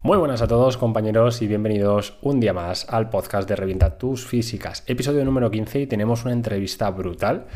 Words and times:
Muy 0.00 0.16
buenas 0.16 0.42
a 0.42 0.46
todos 0.46 0.76
compañeros 0.76 1.42
y 1.42 1.48
bienvenidos 1.48 2.18
un 2.22 2.38
día 2.38 2.52
más 2.52 2.86
al 2.88 3.10
podcast 3.10 3.48
de 3.48 3.56
Revienta 3.56 3.98
tus 3.98 4.24
físicas, 4.24 4.84
episodio 4.86 5.24
número 5.24 5.50
15 5.50 5.80
y 5.80 5.86
tenemos 5.88 6.24
una 6.24 6.34
entrevista 6.34 6.88
brutal 6.90 7.48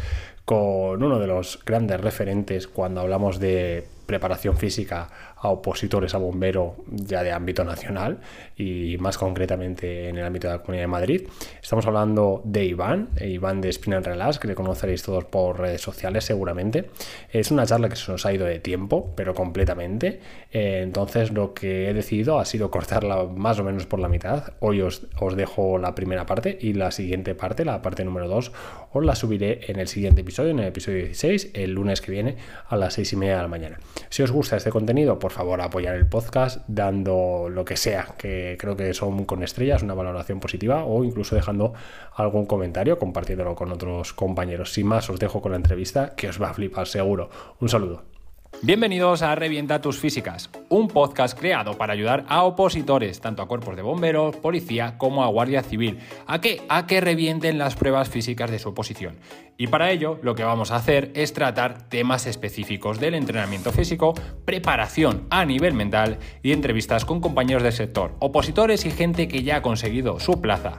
con 0.44 1.05
uno 1.05 1.20
de 1.20 1.28
los 1.28 1.65
grandes 1.65 2.00
referentes 2.00 2.67
cuando 2.67 3.00
hablamos 3.00 3.39
de 3.39 3.86
preparación 4.07 4.57
física 4.57 5.08
a 5.42 5.49
opositores 5.49 6.15
a 6.15 6.18
bombero 6.18 6.76
ya 6.86 7.23
de 7.25 7.33
ámbito 7.33 7.65
nacional 7.65 8.20
y 8.56 8.96
más 8.98 9.18
concretamente 9.18 10.09
en 10.09 10.16
el 10.16 10.24
ámbito 10.24 10.46
de 10.46 10.54
la 10.54 10.61
Comunidad 10.61 10.84
de 10.84 10.88
Madrid. 10.88 11.29
Estamos 11.61 11.84
hablando 11.86 12.42
de 12.45 12.64
Iván, 12.64 13.09
eh, 13.16 13.29
Iván 13.29 13.60
de 13.60 13.68
Spin 13.70 13.95
and 13.95 14.06
Relax, 14.06 14.38
que 14.38 14.46
le 14.46 14.55
conoceréis 14.55 15.02
todos 15.02 15.24
por 15.24 15.59
redes 15.59 15.80
sociales 15.80 16.24
seguramente. 16.24 16.91
Es 17.30 17.50
una 17.50 17.66
charla 17.66 17.88
que 17.88 17.96
se 17.96 18.12
nos 18.12 18.24
ha 18.24 18.32
ido 18.32 18.46
de 18.46 18.60
tiempo, 18.60 19.12
pero 19.16 19.34
completamente. 19.34 20.20
Eh, 20.52 20.80
entonces 20.82 21.32
lo 21.32 21.54
que 21.54 21.90
he 21.90 21.95
decidido 21.95 22.38
ha 22.38 22.45
sido 22.45 22.70
cortarla 22.70 23.24
más 23.24 23.59
o 23.59 23.64
menos 23.64 23.86
por 23.86 23.98
la 23.98 24.09
mitad. 24.09 24.52
Hoy 24.60 24.80
os, 24.80 25.09
os 25.18 25.34
dejo 25.34 25.77
la 25.79 25.96
primera 25.96 26.24
parte 26.24 26.56
y 26.60 26.74
la 26.74 26.93
siguiente 26.93 27.34
parte, 27.34 27.65
la 27.65 27.82
parte 27.82 28.04
número 28.04 28.29
2, 28.29 28.52
os 28.93 29.04
la 29.04 29.16
subiré 29.16 29.60
en 29.66 29.80
el 29.80 29.88
siguiente 29.88 30.20
episodio, 30.20 30.51
en 30.51 30.60
el 30.60 30.66
episodio 30.66 30.98
16, 30.98 31.51
el 31.54 31.73
lunes 31.73 32.01
que 32.01 32.12
viene 32.12 32.37
a 32.68 32.77
las 32.77 32.95
6 32.95 33.15
y 33.15 33.16
media 33.16 33.37
de 33.37 33.43
la 33.43 33.48
mañana. 33.48 33.80
Si 34.09 34.23
os 34.23 34.30
gusta 34.30 34.56
este 34.56 34.70
contenido, 34.70 35.18
por 35.18 35.31
favor 35.32 35.60
apoyar 35.60 35.96
el 35.96 36.06
podcast 36.06 36.62
dando 36.68 37.48
lo 37.50 37.64
que 37.64 37.77
sea, 37.77 38.14
que 38.16 38.56
creo 38.59 38.77
que 38.77 38.95
son 38.95 39.24
con 39.24 39.42
estrellas, 39.42 39.82
una 39.82 39.95
valoración 39.95 40.40
positiva 40.40 40.84
o 40.84 41.04
incluso 41.04 41.34
dejando 41.34 41.73
algún 42.14 42.46
comentario, 42.46 42.98
compartiéndolo 42.98 43.54
con 43.54 43.73
otros 43.73 44.12
compañeros. 44.12 44.73
Sin 44.73 44.87
más, 44.87 45.10
os 45.10 45.18
dejo 45.18 45.40
con 45.40 45.52
la 45.52 45.56
entrevista 45.56 46.14
que 46.14 46.28
os 46.28 46.40
va 46.40 46.50
a 46.50 46.54
flipar 46.54 46.87
seguro. 46.87 47.30
Un 47.60 47.68
saludo. 47.68 48.12
Bienvenidos 48.61 49.23
a 49.23 49.34
Revienta 49.34 49.80
tus 49.80 49.98
físicas, 49.98 50.48
un 50.69 50.87
podcast 50.87 51.37
creado 51.37 51.77
para 51.77 51.95
ayudar 51.95 52.24
a 52.29 52.45
opositores, 52.45 53.20
tanto 53.20 53.43
a 53.43 53.48
cuerpos 53.48 53.74
de 53.74 53.83
bomberos, 53.83 54.37
policía 54.37 54.98
como 54.98 55.24
a 55.24 55.29
guardia 55.29 55.65
civil, 55.65 55.98
a 56.29 56.41
que 56.41 56.63
a 56.68 56.87
que 56.87 57.01
revienten 57.01 57.59
las 57.59 57.74
pruebas 57.74 58.09
físicas 58.09 58.52
de 58.52 58.60
su 58.60 58.68
oposición. 58.68 59.16
Y 59.57 59.66
para 59.66 59.91
ello, 59.91 60.21
lo 60.23 60.37
que 60.37 60.45
vamos 60.45 60.71
a 60.71 60.76
hacer 60.76 61.10
es 61.15 61.32
tratar 61.32 61.88
temas 61.88 62.26
específicos 62.26 63.01
del 63.01 63.15
entrenamiento 63.15 63.73
físico, 63.73 64.15
preparación 64.45 65.27
a 65.31 65.45
nivel 65.45 65.75
mental 65.75 66.19
y 66.45 66.53
entrevistas 66.53 67.05
con 67.05 67.21
compañeros 67.21 67.65
del 67.65 67.73
sector, 67.73 68.15
opositores 68.21 68.87
y 68.87 68.93
gente 68.93 69.27
que 69.27 69.43
ya 69.43 69.57
ha 69.57 69.63
conseguido 69.63 70.21
su 70.21 70.41
plaza. 70.41 70.79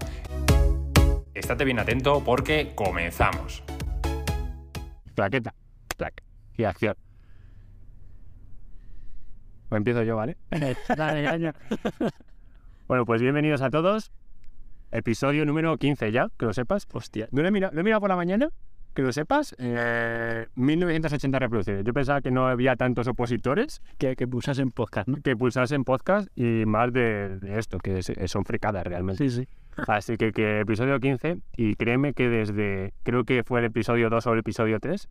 Estate 1.34 1.66
bien 1.66 1.80
atento 1.80 2.24
porque 2.24 2.72
comenzamos. 2.76 3.62
Plaqueta, 5.16 5.54
placa 5.98 6.24
y 6.58 6.64
acción. 6.64 6.96
Pues 9.74 9.80
empiezo 9.80 10.04
yo, 10.04 10.16
¿vale? 10.16 10.38
bueno, 12.88 13.06
pues 13.08 13.24
bienvenidos 13.24 13.64
a 13.64 13.72
todos. 13.72 14.12
Episodio 14.92 15.46
número 15.46 15.76
15 15.78 16.12
ya, 16.12 16.28
que 16.38 16.46
lo 16.46 16.54
sepas. 16.54 16.88
Hostia. 16.94 17.28
Lo 17.32 17.44
he 17.44 17.50
mirado, 17.50 17.74
lo 17.74 17.82
he 17.82 17.84
mirado 17.84 18.00
por 18.02 18.12
la 18.12 18.16
mañana, 18.16 18.50
que 18.94 19.02
lo 19.02 19.12
sepas. 19.12 19.56
eh, 19.58 20.46
1980 20.54 21.40
reproducciones. 21.40 21.84
Yo 21.86 21.92
pensaba 21.92 22.22
que 22.22 22.30
no 22.30 22.46
había 22.48 22.76
tantos 22.76 23.08
opositores 23.08 23.82
Que, 23.98 24.16
que 24.16 24.28
pulsas 24.28 24.60
en 24.60 24.70
podcast, 24.70 25.08
¿no? 25.08 25.18
que 25.24 25.36
pulsasen 25.36 25.86
podcast 25.86 26.28
y 26.38 26.68
más 26.68 26.94
de, 26.94 27.40
de 27.40 27.58
esto, 27.58 27.80
que 27.80 27.98
es- 27.98 28.12
son 28.28 28.46
fricadas 28.46 28.86
realmente. 28.86 29.28
Sí, 29.28 29.42
sí. 29.42 29.48
Así 29.88 30.18
que, 30.18 30.34
que 30.34 30.60
episodio 30.60 31.00
15, 31.00 31.40
y 31.58 31.74
créeme 31.74 32.14
que 32.14 32.30
desde, 32.30 32.94
creo 33.02 33.24
que 33.24 33.44
fue 33.44 33.62
el 33.62 33.66
episodio 33.66 34.12
2 34.12 34.28
o 34.28 34.34
el 34.34 34.38
episodio 34.40 34.80
3, 34.80 35.10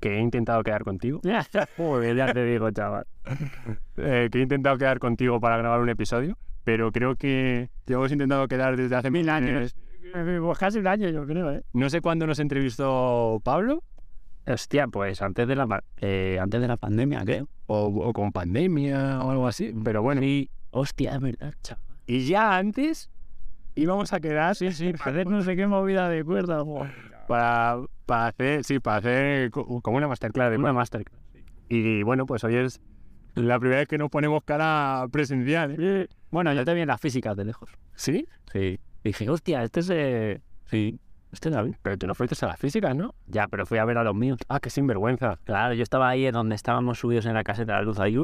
que 0.00 0.16
he 0.16 0.20
intentado 0.20 0.62
quedar 0.62 0.82
contigo. 0.84 1.20
Joder, 1.76 2.16
ya 2.16 2.32
te 2.32 2.44
digo, 2.44 2.70
chaval. 2.70 3.06
eh, 3.96 4.28
que 4.30 4.38
he 4.38 4.42
intentado 4.42 4.76
quedar 4.78 4.98
contigo 4.98 5.40
para 5.40 5.56
grabar 5.58 5.80
un 5.80 5.88
episodio, 5.88 6.36
pero 6.64 6.90
creo 6.92 7.16
que 7.16 7.70
te 7.84 7.92
hemos 7.94 8.10
intentado 8.10 8.48
quedar 8.48 8.76
desde 8.76 8.96
hace 8.96 9.10
mil 9.10 9.28
años. 9.28 9.74
Pues 10.12 10.58
casi 10.58 10.78
un 10.80 10.86
año, 10.88 11.08
yo 11.10 11.24
creo, 11.26 11.52
¿eh? 11.52 11.62
No 11.72 11.88
sé 11.88 12.00
cuándo 12.00 12.26
nos 12.26 12.38
entrevistó 12.40 13.40
Pablo, 13.44 13.82
Hostia, 14.46 14.88
pues 14.88 15.22
antes 15.22 15.46
de 15.46 15.54
la, 15.54 15.84
eh, 16.00 16.38
antes 16.40 16.60
de 16.60 16.66
la 16.66 16.76
pandemia, 16.76 17.22
creo. 17.24 17.46
o, 17.66 17.84
o 17.86 18.12
con 18.12 18.32
pandemia 18.32 19.20
o 19.22 19.30
algo 19.30 19.46
así, 19.46 19.72
pero 19.84 20.02
bueno. 20.02 20.20
Sí. 20.22 20.50
Hostia, 20.70 21.14
es 21.14 21.20
verdad, 21.20 21.54
chaval. 21.62 21.84
Y 22.06 22.26
ya 22.26 22.56
antes 22.56 23.10
íbamos 23.76 24.12
a 24.12 24.18
quedar 24.20 24.56
Sí, 24.56 24.72
sí, 24.72 24.92
para 24.94 25.10
hacer 25.12 25.26
no 25.28 25.42
sé 25.42 25.54
qué 25.54 25.66
movida 25.68 26.08
de 26.08 26.24
cuerda. 26.24 26.64
joder. 26.64 26.90
para, 27.28 27.78
para 28.10 28.26
hacer, 28.26 28.64
sí, 28.64 28.80
para 28.80 28.96
hacer 28.96 29.50
co- 29.50 29.80
como 29.80 29.96
una 29.96 30.08
masterclass 30.08 30.58
Una 30.58 30.72
masterclass. 30.72 31.20
Y 31.68 32.02
bueno, 32.02 32.26
pues 32.26 32.42
hoy 32.44 32.56
es 32.56 32.80
la 33.36 33.58
primera 33.60 33.78
vez 33.80 33.88
que 33.88 33.96
nos 33.98 34.10
ponemos 34.10 34.42
cara 34.44 35.06
presencial. 35.12 35.76
¿eh? 35.78 36.08
Bueno, 36.32 36.52
yo 36.52 36.64
te 36.64 36.74
vi 36.74 36.80
en 36.80 36.88
las 36.88 37.00
físicas 37.00 37.36
de 37.36 37.44
lejos. 37.44 37.70
¿Sí? 37.94 38.26
Sí. 38.52 38.80
Dije, 39.04 39.30
hostia, 39.30 39.62
este 39.62 39.80
es... 39.80 39.90
eh, 39.90 40.42
Sí, 40.64 40.98
este 41.32 41.48
es 41.50 41.54
David. 41.54 41.76
Pero 41.82 41.96
tú 41.96 42.06
no 42.08 42.14
fuiste 42.16 42.44
a 42.44 42.48
las 42.48 42.58
físicas, 42.58 42.94
¿no? 42.96 43.14
Ya, 43.26 43.46
pero 43.48 43.64
fui 43.66 43.78
a 43.78 43.84
ver 43.84 43.98
a 43.98 44.04
los 44.04 44.14
míos. 44.16 44.38
Ah, 44.48 44.58
qué 44.60 44.70
sinvergüenza. 44.70 45.38
Claro, 45.44 45.74
yo 45.74 45.82
estaba 45.84 46.08
ahí 46.08 46.28
donde 46.32 46.56
estábamos 46.56 46.98
subidos 46.98 47.26
en 47.26 47.34
la 47.34 47.44
caseta 47.44 47.72
de 47.74 47.78
la 47.78 47.84
luz 47.84 47.98
ahí. 48.00 48.16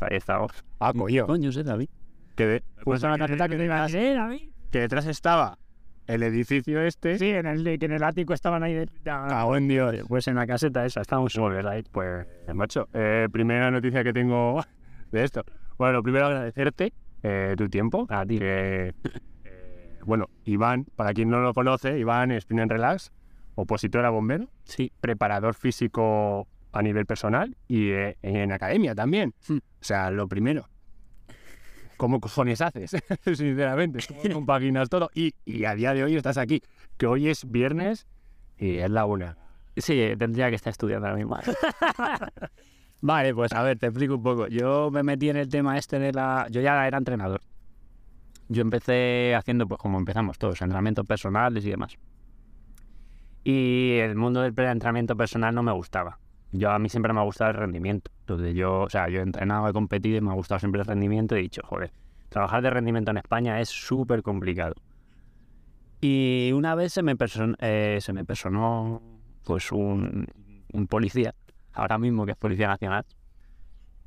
Ahí 0.00 0.16
estábamos. 0.16 0.52
Ah, 0.78 0.92
coño. 0.94 1.26
Coño, 1.26 1.48
ese 1.50 1.60
es 1.60 1.66
David. 1.66 1.88
Que, 2.36 2.46
de- 2.46 2.60
Pues 2.84 2.84
pues 2.84 3.02
la 3.02 3.16
tarjeta 3.18 3.48
que 3.48 3.56
te 3.56 3.64
iba 3.64 3.80
a 3.82 3.86
decir, 3.86 4.14
David. 4.16 4.50
que 4.70 4.80
detrás 4.80 5.06
estaba 5.06 5.58
el 6.14 6.22
edificio 6.22 6.80
este. 6.80 7.18
Sí, 7.18 7.30
en 7.30 7.46
el, 7.46 7.78
que 7.78 7.86
en 7.86 7.92
el 7.92 8.02
ático 8.02 8.34
estaban 8.34 8.62
ahí. 8.62 8.74
De, 8.74 8.88
Cago 9.04 9.56
en 9.56 9.68
Dios. 9.68 9.96
Pues 10.08 10.28
en 10.28 10.34
la 10.36 10.46
caseta 10.46 10.84
esa, 10.84 11.00
estábamos 11.00 11.32
solos 11.32 11.64
ahí. 11.64 11.82
Pues, 11.90 12.26
macho, 12.54 12.88
eh, 12.92 13.28
primera 13.32 13.70
noticia 13.70 14.02
que 14.04 14.12
tengo 14.12 14.62
de 15.12 15.24
esto. 15.24 15.44
Bueno, 15.78 15.94
lo 15.94 16.02
primero 16.02 16.26
agradecerte 16.26 16.92
eh, 17.22 17.54
tu 17.56 17.68
tiempo. 17.68 18.06
A 18.10 18.24
ti. 18.26 18.38
que, 18.38 18.94
eh, 19.44 19.98
bueno, 20.04 20.28
Iván, 20.44 20.86
para 20.96 21.12
quien 21.12 21.30
no 21.30 21.40
lo 21.40 21.54
conoce, 21.54 21.98
Iván 21.98 22.30
Spin 22.32 22.60
and 22.60 22.70
Relax, 22.72 23.12
opositor 23.54 24.04
a 24.04 24.10
bombero, 24.10 24.48
Sí. 24.64 24.92
preparador 25.00 25.54
físico 25.54 26.48
a 26.72 26.82
nivel 26.82 27.06
personal 27.06 27.56
y 27.68 27.90
eh, 27.90 28.16
en 28.22 28.52
academia 28.52 28.94
también. 28.94 29.34
Hmm. 29.48 29.56
O 29.58 29.84
sea, 29.84 30.10
lo 30.10 30.28
primero. 30.28 30.68
¿Cómo 32.00 32.18
cojones 32.18 32.62
haces? 32.62 32.96
Sinceramente, 33.26 33.98
¿cómo 34.08 34.32
compaginas 34.32 34.88
todo? 34.88 35.10
Y, 35.14 35.34
y 35.44 35.66
a 35.66 35.74
día 35.74 35.92
de 35.92 36.02
hoy 36.02 36.16
estás 36.16 36.38
aquí, 36.38 36.62
que 36.96 37.06
hoy 37.06 37.28
es 37.28 37.44
viernes 37.50 38.06
y 38.56 38.78
es 38.78 38.88
la 38.88 39.04
una. 39.04 39.36
Sí, 39.76 40.14
tendría 40.18 40.48
que 40.48 40.56
estar 40.56 40.70
estudiando 40.70 41.08
ahora 41.08 41.18
mismo. 41.18 41.36
vale, 43.02 43.34
pues 43.34 43.52
a 43.52 43.62
ver, 43.62 43.78
te 43.78 43.88
explico 43.88 44.14
un 44.14 44.22
poco. 44.22 44.46
Yo 44.48 44.90
me 44.90 45.02
metí 45.02 45.28
en 45.28 45.36
el 45.36 45.50
tema 45.50 45.76
este 45.76 45.98
de 45.98 46.14
la... 46.14 46.46
Yo 46.50 46.62
ya 46.62 46.86
era 46.86 46.96
entrenador. 46.96 47.42
Yo 48.48 48.62
empecé 48.62 49.34
haciendo, 49.34 49.68
pues 49.68 49.78
como 49.78 49.98
empezamos 49.98 50.38
todos, 50.38 50.62
entrenamientos 50.62 51.04
personales 51.04 51.66
y 51.66 51.70
demás. 51.70 51.98
Y 53.44 53.98
el 53.98 54.16
mundo 54.16 54.40
del 54.40 54.58
entrenamiento 54.58 55.14
personal 55.18 55.54
no 55.54 55.62
me 55.62 55.72
gustaba. 55.72 56.18
Yo 56.52 56.70
a 56.70 56.78
mí 56.78 56.88
siempre 56.88 57.12
me 57.12 57.20
ha 57.20 57.24
gustado 57.24 57.50
el 57.50 57.56
rendimiento. 57.56 58.10
Entonces 58.20 58.54
yo, 58.54 58.80
o 58.80 58.90
sea, 58.90 59.08
yo 59.08 59.20
he 59.20 59.22
entrenado, 59.22 59.68
he 59.68 59.72
competido 59.72 60.18
y 60.18 60.20
me 60.20 60.30
ha 60.30 60.34
gustado 60.34 60.58
siempre 60.58 60.80
el 60.80 60.86
rendimiento. 60.86 61.36
He 61.36 61.40
dicho, 61.40 61.62
joder, 61.64 61.92
trabajar 62.28 62.62
de 62.62 62.70
rendimiento 62.70 63.10
en 63.10 63.18
España 63.18 63.60
es 63.60 63.68
súper 63.68 64.22
complicado. 64.22 64.74
Y 66.00 66.50
una 66.54 66.74
vez 66.74 66.92
se 66.92 67.02
me, 67.02 67.14
eh, 67.58 67.98
se 68.00 68.12
me 68.12 68.24
personó 68.24 69.02
pues 69.44 69.70
un, 69.70 70.26
un 70.72 70.86
policía, 70.86 71.34
ahora 71.72 71.98
mismo 71.98 72.24
que 72.24 72.32
es 72.32 72.38
Policía 72.38 72.68
Nacional, 72.68 73.04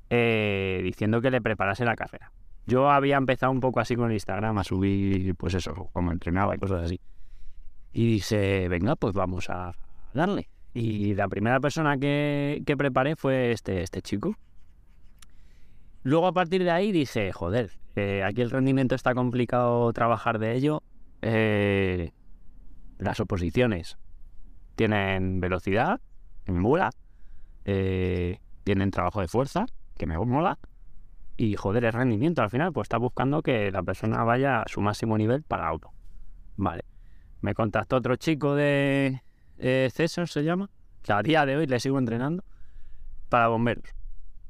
eh, 0.10 0.82
diciendo 0.84 1.22
que 1.22 1.32
le 1.32 1.42
preparase 1.42 1.86
la 1.86 1.96
carrera. 1.96 2.32
Yo 2.66 2.90
había 2.90 3.18
empezado 3.18 3.52
un 3.52 3.60
poco 3.60 3.80
así 3.80 3.96
con 3.96 4.08
el 4.08 4.14
Instagram 4.14 4.58
a 4.58 4.64
subir, 4.64 5.36
pues 5.36 5.54
eso, 5.54 5.90
como 5.92 6.12
entrenaba 6.12 6.56
y 6.56 6.60
cosas 6.60 6.84
así. 6.84 7.00
Y 7.92 8.14
dice, 8.14 8.68
venga, 8.70 8.96
pues 8.96 9.14
vamos 9.14 9.50
a 9.50 9.74
darle. 10.14 10.50
Y 10.74 11.14
la 11.14 11.28
primera 11.28 11.60
persona 11.60 11.98
que, 11.98 12.64
que 12.66 12.76
preparé 12.76 13.16
fue 13.16 13.52
este, 13.52 13.84
este 13.84 14.02
chico. 14.02 14.36
Luego 16.02 16.28
a 16.28 16.34
partir 16.34 16.64
de 16.64 16.72
ahí 16.72 16.92
dije, 16.92 17.32
joder, 17.32 17.72
eh, 17.96 18.24
aquí 18.24 18.42
el 18.42 18.50
rendimiento 18.50 18.96
está 18.96 19.14
complicado 19.14 19.94
trabajar 19.94 20.40
de 20.40 20.56
ello. 20.56 20.82
Eh, 21.22 22.12
las 22.98 23.20
oposiciones 23.20 23.98
tienen 24.76 25.40
velocidad, 25.40 26.02
que 26.44 26.52
me 26.52 26.60
mola. 26.60 26.90
eh, 27.66 28.40
tienen 28.64 28.92
trabajo 28.92 29.22
de 29.22 29.28
fuerza, 29.28 29.66
que 29.98 30.06
me 30.06 30.18
mola. 30.18 30.58
Y 31.38 31.56
joder, 31.56 31.86
el 31.86 31.94
rendimiento 31.94 32.42
al 32.42 32.50
final, 32.50 32.72
pues 32.74 32.86
está 32.86 32.98
buscando 32.98 33.42
que 33.42 33.72
la 33.72 33.84
persona 33.84 34.24
vaya 34.24 34.62
a 34.62 34.68
su 34.68 34.82
máximo 34.82 35.18
nivel 35.18 35.44
para 35.44 35.68
auto. 35.68 35.92
Vale. 36.58 36.84
Me 37.42 37.54
contactó 37.54 37.98
otro 37.98 38.16
chico 38.16 38.56
de 38.56 39.22
eh, 39.64 39.90
César, 39.92 40.28
se 40.28 40.44
llama, 40.44 40.70
que 41.02 41.12
a 41.14 41.22
día 41.24 41.46
de 41.46 41.56
hoy 41.58 41.66
le 41.68 41.80
sigo 41.80 41.98
entrenando, 41.98 42.44
para 43.30 43.48
bomberos. 43.48 43.86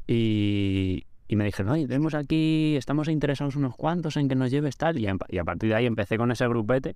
Y, 0.07 1.05
y 1.27 1.35
me 1.35 1.45
dijeron, 1.45 1.71
oye, 1.71 1.87
tenemos 1.87 2.13
aquí, 2.13 2.75
estamos 2.77 3.07
interesados 3.07 3.55
unos 3.55 3.75
cuantos 3.75 4.17
en 4.17 4.27
que 4.27 4.35
nos 4.35 4.51
lleves 4.51 4.75
tal. 4.75 4.97
Y, 4.99 5.05
empa- 5.05 5.25
y 5.29 5.37
a 5.37 5.43
partir 5.43 5.69
de 5.69 5.75
ahí 5.75 5.85
empecé 5.85 6.17
con 6.17 6.31
ese 6.31 6.47
grupete 6.47 6.95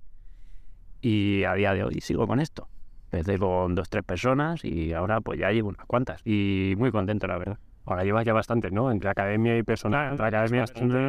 y 1.00 1.44
a 1.44 1.54
día 1.54 1.72
de 1.74 1.84
hoy 1.84 2.00
sigo 2.00 2.26
con 2.26 2.40
esto. 2.40 2.68
Empecé 3.10 3.38
con 3.38 3.74
dos, 3.74 3.88
tres 3.88 4.04
personas 4.04 4.64
y 4.64 4.92
ahora 4.92 5.20
pues 5.20 5.38
ya 5.40 5.50
llevo 5.50 5.70
unas 5.70 5.86
cuantas. 5.86 6.20
Y 6.24 6.74
muy 6.76 6.90
contento, 6.90 7.26
la 7.26 7.38
verdad. 7.38 7.58
Ahora 7.86 8.04
llevas 8.04 8.26
ya 8.26 8.34
bastante, 8.34 8.70
¿no? 8.70 8.90
Entre 8.92 9.08
academia 9.08 9.56
y 9.56 9.62
personal. 9.62 10.10
Entre 10.10 10.26
academia, 10.26 10.60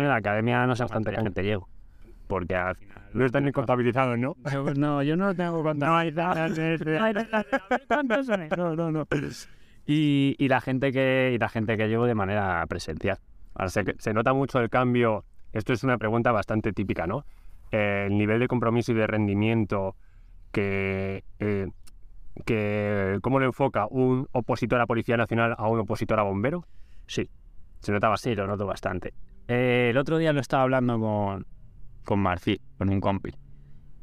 la 0.07 0.15
academia 0.15 0.65
no 0.65 0.75
sé 0.77 0.83
bastante 0.83 1.09
gente 1.25 1.43
llevo. 1.43 1.67
Porque 2.29 2.55
al 2.55 2.75
final. 2.75 2.95
No 3.11 3.25
están 3.25 3.43
ni 3.43 3.51
contabilizados, 3.51 4.19
¿no? 4.19 4.35
No, 4.77 5.01
yo 5.01 5.17
no 5.17 5.25
lo 5.29 5.35
tengo 5.35 5.63
contabilizado. 5.63 6.47
No, 8.55 8.75
no, 8.75 8.91
no. 8.91 9.07
Y, 9.87 10.35
y 10.37 10.47
la 10.47 10.61
gente 10.61 10.91
que 10.91 11.31
y 11.33 11.39
la 11.39 11.49
gente 11.49 11.75
que 11.75 11.87
llevo 11.87 12.05
de 12.05 12.13
manera 12.13 12.63
presencial. 12.67 13.17
Ahora 13.55 13.69
se, 13.69 13.83
se 13.97 14.13
nota 14.13 14.31
mucho 14.33 14.59
el 14.59 14.69
cambio. 14.69 15.25
Esto 15.53 15.73
es 15.73 15.83
una 15.83 15.97
pregunta 15.97 16.31
bastante 16.31 16.71
típica, 16.71 17.07
¿no? 17.07 17.25
Eh, 17.71 18.05
el 18.07 18.15
nivel 18.15 18.39
de 18.39 18.47
compromiso 18.47 18.91
y 18.91 18.95
de 18.95 19.07
rendimiento 19.07 19.95
que, 20.51 21.23
eh, 21.39 21.67
que 22.45 23.17
cómo 23.23 23.39
lo 23.39 23.47
enfoca 23.47 23.87
un 23.89 24.27
opositor 24.33 24.79
a 24.81 24.85
Policía 24.85 25.17
Nacional 25.17 25.55
a 25.57 25.67
un 25.67 25.79
opositor 25.79 26.19
a 26.19 26.23
bombero. 26.23 26.63
Sí, 27.07 27.27
Se 27.79 27.91
nota 27.91 28.07
bastante. 28.09 28.35
sí, 28.35 28.35
lo 28.35 28.45
noto 28.45 28.67
bastante. 28.67 29.15
Eh, 29.47 29.87
el 29.89 29.97
otro 29.97 30.19
día 30.19 30.31
lo 30.31 30.41
estaba 30.41 30.61
hablando 30.61 30.99
con, 30.99 31.47
con 32.09 32.21
Marcí, 32.21 32.59
con 32.79 32.89
un 32.89 32.99
compil. 33.01 33.37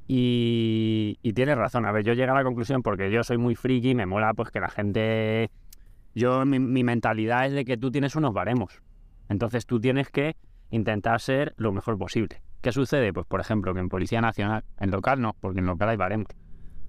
Y, 0.07 1.19
y 1.23 1.33
tienes 1.33 1.59
razón. 1.59 1.87
A 1.87 1.91
ver, 1.91 2.05
yo 2.05 2.13
llegué 2.13 2.31
a 2.31 2.35
la 2.35 2.45
conclusión 2.45 2.81
porque 2.81 3.11
yo 3.11 3.25
soy 3.25 3.37
muy 3.37 3.57
friki, 3.57 3.97
me 3.97 4.07
mola 4.07 4.33
pues 4.33 4.53
que 4.53 4.61
la 4.61 4.69
gente... 4.69 5.51
Yo, 6.15 6.47
mi, 6.47 6.85
mentalidad 6.85 7.47
es 7.47 7.53
de 7.53 7.65
que 7.65 7.77
tú 7.77 7.91
tienes 7.91 8.15
unos 8.15 8.33
baremos. 8.33 8.81
Entonces 9.29 9.67
tú 9.67 9.81
tienes 9.81 10.09
que 10.09 10.37
intentar 10.71 11.21
ser 11.21 11.53
lo 11.57 11.73
mejor 11.73 11.99
posible. 11.99 12.41
¿Qué 12.61 12.71
sucede? 12.71 13.13
Pues 13.13 13.27
por 13.27 13.41
ejemplo 13.41 13.75
que 13.75 13.81
en 13.81 13.89
Policía 13.89 14.21
Nacional, 14.21 14.63
en 14.79 14.93
local 14.93 15.21
no, 15.21 15.35
porque 15.41 15.59
en 15.59 15.67
local 15.67 15.89
hay 15.89 15.97
baremos. 15.97 16.29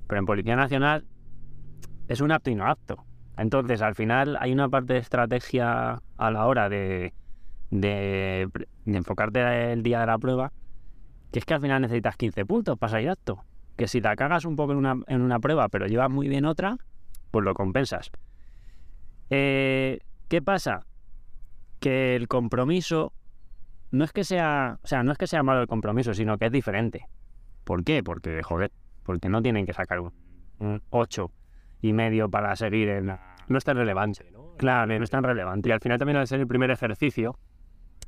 Pero 0.08 0.20
en 0.20 0.26
Policía 0.28 0.56
Nacional 0.56 1.08
es 2.10 2.22
un 2.22 2.32
apto 2.32 2.52
y 2.52 2.56
no 2.56 2.68
apto. 2.68 3.04
Entonces 3.38 3.82
al 3.82 3.96
final 3.96 4.38
hay 4.40 4.54
una 4.54 4.70
parte 4.70 4.94
de 4.94 5.00
estrategia 5.00 6.00
a 6.16 6.32
la 6.32 6.46
hora 6.46 6.70
de, 6.70 7.16
de 7.72 8.48
enfocarte 8.86 9.74
el 9.74 9.82
día 9.82 10.02
de 10.02 10.06
la 10.06 10.20
prueba, 10.20 10.52
que 11.32 11.40
es 11.40 11.46
que 11.46 11.54
al 11.54 11.62
final 11.62 11.82
necesitas 11.82 12.18
15 12.18 12.46
puntos 12.46 12.78
para 12.78 12.92
salir 12.92 13.10
apto. 13.10 13.44
Que 13.76 13.88
si 13.88 14.02
la 14.02 14.16
cagas 14.16 14.46
un 14.46 14.56
poco 14.56 14.72
en 14.72 14.80
una, 14.80 14.96
en 15.08 15.22
una 15.22 15.40
prueba, 15.40 15.70
pero 15.70 15.88
llevas 15.88 16.10
muy 16.10 16.28
bien 16.28 16.46
otra, 16.46 16.78
pues 17.32 17.46
lo 17.46 17.54
compensas. 17.54 18.12
Eh, 19.30 20.00
¿Qué 20.28 20.42
pasa? 20.42 20.86
Que 21.80 22.16
el 22.16 22.28
compromiso 22.28 23.14
no 23.92 24.04
es 24.04 24.12
que 24.12 24.24
sea, 24.24 24.80
o 24.84 24.88
sea, 24.88 25.04
no 25.04 25.12
es 25.12 25.18
que 25.18 25.28
sea 25.28 25.44
malo 25.44 25.62
el 25.62 25.68
compromiso, 25.68 26.14
sino 26.14 26.38
que 26.38 26.48
es 26.48 26.52
diferente. 26.52 27.06
¿Por 27.64 27.84
qué? 27.84 28.04
Porque, 28.04 28.42
joder, 28.42 28.72
porque 29.04 29.30
no 29.30 29.42
tienen 29.42 29.66
que 29.66 29.74
sacar 29.74 30.00
un, 30.00 30.14
un 30.60 30.82
8 30.90 31.32
y 31.82 31.94
medio 31.94 32.30
para 32.30 32.56
seguir 32.56 32.90
en 32.90 33.08
la... 33.08 33.36
No 33.48 33.58
es 33.58 33.64
tan 33.64 33.78
relevante. 33.78 34.26
Claro, 34.58 34.98
no 34.98 35.04
es 35.04 35.10
tan 35.10 35.24
relevante. 35.24 35.70
Y 35.70 35.72
al 35.72 35.80
final 35.80 36.00
también 36.00 36.18
al 36.18 36.28
ser 36.28 36.40
el 36.40 36.48
primer 36.48 36.72
ejercicio, 36.72 37.38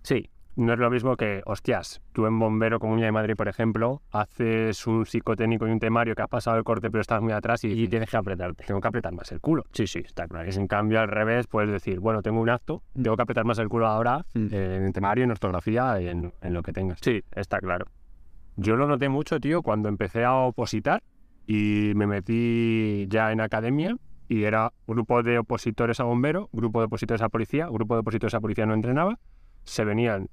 Sí, 0.03 0.29
no 0.59 0.73
es 0.73 0.79
lo 0.79 0.89
mismo 0.89 1.15
que, 1.15 1.41
hostias, 1.45 2.01
tú 2.11 2.25
en 2.25 2.37
Bombero 2.37 2.79
Comunidad 2.79 3.07
de 3.07 3.11
Madrid, 3.13 3.35
por 3.35 3.47
ejemplo, 3.47 4.01
haces 4.11 4.85
un 4.87 5.05
psicotécnico 5.05 5.67
y 5.67 5.71
un 5.71 5.79
temario 5.79 6.15
que 6.15 6.21
has 6.21 6.27
pasado 6.27 6.57
el 6.57 6.63
corte 6.63 6.91
pero 6.91 7.01
estás 7.01 7.21
muy 7.21 7.31
atrás 7.33 7.63
y, 7.63 7.69
y 7.71 7.87
tienes 7.87 8.09
que 8.09 8.17
apretarte. 8.17 8.65
tengo 8.65 8.81
que 8.81 8.87
apretar 8.87 9.13
más 9.13 9.31
el 9.31 9.39
culo. 9.39 9.63
Sí, 9.71 9.87
sí, 9.87 9.99
está 9.99 10.27
claro. 10.27 10.47
Es 10.47 10.57
en 10.57 10.67
cambio 10.67 10.99
al 10.99 11.07
revés, 11.07 11.47
puedes 11.47 11.69
decir, 11.71 11.99
bueno, 11.99 12.21
tengo 12.21 12.41
un 12.41 12.49
acto, 12.49 12.83
tengo 12.93 13.15
que 13.15 13.23
apretar 13.23 13.45
más 13.45 13.57
el 13.59 13.69
culo 13.69 13.87
ahora 13.87 14.25
Mm. 14.33 14.47
eh, 14.51 14.75
en 14.85 14.93
temario, 14.93 15.23
en 15.23 15.31
ortografía, 15.31 15.99
en, 15.99 16.33
en 16.41 16.53
lo 16.53 16.61
que 16.61 16.73
tengas. 16.73 16.99
Sí, 17.01 17.23
está 17.31 17.59
claro. 17.59 17.85
Yo 18.57 18.75
lo 18.75 18.87
noté 18.87 19.07
mucho, 19.09 19.39
tío, 19.39 19.61
cuando 19.61 19.87
empecé 19.89 20.25
a 20.25 20.33
opositar 20.35 21.01
y 21.47 21.93
me 21.95 22.05
metí 22.05 23.07
ya 23.09 23.31
en 23.31 23.39
academia 23.41 23.95
y 24.27 24.43
era 24.43 24.71
grupo 24.87 25.23
de 25.23 25.39
opositores 25.39 25.99
a 25.99 26.03
bombero, 26.03 26.49
grupo 26.51 26.79
de 26.81 26.85
opositores 26.87 27.21
a 27.21 27.29
policía, 27.29 27.67
grupo 27.67 27.95
de 27.95 28.01
opositores 28.01 28.33
a 28.33 28.41
policía 28.41 28.65
no 28.65 28.73
entrenaba. 28.73 29.17
Se 29.63 29.83
venían 29.85 30.27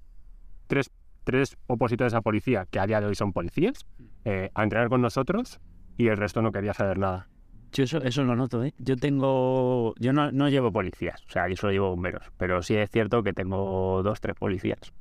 tres, 0.66 0.90
tres 1.24 1.56
opositores 1.66 2.14
a 2.14 2.20
policía, 2.20 2.66
que 2.70 2.78
a 2.78 2.86
día 2.86 3.00
de 3.00 3.06
hoy 3.06 3.14
son 3.14 3.32
policías, 3.32 3.86
eh, 4.24 4.50
a 4.54 4.62
entrenar 4.62 4.88
con 4.88 5.00
nosotros 5.00 5.60
y 5.96 6.08
el 6.08 6.16
resto 6.16 6.42
no 6.42 6.52
quería 6.52 6.74
saber 6.74 6.98
nada. 6.98 7.28
Yo 7.72 7.84
eso, 7.84 7.98
eso 7.98 8.22
lo 8.22 8.36
noto, 8.36 8.62
¿eh? 8.64 8.74
Yo 8.78 8.96
tengo... 8.96 9.94
Yo 9.98 10.12
no, 10.12 10.32
no 10.32 10.48
llevo 10.48 10.72
policías, 10.72 11.22
o 11.26 11.30
sea, 11.30 11.48
yo 11.48 11.56
solo 11.56 11.72
llevo 11.72 11.90
bomberos, 11.90 12.30
pero 12.36 12.62
sí 12.62 12.76
es 12.76 12.90
cierto 12.90 13.22
que 13.22 13.32
tengo 13.32 14.02
dos, 14.02 14.20
tres 14.20 14.36
policías. 14.36 14.92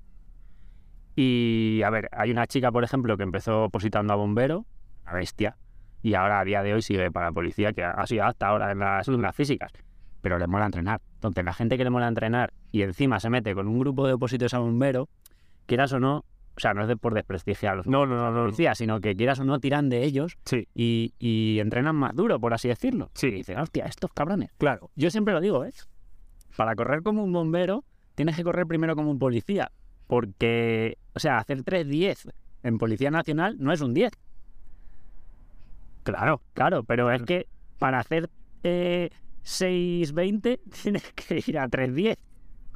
Y, 1.16 1.82
a 1.86 1.90
ver, 1.90 2.10
hay 2.12 2.32
una 2.32 2.46
chica, 2.48 2.72
por 2.72 2.84
ejemplo, 2.84 3.16
que 3.16 3.24
empezó 3.24 3.66
opositando 3.66 4.12
a 4.12 4.18
bombero, 4.18 4.66
una 5.04 5.14
bestia, 5.14 5.58
y 6.02 6.14
ahora 6.14 6.42
a 6.42 6.44
día 6.44 6.62
de 6.62 6.74
hoy 6.74 6.82
sigue 6.82 7.10
para 7.12 7.32
policía, 7.32 7.72
que 7.72 7.84
ha 7.84 8.06
sido 8.06 8.26
hasta 8.26 8.48
ahora 8.48 8.72
en 8.72 8.80
las, 8.80 9.08
en 9.08 9.22
las 9.22 9.36
físicas, 9.36 9.72
pero 10.22 10.38
le 10.38 10.48
mola 10.48 10.66
entrenar. 10.66 11.02
Entonces, 11.16 11.46
la 11.46 11.54
gente 11.54 11.78
que 11.78 11.84
le 11.84 11.90
mola 11.90 12.08
entrenar 12.08 12.52
y 12.72 12.82
encima 12.82 13.20
se 13.20 13.30
mete 13.30 13.56
con 13.56 13.68
un 13.68 13.80
grupo 13.80 14.06
de 14.06 14.14
opositores 14.14 14.54
a 14.54 14.60
bombero, 14.60 15.08
quieras 15.66 15.92
o 15.94 16.00
no, 16.00 16.18
o 16.58 16.60
sea, 16.60 16.74
no 16.74 16.82
es 16.84 16.88
de 16.88 16.96
por 16.96 17.14
desprestigiar 17.14 17.74
a 17.74 17.76
los 17.78 17.88
No, 17.88 18.06
no, 18.06 18.16
no, 18.16 18.32
no. 18.32 18.44
policías, 18.44 18.78
sino 18.78 19.02
que 19.02 19.16
quieras 19.16 19.40
o 19.40 19.44
no 19.44 19.60
tiran 19.60 19.90
de 19.90 20.04
ellos 20.04 20.38
Sí, 20.46 20.68
y, 20.74 21.14
y 21.20 21.60
entrenan 21.60 21.96
más 21.96 22.16
duro, 22.16 22.40
por 22.40 22.54
así 22.54 22.68
decirlo. 22.70 23.10
Sí. 23.14 23.28
Y 23.28 23.32
dicen, 23.32 23.60
hostia, 23.60 23.86
estos 23.86 24.12
cabrones. 24.14 24.52
claro. 24.58 24.90
Yo 24.96 25.10
siempre 25.12 25.34
lo 25.34 25.42
digo, 25.42 25.66
¿eh? 25.66 25.74
Para 26.56 26.76
correr 26.76 27.04
como 27.04 27.24
un 27.24 27.34
bombero, 27.34 27.84
tienes 28.16 28.36
que 28.38 28.44
correr 28.44 28.66
primero 28.68 28.96
como 28.96 29.12
un 29.12 29.20
policía. 29.20 29.72
Porque, 30.08 30.98
o 31.14 31.20
sea, 31.20 31.38
hacer 31.40 31.64
3-10 31.64 32.32
en 32.64 32.78
Policía 32.78 33.12
Nacional 33.12 33.58
no 33.60 33.74
es 33.74 33.82
un 33.82 33.94
10. 33.94 34.14
Claro. 36.04 36.42
Claro, 36.54 36.84
pero 36.84 37.12
es 37.12 37.24
que 37.24 37.48
para 37.80 38.00
hacer 38.00 38.30
eh, 38.64 39.10
6-20 39.44 40.60
tienes 40.84 41.12
que 41.14 41.44
ir 41.46 41.58
a 41.60 41.68
3-10. 41.68 42.18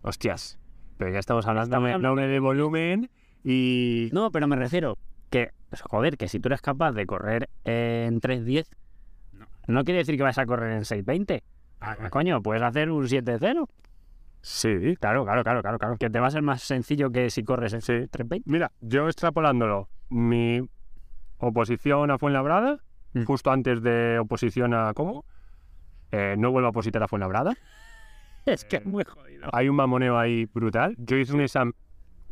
Hostias. 0.02 0.60
Pero 1.00 1.12
ya 1.13 1.19
estamos 1.19 1.48
hablando 1.48 1.78
Estamos 1.78 2.01
de 2.01 2.07
doble 2.07 2.28
de 2.28 2.40
volumen 2.40 3.10
y... 3.42 4.10
No, 4.12 4.31
pero 4.31 4.48
me 4.48 4.57
refiero 4.57 4.98
que, 5.30 5.51
pues, 5.69 5.81
joder, 5.81 6.18
que 6.18 6.28
si 6.28 6.42
tú 6.42 6.50
eres 6.50 6.62
capaz 6.62 6.92
de 6.92 7.06
correr 7.06 7.50
en 7.63 8.19
3-10, 8.19 8.68
no 9.68 9.86
quiere 9.86 10.00
decir 10.00 10.18
que 10.18 10.24
vas 10.24 10.38
a 10.38 10.46
correr 10.46 10.74
en 10.74 10.81
6-20. 10.81 11.42
Ah, 11.80 11.96
coño, 12.10 12.42
puedes 12.42 12.62
hacer 12.62 12.92
un 12.92 13.06
7-0. 13.07 13.66
Sí, 14.42 14.98
Claro, 15.00 15.24
claro, 15.24 15.44
claro, 15.44 15.62
claro, 15.62 15.80
claro. 15.80 15.96
Que 15.98 16.10
te 16.10 16.19
va 16.19 16.28
a 16.28 16.31
ser 16.31 16.42
más 16.42 16.63
sencillo 16.63 17.12
que 17.12 17.30
si 17.30 17.44
corres 17.45 17.72
en 17.72 17.81
Sí. 17.81 17.94
3-20. 18.12 18.44
Mira, 18.45 18.74
yo 18.81 19.07
extrapolándolo, 19.07 19.88
mi 20.10 20.60
oposición 21.38 22.12
a 22.12 22.18
Fuenlabrada, 22.18 22.80
Mm. 23.13 23.24
justo 23.24 23.52
antes 23.52 23.81
de 23.81 24.19
oposición 24.19 24.74
a 24.74 24.94
¿cómo? 24.94 25.24
Eh, 26.12 26.36
no 26.38 26.52
vuelvo 26.52 26.68
a 26.68 26.72
opositar 26.72 27.02
a 27.04 27.07
Fuenlabrada. 27.07 27.56
Es 28.54 28.66
que 28.66 28.78
es 28.78 28.86
muy 28.86 29.04
jodido. 29.04 29.48
Hay 29.54 29.69
un 29.69 29.75
mamoneo 29.75 30.18
ahí 30.18 30.46
brutal. 30.46 30.96
Yo 30.98 31.18
hice 31.18 31.34
un 31.34 31.42
examen, 31.42 31.74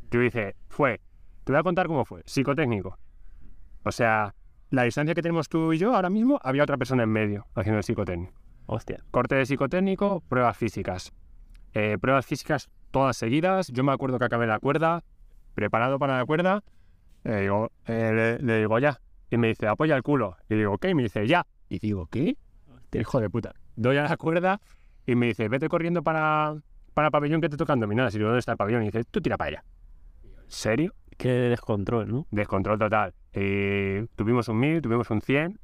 yo 0.09 0.21
hice, 0.23 0.55
fue, 0.67 0.99
te 1.43 1.51
voy 1.51 1.59
a 1.59 1.63
contar 1.63 1.87
cómo 1.87 2.05
fue, 2.05 2.23
psicotécnico. 2.25 2.97
O 3.83 3.91
sea, 3.91 4.33
la 4.71 4.83
distancia 4.83 5.13
que 5.13 5.21
tenemos 5.21 5.47
tú 5.47 5.71
y 5.73 5.77
yo 5.77 5.95
ahora 5.95 6.09
mismo, 6.09 6.39
había 6.43 6.63
otra 6.63 6.77
persona 6.77 7.03
en 7.03 7.09
medio 7.09 7.45
haciendo 7.55 7.77
el 7.77 7.83
psicotécnico. 7.83 8.33
Hostia. 8.65 9.03
Corte 9.11 9.35
de 9.35 9.45
psicotécnico, 9.45 10.21
pruebas 10.27 10.57
físicas. 10.57 11.13
Eh, 11.73 11.97
pruebas 12.01 12.25
físicas 12.25 12.69
todas 12.91 13.15
seguidas. 13.15 13.67
Yo 13.67 13.83
me 13.83 13.91
acuerdo 13.91 14.17
que 14.19 14.25
acabé 14.25 14.47
la 14.47 14.59
cuerda, 14.59 15.03
preparado 15.53 15.99
para 15.99 16.17
la 16.17 16.25
cuerda. 16.25 16.63
Le 17.23 17.41
digo, 17.41 17.71
eh, 17.85 18.11
le, 18.13 18.39
le 18.39 18.59
digo 18.59 18.79
ya. 18.79 18.99
Y 19.29 19.37
me 19.37 19.49
dice, 19.49 19.67
apoya 19.67 19.95
el 19.95 20.03
culo. 20.03 20.35
Y 20.49 20.55
digo, 20.55 20.77
¿qué? 20.79 20.89
Y 20.89 20.95
me 20.95 21.03
dice, 21.03 21.27
ya. 21.27 21.45
Y 21.69 21.79
digo, 21.79 22.07
¿qué? 22.07 22.35
Hijo 22.93 23.19
de 23.19 23.29
puta. 23.29 23.53
Doy 23.75 23.97
a 23.97 24.03
la 24.03 24.17
cuerda 24.17 24.59
y 25.07 25.15
me 25.15 25.27
dice, 25.27 25.47
vete 25.47 25.69
corriendo 25.69 26.03
para, 26.03 26.55
para 26.93 27.07
el 27.07 27.11
pabellón 27.11 27.41
que 27.41 27.49
te 27.49 27.57
tocan 27.57 27.79
dominar. 27.79 28.09
Y 28.11 28.17
digo, 28.17 28.25
¿dónde 28.27 28.39
está 28.39 28.51
el 28.51 28.57
pabellón? 28.57 28.83
Y 28.83 28.87
dice, 28.87 29.05
tú 29.05 29.21
tira 29.21 29.37
para 29.37 29.47
allá. 29.47 29.63
Yo, 30.23 30.29
¿En 30.29 30.51
serio? 30.51 30.93
Qué 31.17 31.29
descontrol, 31.29 32.07
¿no? 32.11 32.27
Descontrol 32.29 32.77
total. 32.77 33.13
Y 33.33 34.05
tuvimos 34.15 34.49
un 34.49 34.59
1000, 34.59 34.81
tuvimos 34.81 35.09
un 35.09 35.21
100 35.21 35.59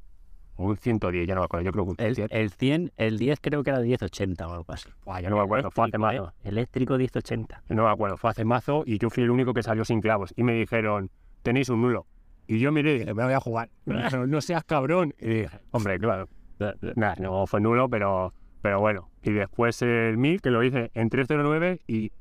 o 0.56 0.64
un 0.64 0.76
110, 0.76 1.28
ya 1.28 1.34
no 1.34 1.42
me 1.42 1.44
acuerdo. 1.44 1.64
Yo 1.66 1.72
creo 1.72 1.84
que 1.84 1.90
un 1.90 1.96
El, 1.98 2.14
100. 2.14 2.28
el 2.30 2.50
100, 2.50 2.92
el 2.96 3.18
10 3.18 3.38
creo 3.40 3.62
que 3.62 3.70
era 3.70 3.80
1080 3.80 4.48
o 4.48 4.52
algo 4.52 4.64
así. 4.72 4.88
Buah, 5.04 5.20
ya 5.20 5.28
no 5.28 5.36
me 5.36 5.42
acuerdo, 5.42 5.70
fue 5.70 5.86
hace 5.86 5.98
mazo. 5.98 6.32
Eléctrico 6.42 6.96
1080. 6.96 7.64
No 7.68 7.84
me 7.84 7.90
acuerdo, 7.90 8.16
fue 8.16 8.30
hace 8.30 8.44
mazo 8.44 8.82
y 8.86 8.98
yo 8.98 9.10
fui 9.10 9.24
el 9.24 9.30
único 9.30 9.52
que 9.52 9.62
salió 9.62 9.84
sin 9.84 10.00
clavos. 10.00 10.32
Y 10.36 10.42
me 10.42 10.54
dijeron, 10.54 11.10
tenéis 11.42 11.68
un 11.68 11.82
nulo. 11.82 12.06
Y 12.46 12.58
yo 12.58 12.72
miré 12.72 12.94
y 12.94 12.98
dije, 13.00 13.14
me 13.14 13.24
voy 13.24 13.34
a 13.34 13.40
jugar. 13.40 13.68
No 13.84 14.40
seas 14.40 14.64
cabrón. 14.64 15.14
Y 15.20 15.28
dije, 15.28 15.60
hombre, 15.70 15.98
claro. 15.98 16.28
Nada, 16.96 17.16
no 17.18 17.46
fue 17.46 17.60
nulo, 17.60 17.88
pero, 17.88 18.32
pero 18.64 18.80
bueno. 18.80 19.10
Y 19.22 19.30
después 19.32 19.82
el 19.82 20.16
1000, 20.16 20.40
que 20.40 20.50
lo 20.50 20.62
hice 20.64 20.90
en 20.94 21.10
309 21.10 21.82
y, 21.86 22.12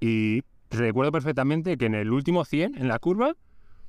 y 0.00 0.42
recuerdo 0.70 1.10
perfectamente 1.12 1.78
que 1.78 1.86
en 1.86 1.94
el 1.94 2.12
último 2.12 2.44
100, 2.44 2.76
en 2.76 2.88
la 2.88 2.98
curva, 2.98 3.32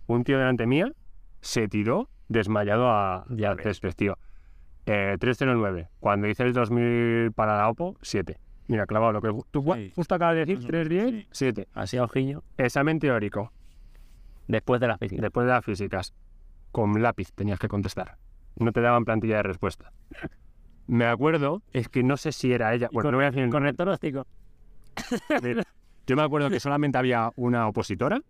un 0.07 0.23
tío 0.23 0.37
delante 0.39 0.65
mía 0.65 0.93
se 1.41 1.67
tiró 1.67 2.07
desmayado 2.29 2.89
a, 2.89 3.25
Ya 3.29 3.51
al 3.51 3.59
césped, 3.59 3.91
tío. 3.95 4.17
Eh, 4.85 5.17
309. 5.19 5.89
Cuando 5.99 6.29
hice 6.29 6.43
el 6.43 6.53
2000 6.53 7.33
para 7.33 7.57
la 7.57 7.67
OPO, 7.67 7.97
7. 8.01 8.39
Mira, 8.69 8.85
clavado 8.85 9.11
lo 9.11 9.21
que 9.21 9.33
tú 9.51 9.61
Sí. 9.75 9.91
justo 9.93 10.15
acabas 10.15 10.35
de 10.35 10.39
decir, 10.45 10.59
Ujú, 10.59 10.67
310, 10.67 11.09
sí. 11.25 11.27
7. 11.33 11.67
Así 11.73 11.97
a 11.97 12.03
ojillo. 12.05 12.43
Examen 12.57 12.97
teórico, 12.99 13.51
Después 14.47 14.79
de 14.79 14.87
la 14.87 14.97
física. 14.97 15.21
después 15.21 15.45
de 15.45 15.51
las 15.51 15.65
físicas. 15.65 16.13
Con 16.71 17.01
lápiz 17.03 17.33
tenías 17.33 17.59
que 17.59 17.67
contestar. 17.67 18.15
No 18.55 18.71
te 18.71 18.79
daban 18.79 19.03
plantilla 19.03 19.35
de 19.35 19.43
respuesta. 19.43 19.91
Me 20.87 21.05
acuerdo, 21.05 21.61
es 21.73 21.89
que 21.89 22.03
no 22.03 22.17
sé 22.17 22.31
si 22.31 22.51
era 22.53 22.73
ella. 22.73 22.89
Bueno, 22.91 23.11
no 23.11 23.17
voy 23.17 23.25
a 23.25 23.31
decir. 23.31 23.49
Con 23.49 23.67
el 23.67 23.75
toróstico. 23.75 24.25
Yo 26.07 26.15
me 26.15 26.21
acuerdo 26.21 26.49
que 26.49 26.59
solamente 26.59 26.97
había 26.97 27.31
una 27.35 27.67
opositora 27.67 28.21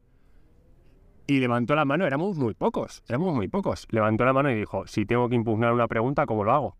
y 1.27 1.39
levantó 1.39 1.75
la 1.75 1.85
mano, 1.85 2.07
éramos 2.07 2.37
muy 2.37 2.53
pocos, 2.55 3.03
éramos 3.07 3.35
muy 3.35 3.47
pocos. 3.47 3.85
Levantó 3.91 4.25
la 4.25 4.33
mano 4.33 4.49
y 4.49 4.55
dijo, 4.55 4.87
si 4.87 5.05
tengo 5.05 5.29
que 5.29 5.35
impugnar 5.35 5.73
una 5.73 5.87
pregunta, 5.87 6.25
¿cómo 6.25 6.43
lo 6.43 6.53
hago? 6.53 6.77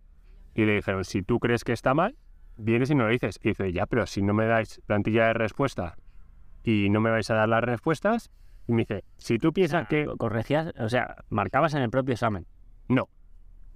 Y 0.56 0.66
le 0.66 0.76
dijeron, 0.76 1.04
si 1.04 1.22
tú 1.22 1.40
crees 1.40 1.64
que 1.64 1.74
está 1.74 1.94
mal, 1.94 2.16
vienes 2.58 2.90
y 2.90 2.96
no 2.96 3.04
lo 3.04 3.10
dices. 3.10 3.40
Y 3.44 3.50
dice, 3.50 3.72
ya, 3.72 3.86
pero 3.86 4.08
si 4.08 4.22
no 4.24 4.34
me 4.34 4.48
dais 4.48 4.82
plantilla 4.88 5.28
de 5.28 5.34
respuesta 5.34 5.98
y 6.64 6.90
no 6.90 7.00
me 7.00 7.12
vais 7.12 7.30
a 7.30 7.36
dar 7.36 7.48
las 7.48 7.64
respuestas, 7.64 8.32
y 8.68 8.74
me 8.74 8.82
dice, 8.82 9.04
si 9.18 9.38
tú 9.38 9.54
piensas 9.54 9.88
que 9.88 10.06
Corregías, 10.18 10.74
o 10.80 10.90
sea, 10.90 11.18
marcabas 11.30 11.74
en 11.76 11.82
el 11.82 11.90
propio 11.90 12.14
examen. 12.14 12.48
no, 12.88 13.10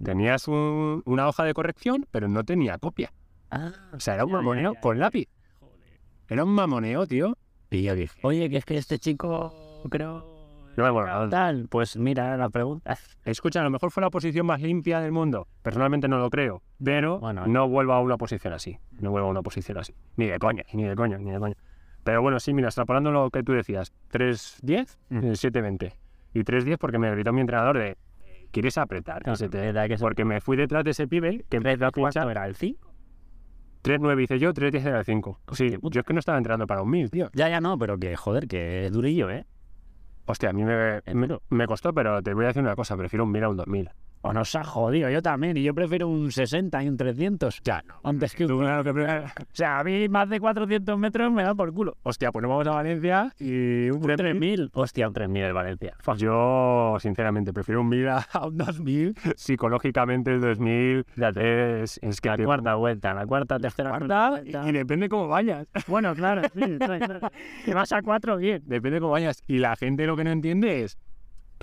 tenías 0.02 0.48
un- 0.48 1.02
una 1.04 1.28
hoja 1.28 1.44
de 1.44 1.54
corrección, 1.54 2.06
pero 2.10 2.28
no 2.28 2.44
tenía 2.44 2.78
copia. 2.78 3.12
Ah, 3.50 3.72
O 3.92 4.00
sea, 4.00 4.14
era 4.14 4.24
un 4.24 4.30
Ya, 4.30 4.36
mamoneo 4.38 4.74
ya, 4.74 4.80
con 4.80 4.98
lápiz. 4.98 5.28
Era 6.28 6.44
un 6.44 6.50
mamoneo, 6.54 7.06
tío. 7.06 7.36
Y 7.70 7.82
yo 7.82 7.94
dije, 7.94 8.18
Oye, 8.22 8.48
que 8.50 8.56
es 8.58 8.64
que 8.64 8.76
este 8.76 8.98
chico, 8.98 9.82
creo... 9.90 10.30
No. 10.74 11.28
Tal, 11.28 11.68
pues 11.68 11.98
mira 11.98 12.34
la 12.38 12.48
pregunta. 12.48 12.96
escucha, 13.26 13.60
a 13.60 13.64
lo 13.64 13.68
mejor 13.68 13.90
fue 13.90 14.00
la 14.00 14.08
posición 14.08 14.46
más 14.46 14.62
limpia 14.62 15.00
del 15.00 15.12
mundo. 15.12 15.46
Personalmente 15.62 16.08
no 16.08 16.18
lo 16.18 16.30
creo, 16.30 16.62
pero 16.82 17.18
Bueno, 17.20 17.46
no 17.46 17.68
vuelvo 17.68 17.92
a 17.92 18.00
una 18.00 18.16
posición 18.16 18.54
así. 18.54 18.78
No 18.98 19.10
vuelvo 19.10 19.28
a 19.28 19.30
una 19.32 19.42
posición 19.42 19.76
así. 19.76 19.94
Ni 20.16 20.26
de 20.28 20.38
coña, 20.38 20.64
ni 20.72 20.84
de 20.84 20.96
coña, 20.96 21.18
ni 21.18 21.30
de 21.30 21.38
coña. 21.38 21.56
Pero 22.04 22.22
bueno, 22.22 22.40
sí, 22.40 22.54
mira, 22.54 22.68
extrapolando 22.68 23.10
lo 23.10 23.30
que 23.30 23.42
tú 23.42 23.52
decías, 23.52 23.92
3-10, 24.10 24.98
Mm. 25.10 25.18
eh, 25.24 25.36
7-20. 25.36 25.92
Y 26.32 26.42
3-10 26.42 26.78
porque 26.78 26.98
me 26.98 27.10
gritó 27.10 27.34
mi 27.34 27.42
entrenador 27.42 27.76
de, 27.76 27.98
¿quieres 28.52 28.78
apretar? 28.78 29.26
No, 29.26 29.32
Que 29.32 29.36
se 29.38 29.48
te- 29.48 29.58
verdad 29.58 29.88
que 29.88 29.96
se- 29.98 30.02
Porque 30.02 30.24
me 30.24 30.40
fui 30.40 30.56
detrás 30.56 30.84
de 30.84 30.92
ese 30.92 31.08
pibe 31.08 31.44
que 31.50 31.56
empezó 31.56 31.86
a 31.86 31.90
¿Cuánto 31.90 32.02
pinchar. 32.20 32.30
era? 32.30 32.46
¿El 32.46 32.54
5? 32.54 32.88
3-9 33.82 34.22
hice 34.22 34.38
yo, 34.38 34.52
3-10 34.54 34.84
era 34.86 35.00
el 35.00 35.04
5. 35.04 35.40
Sí, 35.52 35.76
yo 35.82 36.00
es 36.00 36.06
que 36.06 36.12
no 36.12 36.20
estaba 36.20 36.38
entrenando 36.38 36.68
para 36.68 36.82
un 36.82 36.90
1000, 36.90 37.10
tío. 37.10 37.30
Ya, 37.34 37.48
ya 37.48 37.60
no, 37.60 37.76
pero 37.78 37.98
que 37.98 38.14
joder, 38.14 38.46
que 38.46 38.86
es 38.86 38.92
durillo, 38.92 39.28
¿eh? 39.28 39.44
Hostia, 40.26 40.50
a 40.50 40.52
mí 40.52 40.62
me, 40.62 41.00
me, 41.12 41.28
me 41.50 41.66
costó, 41.66 41.92
pero 41.92 42.22
te 42.22 42.32
voy 42.32 42.44
a 42.44 42.48
decir 42.48 42.62
una 42.62 42.76
cosa, 42.76 42.96
prefiero 42.96 43.24
un 43.24 43.32
1000 43.32 43.42
a 43.42 43.48
un 43.48 43.56
2000. 43.56 43.90
O 44.24 44.32
nos 44.32 44.54
ha 44.54 44.62
jodido, 44.64 45.10
yo 45.10 45.20
también. 45.20 45.56
Y 45.56 45.62
yo 45.64 45.74
prefiero 45.74 46.08
un 46.08 46.30
60 46.30 46.82
y 46.84 46.88
un 46.88 46.96
300. 46.96 47.60
Ya, 47.64 47.82
no. 47.86 47.94
Antes 48.04 48.34
que 48.34 48.46
un... 48.46 48.60
Claro 48.60 48.92
O 49.42 49.44
sea, 49.52 49.80
a 49.80 49.84
mí 49.84 50.08
más 50.08 50.28
de 50.30 50.38
400 50.40 50.96
metros 50.98 51.32
me 51.32 51.42
da 51.42 51.54
por 51.54 51.72
culo. 51.74 51.96
Hostia, 52.04 52.30
pues 52.30 52.42
nos 52.42 52.48
vamos 52.50 52.66
a 52.68 52.70
Valencia 52.70 53.32
y 53.40 53.90
un 53.90 53.96
Un 53.96 54.02
3000. 54.02 54.16
3000. 54.16 54.70
Hostia, 54.74 55.08
un 55.08 55.14
3000 55.14 55.42
de 55.42 55.52
Valencia. 55.52 55.96
Yo, 56.16 56.96
sinceramente, 57.00 57.52
prefiero 57.52 57.80
un 57.80 57.88
1000 57.88 58.08
a 58.32 58.46
un 58.46 58.56
2000. 58.56 59.14
Psicológicamente, 59.34 60.32
el 60.34 60.40
2000 60.40 61.04
es, 61.36 61.98
es 62.02 62.20
que 62.20 62.28
La 62.28 62.36
te- 62.36 62.44
cuarta 62.44 62.74
vuelta, 62.76 63.14
la 63.14 63.26
cuarta, 63.26 63.58
tercera 63.58 63.90
cuarta 63.90 64.30
vuelta. 64.30 64.68
y 64.68 64.72
depende 64.72 65.08
cómo 65.08 65.28
vayas. 65.28 65.66
Bueno, 65.88 66.14
claro, 66.14 66.42
sí, 66.54 66.60
sí. 66.80 67.26
Si 67.64 67.72
vas 67.72 67.92
a 67.92 68.02
4, 68.02 68.36
bien. 68.36 68.62
Depende 68.66 69.00
cómo 69.00 69.12
vayas. 69.12 69.42
Y 69.46 69.58
la 69.58 69.74
gente 69.76 70.06
lo 70.06 70.16
que 70.16 70.24
no 70.24 70.30
entiende 70.30 70.84
es, 70.84 70.96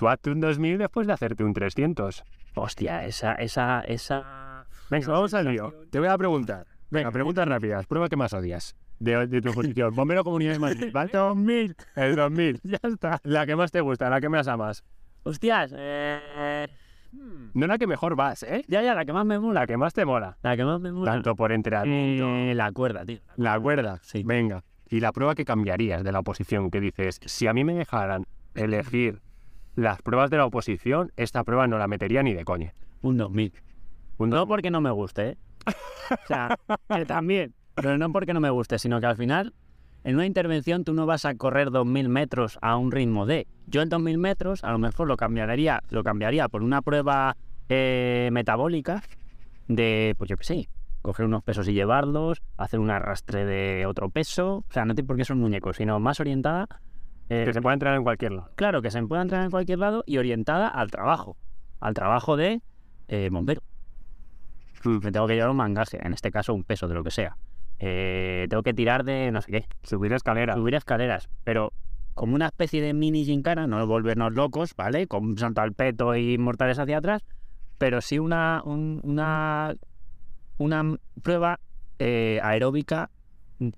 tú 0.00 0.08
hazte 0.08 0.30
un 0.30 0.40
2000 0.40 0.78
después 0.78 1.06
de 1.06 1.12
hacerte 1.12 1.44
un 1.44 1.52
300. 1.52 2.24
Hostia, 2.54 3.04
esa, 3.04 3.34
esa, 3.34 3.82
esa... 3.82 4.64
Venga, 4.88 5.08
vamos 5.08 5.34
al 5.34 5.52
lío. 5.52 5.74
Te 5.90 5.98
voy 5.98 6.08
a 6.08 6.16
preguntar. 6.16 6.66
Venga, 6.88 7.10
preguntas 7.10 7.46
rápidas. 7.46 7.86
Prueba 7.86 8.08
que 8.08 8.16
más 8.16 8.32
odias 8.32 8.74
de, 8.98 9.26
de 9.26 9.42
tu 9.42 9.52
posición. 9.54 9.94
Bombero 9.94 10.24
Comunidad 10.24 10.54
de 10.54 10.58
Madrid, 10.58 10.90
¿vale? 10.90 11.10
2000. 11.12 11.76
El 11.96 12.16
2000. 12.16 12.60
Ya 12.64 12.78
está. 12.82 13.20
La 13.24 13.44
que 13.44 13.56
más 13.56 13.72
te 13.72 13.82
gusta, 13.82 14.08
la 14.08 14.22
que 14.22 14.30
más 14.30 14.48
amas. 14.48 14.84
Hostias, 15.22 15.74
eh... 15.76 16.66
No 17.52 17.66
la 17.66 17.76
que 17.76 17.86
mejor 17.86 18.16
vas, 18.16 18.42
¿eh? 18.44 18.64
Ya, 18.68 18.80
ya, 18.80 18.94
la 18.94 19.04
que 19.04 19.12
más 19.12 19.26
me 19.26 19.38
mola. 19.38 19.60
La 19.60 19.66
que 19.66 19.76
más 19.76 19.92
te 19.92 20.06
mola. 20.06 20.38
La 20.42 20.56
que 20.56 20.64
más 20.64 20.80
me 20.80 20.92
mola. 20.92 21.12
Tanto 21.12 21.36
por 21.36 21.52
entrenamiento. 21.52 22.26
Eh, 22.26 22.54
la 22.54 22.72
cuerda, 22.72 23.04
tío. 23.04 23.18
La 23.36 23.60
cuerda. 23.60 23.98
Sí. 24.00 24.22
Venga. 24.24 24.64
Y 24.88 25.00
la 25.00 25.12
prueba 25.12 25.34
que 25.34 25.44
cambiarías 25.44 26.02
de 26.02 26.10
la 26.10 26.20
oposición, 26.20 26.70
que 26.70 26.80
dices, 26.80 27.20
si 27.26 27.48
a 27.48 27.52
mí 27.52 27.64
me 27.64 27.74
dejaran 27.74 28.24
elegir 28.54 29.20
las 29.74 30.02
pruebas 30.02 30.30
de 30.30 30.36
la 30.36 30.46
oposición, 30.46 31.12
esta 31.16 31.44
prueba 31.44 31.66
no 31.66 31.78
la 31.78 31.88
metería 31.88 32.22
ni 32.22 32.34
de 32.34 32.44
coña. 32.44 32.74
Un 33.02 33.16
2000. 33.16 33.52
Un 34.18 34.30
No 34.30 34.46
porque 34.46 34.70
no 34.70 34.80
me 34.80 34.90
guste, 34.90 35.30
¿eh? 35.30 35.36
O 36.10 36.26
sea, 36.26 36.56
también. 37.06 37.54
Pero 37.74 37.96
no 37.96 38.12
porque 38.12 38.34
no 38.34 38.40
me 38.40 38.50
guste, 38.50 38.78
sino 38.78 39.00
que 39.00 39.06
al 39.06 39.16
final, 39.16 39.54
en 40.04 40.16
una 40.16 40.26
intervención, 40.26 40.84
tú 40.84 40.92
no 40.92 41.06
vas 41.06 41.24
a 41.24 41.34
correr 41.34 41.70
2000 41.70 42.08
metros 42.08 42.58
a 42.60 42.76
un 42.76 42.92
ritmo 42.92 43.26
de. 43.26 43.46
Yo 43.66 43.82
el 43.82 43.88
2000 43.88 44.18
metros, 44.18 44.64
a 44.64 44.72
lo 44.72 44.78
mejor 44.78 45.08
lo 45.08 45.16
cambiaría, 45.16 45.82
lo 45.90 46.02
cambiaría 46.02 46.48
por 46.48 46.62
una 46.62 46.82
prueba 46.82 47.36
eh, 47.68 48.28
metabólica 48.32 49.02
de, 49.68 50.14
pues 50.18 50.28
yo 50.28 50.36
qué 50.36 50.44
sé, 50.44 50.68
coger 51.02 51.26
unos 51.26 51.42
pesos 51.42 51.68
y 51.68 51.72
llevarlos, 51.72 52.42
hacer 52.56 52.80
un 52.80 52.90
arrastre 52.90 53.44
de 53.44 53.86
otro 53.86 54.10
peso. 54.10 54.64
O 54.68 54.72
sea, 54.72 54.84
no 54.84 54.94
tiene 54.94 55.06
por 55.06 55.16
qué 55.16 55.24
ser 55.24 55.36
un 55.36 55.42
muñeco, 55.42 55.72
sino 55.72 55.98
más 56.00 56.20
orientada. 56.20 56.66
Eh, 57.30 57.44
que 57.46 57.52
se 57.54 57.62
pueda 57.62 57.74
entrenar 57.74 57.96
en 57.96 58.02
cualquier 58.04 58.32
lado. 58.32 58.50
Claro, 58.56 58.82
que 58.82 58.90
se 58.90 59.02
pueda 59.04 59.22
entrenar 59.22 59.46
en 59.46 59.50
cualquier 59.50 59.78
lado 59.78 60.02
y 60.06 60.18
orientada 60.18 60.68
al 60.68 60.90
trabajo. 60.90 61.36
Al 61.80 61.94
trabajo 61.94 62.36
de 62.36 62.60
eh, 63.08 63.28
bombero. 63.32 63.62
Me 64.84 65.12
tengo 65.12 65.26
que 65.26 65.34
llevar 65.34 65.50
un 65.50 65.56
mangaje, 65.56 65.98
en 66.04 66.12
este 66.12 66.30
caso 66.30 66.54
un 66.54 66.64
peso 66.64 66.88
de 66.88 66.94
lo 66.94 67.04
que 67.04 67.10
sea. 67.10 67.36
Eh, 67.78 68.46
tengo 68.50 68.62
que 68.62 68.74
tirar 68.74 69.04
de 69.04 69.30
no 69.30 69.40
sé 69.42 69.52
qué, 69.52 69.64
Subir 69.82 70.12
escalera. 70.12 70.54
subir 70.54 70.74
escaleras, 70.74 71.28
pero 71.44 71.72
como 72.14 72.34
una 72.34 72.46
especie 72.46 72.82
de 72.82 72.92
mini 72.92 73.24
gincana, 73.24 73.66
no 73.66 73.86
volvernos 73.86 74.32
locos, 74.34 74.74
¿vale? 74.76 75.06
Con 75.06 75.36
salto 75.38 75.60
al 75.62 75.72
peto 75.72 76.14
y 76.16 76.36
mortales 76.38 76.78
hacia 76.78 76.98
atrás, 76.98 77.22
pero 77.78 78.00
sí 78.00 78.18
una, 78.18 78.62
un- 78.64 79.00
una, 79.02 79.74
una 80.58 80.96
prueba 81.22 81.58
eh, 81.98 82.40
aeróbica 82.42 83.10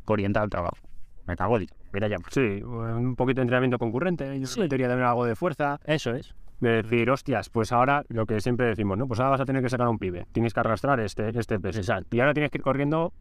orientada 0.06 0.44
al 0.44 0.50
trabajo. 0.50 0.78
Metabólica, 1.26 1.74
como 1.92 2.00
quieras 2.00 2.10
llamar. 2.10 2.32
Sí, 2.32 2.62
un 2.62 3.16
poquito 3.16 3.36
de 3.40 3.42
entrenamiento 3.42 3.78
concurrente. 3.78 4.38
Yo 4.40 4.46
Sí. 4.46 4.60
metería 4.60 4.88
también 4.88 5.08
algo 5.08 5.24
de 5.24 5.36
fuerza. 5.36 5.78
Eso 5.84 6.14
es. 6.14 6.34
De 6.60 6.82
decir, 6.82 7.10
hostias, 7.10 7.48
pues 7.50 7.72
ahora 7.72 8.04
lo 8.08 8.24
que 8.26 8.40
siempre 8.40 8.66
decimos, 8.66 8.96
¿no? 8.96 9.06
Pues 9.08 9.18
ahora 9.20 9.30
vas 9.30 9.40
a 9.40 9.44
tener 9.44 9.62
que 9.62 9.68
sacar 9.68 9.86
a 9.86 9.90
un 9.90 9.98
pibe. 9.98 10.26
Tienes 10.32 10.54
que 10.54 10.60
arrastrar 10.60 11.00
este, 11.00 11.36
este 11.36 11.58
peso. 11.58 11.80
Exacto. 11.80 12.16
Y 12.16 12.20
ahora 12.20 12.34
tienes 12.34 12.50
que 12.52 12.58
ir 12.58 12.62
corriendo, 12.62 13.12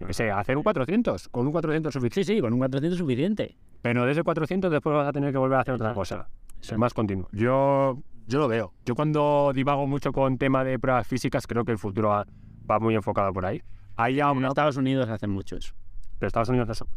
yo 0.00 0.06
qué 0.08 0.12
sé, 0.12 0.30
a 0.30 0.40
hacer 0.40 0.56
un 0.56 0.62
400. 0.64 1.28
Con 1.28 1.46
un 1.46 1.52
400 1.52 1.92
suficiente. 1.92 2.24
Sí, 2.24 2.34
sí, 2.36 2.40
con 2.40 2.52
un 2.52 2.58
400 2.58 2.98
suficiente. 2.98 3.56
Pero 3.82 4.04
de 4.04 4.12
ese 4.12 4.22
400 4.24 4.70
después 4.72 4.94
vas 4.96 5.06
a 5.08 5.12
tener 5.12 5.30
que 5.32 5.38
volver 5.38 5.58
a 5.58 5.60
hacer 5.60 5.74
otra 5.74 5.94
cosa. 5.94 6.28
Es 6.60 6.76
más 6.76 6.92
continuo. 6.92 7.28
Yo, 7.32 7.98
yo 8.26 8.38
lo 8.40 8.48
veo. 8.48 8.72
Yo 8.84 8.94
cuando 8.96 9.52
divago 9.54 9.86
mucho 9.86 10.12
con 10.12 10.36
tema 10.36 10.64
de 10.64 10.78
pruebas 10.78 11.06
físicas, 11.06 11.46
creo 11.46 11.64
que 11.64 11.72
el 11.72 11.78
futuro 11.78 12.08
va, 12.08 12.26
va 12.68 12.78
muy 12.80 12.96
enfocado 12.96 13.32
por 13.32 13.46
ahí. 13.46 13.62
Hay 13.96 14.16
ya 14.16 14.30
En 14.30 14.38
una... 14.38 14.48
Estados 14.48 14.76
Unidos 14.76 15.08
hacen 15.08 15.30
mucho 15.30 15.56
eso. 15.56 15.74
Pero 16.18 16.26
Estados 16.26 16.48
Unidos 16.48 16.68
oposición. 16.68 16.88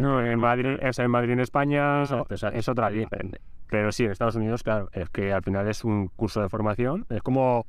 No, 0.00 0.24
en 0.24 0.38
Madrid, 0.38 0.76
es 0.80 0.98
en 0.98 1.10
Madrid 1.10 1.32
en 1.32 1.40
España 1.40 2.02
es, 2.02 2.10
Exacto, 2.10 2.34
exacto. 2.34 2.58
es 2.58 2.68
otra 2.68 2.90
línea. 2.90 3.08
Pero 3.68 3.92
sí, 3.92 4.04
en 4.04 4.10
Estados 4.12 4.34
Unidos, 4.36 4.62
claro, 4.62 4.88
es 4.92 5.08
que 5.10 5.32
al 5.32 5.42
final 5.42 5.68
es 5.68 5.84
un 5.84 6.08
curso 6.08 6.40
de 6.42 6.48
formación. 6.48 7.06
Es 7.08 7.22
como, 7.22 7.66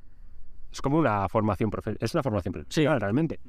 es 0.72 0.82
como 0.82 0.98
una 0.98 1.28
formación 1.30 1.70
profe- 1.72 1.98
Es 2.00 2.14
una 2.14 2.24
formación 2.24 2.54
profesional, 2.54 3.00
realmente. 3.00 3.40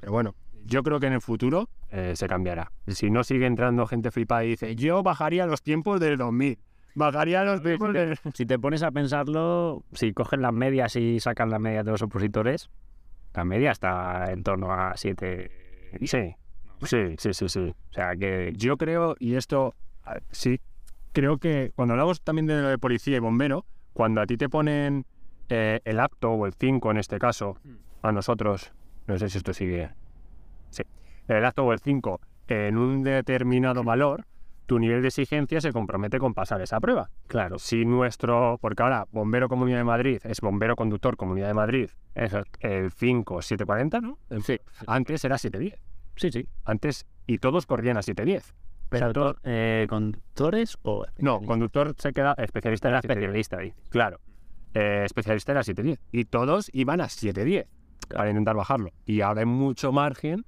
Pero 0.00 0.12
bueno, 0.12 0.34
yo 0.64 0.82
creo 0.82 1.00
que 1.00 1.06
en 1.06 1.14
el 1.14 1.20
futuro 1.20 1.68
eh, 1.90 2.12
se 2.16 2.26
cambiará. 2.28 2.70
Si 2.86 3.10
no 3.10 3.24
sigue 3.24 3.46
entrando 3.46 3.86
gente 3.86 4.10
flipada 4.10 4.44
y 4.44 4.50
dice, 4.50 4.76
yo 4.76 5.02
bajaría 5.02 5.46
los 5.46 5.62
tiempos 5.62 6.00
del 6.00 6.16
2000. 6.16 6.58
Bajaría 6.94 7.44
los 7.44 7.62
tiempos 7.62 7.92
del... 7.92 8.16
Si 8.34 8.46
te 8.46 8.58
pones 8.58 8.82
a 8.82 8.90
pensarlo, 8.90 9.84
si 9.92 10.12
cogen 10.12 10.42
las 10.42 10.52
medias 10.52 10.96
y 10.96 11.20
sacan 11.20 11.50
las 11.50 11.60
medias 11.60 11.84
de 11.84 11.90
los 11.92 12.02
opositores, 12.02 12.70
la 13.34 13.44
media 13.44 13.70
está 13.72 14.30
en 14.32 14.42
torno 14.42 14.72
a 14.72 14.96
7. 14.96 15.50
Sí, 16.04 16.34
sí, 16.84 17.14
sí, 17.18 17.34
sí, 17.34 17.48
sí. 17.48 17.74
O 17.90 17.92
sea 17.92 18.16
que 18.16 18.52
Yo 18.56 18.76
creo, 18.76 19.16
y 19.18 19.34
esto 19.34 19.74
sí, 20.30 20.60
creo 21.12 21.38
que 21.38 21.72
cuando 21.74 21.94
hablamos 21.94 22.20
también 22.22 22.46
de 22.46 22.60
lo 22.60 22.68
de 22.68 22.78
policía 22.78 23.16
y 23.16 23.20
bombero, 23.20 23.64
cuando 23.92 24.20
a 24.20 24.26
ti 24.26 24.36
te 24.36 24.48
ponen 24.48 25.04
eh, 25.48 25.80
el 25.84 26.00
acto 26.00 26.30
o 26.30 26.46
el 26.46 26.54
5 26.54 26.90
en 26.90 26.96
este 26.98 27.18
caso, 27.18 27.56
a 28.02 28.12
nosotros, 28.12 28.72
no 29.06 29.18
sé 29.18 29.28
si 29.28 29.38
esto 29.38 29.52
sigue, 29.52 29.90
sí, 30.70 30.82
el 31.28 31.44
acto 31.44 31.64
o 31.64 31.72
el 31.72 31.80
5 31.80 32.20
en 32.48 32.78
un 32.78 33.02
determinado 33.02 33.84
valor, 33.84 34.24
tu 34.66 34.78
nivel 34.78 35.02
de 35.02 35.08
exigencia 35.08 35.60
se 35.60 35.72
compromete 35.72 36.18
con 36.20 36.32
pasar 36.32 36.60
esa 36.60 36.78
prueba. 36.78 37.10
Claro. 37.26 37.58
Si 37.58 37.84
nuestro, 37.84 38.56
porque 38.60 38.84
ahora 38.84 39.04
bombero 39.10 39.48
Comunidad 39.48 39.78
de 39.78 39.84
Madrid 39.84 40.20
es 40.22 40.40
bombero 40.40 40.76
conductor 40.76 41.16
Comunidad 41.16 41.48
de 41.48 41.54
Madrid, 41.54 41.90
Eso. 42.14 42.42
el 42.60 42.92
5 42.92 43.42
740, 43.42 44.00
¿no? 44.00 44.18
Sí. 44.42 44.60
Antes 44.86 45.24
era 45.24 45.38
710. 45.38 45.89
Sí, 46.20 46.30
sí. 46.30 46.46
Antes, 46.64 47.06
y 47.26 47.38
todos 47.38 47.64
corrían 47.66 47.96
a 47.96 48.02
710. 48.02 48.54
Pero 48.90 49.12
to- 49.12 49.36
eh, 49.44 49.86
conductores 49.88 50.76
o 50.82 51.06
No, 51.18 51.40
conductor 51.40 51.94
se 51.96 52.12
queda 52.12 52.34
especialista 52.38 52.88
era 52.88 52.98
era 52.98 53.08
especialista 53.12 53.58
ahí. 53.58 53.72
Claro. 53.88 54.20
Eh, 54.74 55.02
especialista 55.04 55.52
era 55.52 55.62
710. 55.62 55.98
Y 56.12 56.24
todos 56.26 56.68
iban 56.74 57.00
a 57.00 57.08
710 57.08 57.66
para 58.08 58.28
intentar 58.28 58.56
bajarlo. 58.56 58.90
Y 59.06 59.20
ahora 59.20 59.40
hay 59.40 59.46
mucho 59.46 59.92
margen 59.92 60.44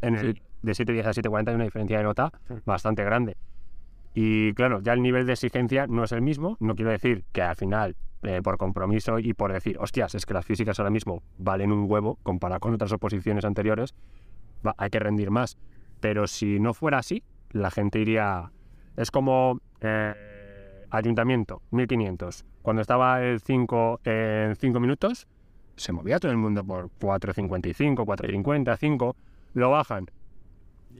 en 0.00 0.16
el, 0.16 0.34
Sí. 0.34 0.42
de 0.62 0.74
710 0.74 1.06
a 1.06 1.12
740 1.12 1.50
hay 1.50 1.54
una 1.56 1.64
diferencia 1.64 1.98
de 1.98 2.04
nota 2.04 2.32
Sí. 2.48 2.54
bastante 2.64 3.04
grande. 3.04 3.36
Y 4.14 4.52
claro, 4.54 4.80
ya 4.80 4.92
el 4.94 5.02
nivel 5.02 5.26
de 5.26 5.32
exigencia 5.32 5.86
no 5.86 6.04
es 6.04 6.12
el 6.12 6.22
mismo. 6.22 6.56
No 6.60 6.74
quiero 6.74 6.90
decir 6.90 7.24
que 7.32 7.42
al 7.42 7.56
final, 7.56 7.96
eh, 8.22 8.40
por 8.42 8.56
compromiso 8.58 9.18
y 9.18 9.34
por 9.34 9.52
decir, 9.52 9.76
hostias, 9.78 10.14
es 10.14 10.24
que 10.24 10.32
las 10.34 10.46
físicas 10.46 10.78
ahora 10.78 10.90
mismo 10.90 11.22
valen 11.36 11.72
un 11.72 11.90
huevo 11.90 12.18
comparado 12.22 12.60
con 12.60 12.72
otras 12.74 12.92
oposiciones 12.92 13.44
anteriores, 13.44 13.94
hay 14.76 14.90
que 14.90 14.98
rendir 14.98 15.30
más. 15.30 15.58
Pero 16.00 16.26
si 16.26 16.60
no 16.60 16.74
fuera 16.74 16.98
así, 16.98 17.22
la 17.50 17.70
gente 17.70 17.98
iría... 17.98 18.50
Es 18.96 19.10
como 19.10 19.60
eh, 19.80 20.14
ayuntamiento, 20.90 21.62
1500. 21.70 22.44
Cuando 22.62 22.82
estaba 22.82 23.22
el 23.22 23.40
5 23.40 24.00
en 24.04 24.56
5 24.56 24.80
minutos, 24.80 25.26
se 25.76 25.92
movía 25.92 26.18
todo 26.18 26.30
el 26.30 26.38
mundo 26.38 26.64
por 26.64 26.90
4.55, 27.00 27.96
4.50, 27.96 28.76
5. 28.78 29.16
Lo 29.54 29.70
bajan. 29.70 30.06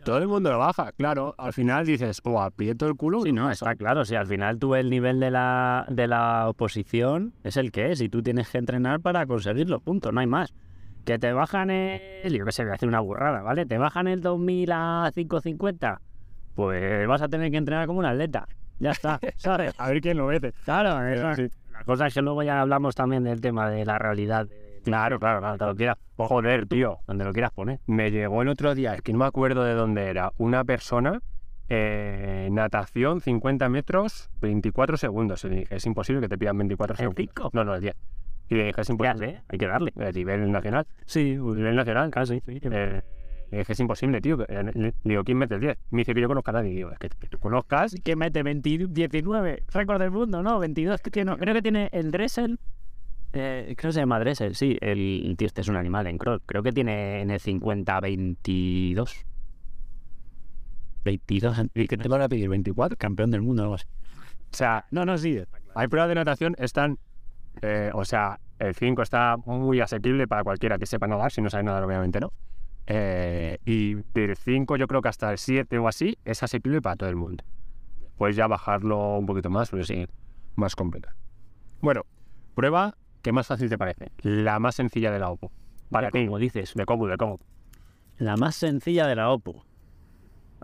Todo 0.04 0.18
el 0.18 0.28
mundo 0.28 0.50
lo 0.50 0.58
baja, 0.58 0.92
claro. 0.92 1.34
Al 1.38 1.52
final 1.52 1.86
dices, 1.86 2.20
o 2.24 2.40
aprieto 2.40 2.86
el 2.86 2.94
culo. 2.94 3.22
Sí, 3.22 3.32
no, 3.32 3.50
está 3.50 3.74
claro. 3.74 4.04
Si 4.04 4.14
al 4.14 4.26
final 4.26 4.58
tú 4.58 4.74
el 4.74 4.90
nivel 4.90 5.20
de 5.20 5.30
la, 5.30 5.86
de 5.88 6.06
la 6.06 6.48
oposición 6.48 7.32
es 7.42 7.56
el 7.56 7.72
que 7.72 7.92
es 7.92 8.00
y 8.00 8.08
tú 8.08 8.22
tienes 8.22 8.50
que 8.50 8.58
entrenar 8.58 9.00
para 9.00 9.26
conseguirlo, 9.26 9.80
punto, 9.80 10.12
no 10.12 10.20
hay 10.20 10.26
más. 10.26 10.52
Que 11.04 11.18
te 11.18 11.32
bajan 11.32 11.70
el, 11.70 12.32
yo 12.36 12.44
qué 12.46 12.52
sé, 12.52 12.62
voy 12.64 12.72
a 12.72 12.74
hacer 12.76 12.88
una 12.88 13.00
burrada, 13.00 13.42
¿vale? 13.42 13.66
Te 13.66 13.76
bajan 13.78 14.06
el 14.08 14.22
2000 14.22 14.70
a 14.72 15.10
550, 15.14 16.00
pues 16.54 17.06
vas 17.06 17.20
a 17.22 17.28
tener 17.28 17.50
que 17.50 17.58
entrenar 17.58 17.86
como 17.86 17.98
un 17.98 18.06
atleta. 18.06 18.46
Ya 18.78 18.90
está, 18.92 19.20
¿sabes? 19.36 19.74
A 19.78 19.90
ver 19.90 20.00
quién 20.00 20.16
lo 20.16 20.26
vete. 20.26 20.52
Claro, 20.64 21.06
eso- 21.08 21.34
Sí. 21.34 21.48
la 21.72 21.84
cosa 21.84 22.06
es 22.06 22.14
que 22.14 22.22
luego 22.22 22.42
ya 22.42 22.60
hablamos 22.60 22.94
también 22.94 23.24
del 23.24 23.40
tema 23.40 23.68
de 23.68 23.84
la 23.84 23.98
realidad. 23.98 24.46
de- 24.46 24.80
Claro, 24.84 25.18
claro, 25.18 25.40
claro. 25.40 25.56
Donde 25.56 25.66
lo 25.72 25.76
quieras, 25.76 25.96
Joder, 26.16 26.66
tío. 26.66 26.98
donde 27.06 27.24
lo 27.24 27.32
quieras 27.32 27.52
poner. 27.52 27.80
Me 27.86 28.10
llegó 28.10 28.42
el 28.42 28.48
otro 28.48 28.74
día, 28.74 28.94
es 28.94 29.00
que 29.02 29.12
no 29.12 29.18
me 29.20 29.24
acuerdo 29.26 29.64
de 29.64 29.72
dónde 29.74 30.08
era, 30.08 30.32
una 30.36 30.62
persona, 30.64 31.20
eh, 31.70 32.48
natación, 32.52 33.20
50 33.22 33.68
metros, 33.70 34.28
24 34.42 34.96
segundos. 34.98 35.42
Y 35.44 35.48
le 35.48 35.56
dije, 35.60 35.76
es 35.76 35.86
imposible 35.86 36.20
que 36.20 36.28
te 36.28 36.36
pidan 36.36 36.58
24 36.58 36.94
¿El 36.94 36.98
segundos. 36.98 37.16
cinco? 37.26 37.50
No, 37.54 37.64
no, 37.64 37.74
el 37.74 37.80
10. 37.80 37.94
Y 38.54 38.58
le 38.58 38.64
dije, 38.66 38.80
es 38.80 38.86
¿Qué 38.86 38.92
imposible. 38.92 39.26
hace? 39.26 39.42
Hay 39.48 39.58
que 39.58 39.66
darle. 39.66 39.92
A 39.96 40.12
nivel 40.12 40.52
nacional. 40.52 40.86
Sí, 41.06 41.32
A 41.40 41.54
nivel 41.54 41.74
nacional. 41.76 42.10
casi. 42.10 42.40
sí. 42.46 42.60
Eh, 42.62 43.02
le 43.50 43.58
dije, 43.58 43.72
es 43.72 43.80
imposible, 43.80 44.20
tío. 44.20 44.38
que- 44.38 44.44
eh, 44.48 44.62
Le 44.62 44.72
le 44.72 44.94
digo, 45.02 45.24
¿quién 45.24 45.38
mete 45.38 45.54
el 45.56 45.60
10? 45.60 45.78
Me 45.90 45.98
dice 46.02 46.14
que 46.14 46.20
yo 46.20 46.28
conozco 46.28 46.50
a 46.50 46.54
nadie. 46.54 46.70
Digo, 46.70 46.90
es 46.92 46.98
que, 46.98 47.08
que 47.08 47.26
tú 47.28 47.38
conozcas. 47.38 47.94
que 48.02 48.16
mete 48.16 48.42
20 48.42 48.86
19, 48.88 49.62
récord 49.72 50.00
del 50.00 50.10
mundo, 50.12 50.42
¿no? 50.42 50.58
22 50.58 51.00
que 51.00 51.10
tiene, 51.10 51.36
creo 51.36 51.54
que 51.54 51.62
tiene 51.62 51.88
el 51.92 52.10
Dressel, 52.12 52.58
eh, 53.32 53.74
creo 53.76 53.88
que 53.88 53.92
se 53.94 54.00
llama 54.00 54.20
Dressel, 54.20 54.54
sí, 54.54 54.78
el, 54.80 55.34
tío 55.36 55.46
este 55.46 55.60
es 55.62 55.68
un 55.68 55.74
animal 55.76 56.06
en 56.06 56.18
crawl, 56.18 56.40
creo 56.46 56.62
que 56.62 56.70
tiene 56.72 57.20
en 57.20 57.30
el 57.30 57.40
50 57.40 57.98
22. 58.00 59.24
22, 61.04 61.62
¿Y 61.74 61.86
qué 61.86 61.96
te 61.98 62.08
van 62.08 62.22
a 62.22 62.28
pedir? 62.28 62.48
¿24? 62.48 62.96
campeón 62.96 63.30
del 63.30 63.42
mundo, 63.42 63.62
algo 63.62 63.74
así. 63.74 63.86
O 64.52 64.56
sea, 64.56 64.86
No, 64.90 65.04
no, 65.04 65.18
sí. 65.18 65.38
hay 65.74 65.88
pruebas 65.88 66.08
de 66.08 66.14
natación, 66.14 66.54
están. 66.58 66.98
eh, 67.62 67.90
o 67.92 68.04
sea, 68.04 68.40
el 68.58 68.74
5 68.74 69.02
está 69.02 69.36
muy 69.44 69.80
asequible 69.80 70.26
para 70.28 70.44
cualquiera 70.44 70.78
que 70.78 70.86
sepa 70.86 71.06
nadar, 71.06 71.32
si 71.32 71.40
no 71.42 71.50
sabe 71.50 71.64
nadar, 71.64 71.84
obviamente 71.84 72.20
no. 72.20 72.32
Eh, 72.86 73.58
y 73.64 73.94
del 74.12 74.36
5, 74.36 74.76
yo 74.76 74.86
creo 74.86 75.00
que 75.02 75.08
hasta 75.08 75.30
el 75.30 75.38
7 75.38 75.78
o 75.78 75.88
así, 75.88 76.18
es 76.24 76.42
asequible 76.42 76.82
para 76.82 76.96
todo 76.96 77.08
el 77.08 77.16
mundo. 77.16 77.44
Puedes 78.16 78.36
ya 78.36 78.46
bajarlo 78.46 79.18
un 79.18 79.26
poquito 79.26 79.50
más, 79.50 79.70
pero 79.70 79.84
sí, 79.84 80.06
más 80.54 80.76
completa. 80.76 81.16
Bueno, 81.80 82.02
prueba 82.54 82.96
que 83.22 83.32
más 83.32 83.46
fácil 83.46 83.68
te 83.68 83.78
parece. 83.78 84.12
La 84.20 84.58
más 84.58 84.74
sencilla 84.76 85.10
de 85.10 85.18
la 85.18 85.30
OPO. 85.30 85.50
Para 85.90 86.10
ti, 86.10 86.26
Como 86.26 86.38
dices, 86.38 86.74
de 86.74 86.84
cómo, 86.84 87.06
de 87.06 87.16
cómo. 87.16 87.40
la 88.18 88.36
más 88.36 88.54
sencilla 88.54 89.06
de 89.06 89.16
la 89.16 89.30
OPPO. 89.30 89.64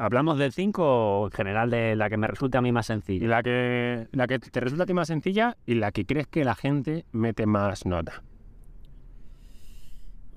¿Hablamos 0.01 0.39
del 0.39 0.51
5 0.51 0.83
o 0.83 1.27
en 1.27 1.31
general 1.31 1.69
de 1.69 1.95
la 1.95 2.09
que 2.09 2.17
me 2.17 2.27
resulta 2.27 2.57
a 2.57 2.63
mí 2.63 2.73
más 2.73 2.87
Y 2.87 2.89
sencilla? 2.89 3.29
la 3.29 3.43
que, 3.43 4.09
la 4.13 4.27
que 4.27 4.39
te 4.39 4.59
resulta 4.59 4.85
a 4.85 4.87
ti 4.87 4.95
más 4.95 5.09
sencilla 5.09 5.59
y 5.67 5.75
la 5.75 5.93
que 5.93 6.07
crees 6.07 6.27
que 6.27 6.43
la 6.43 6.55
gente 6.55 7.05
mete 7.13 7.45
más 7.45 7.85
nota. 7.85 8.23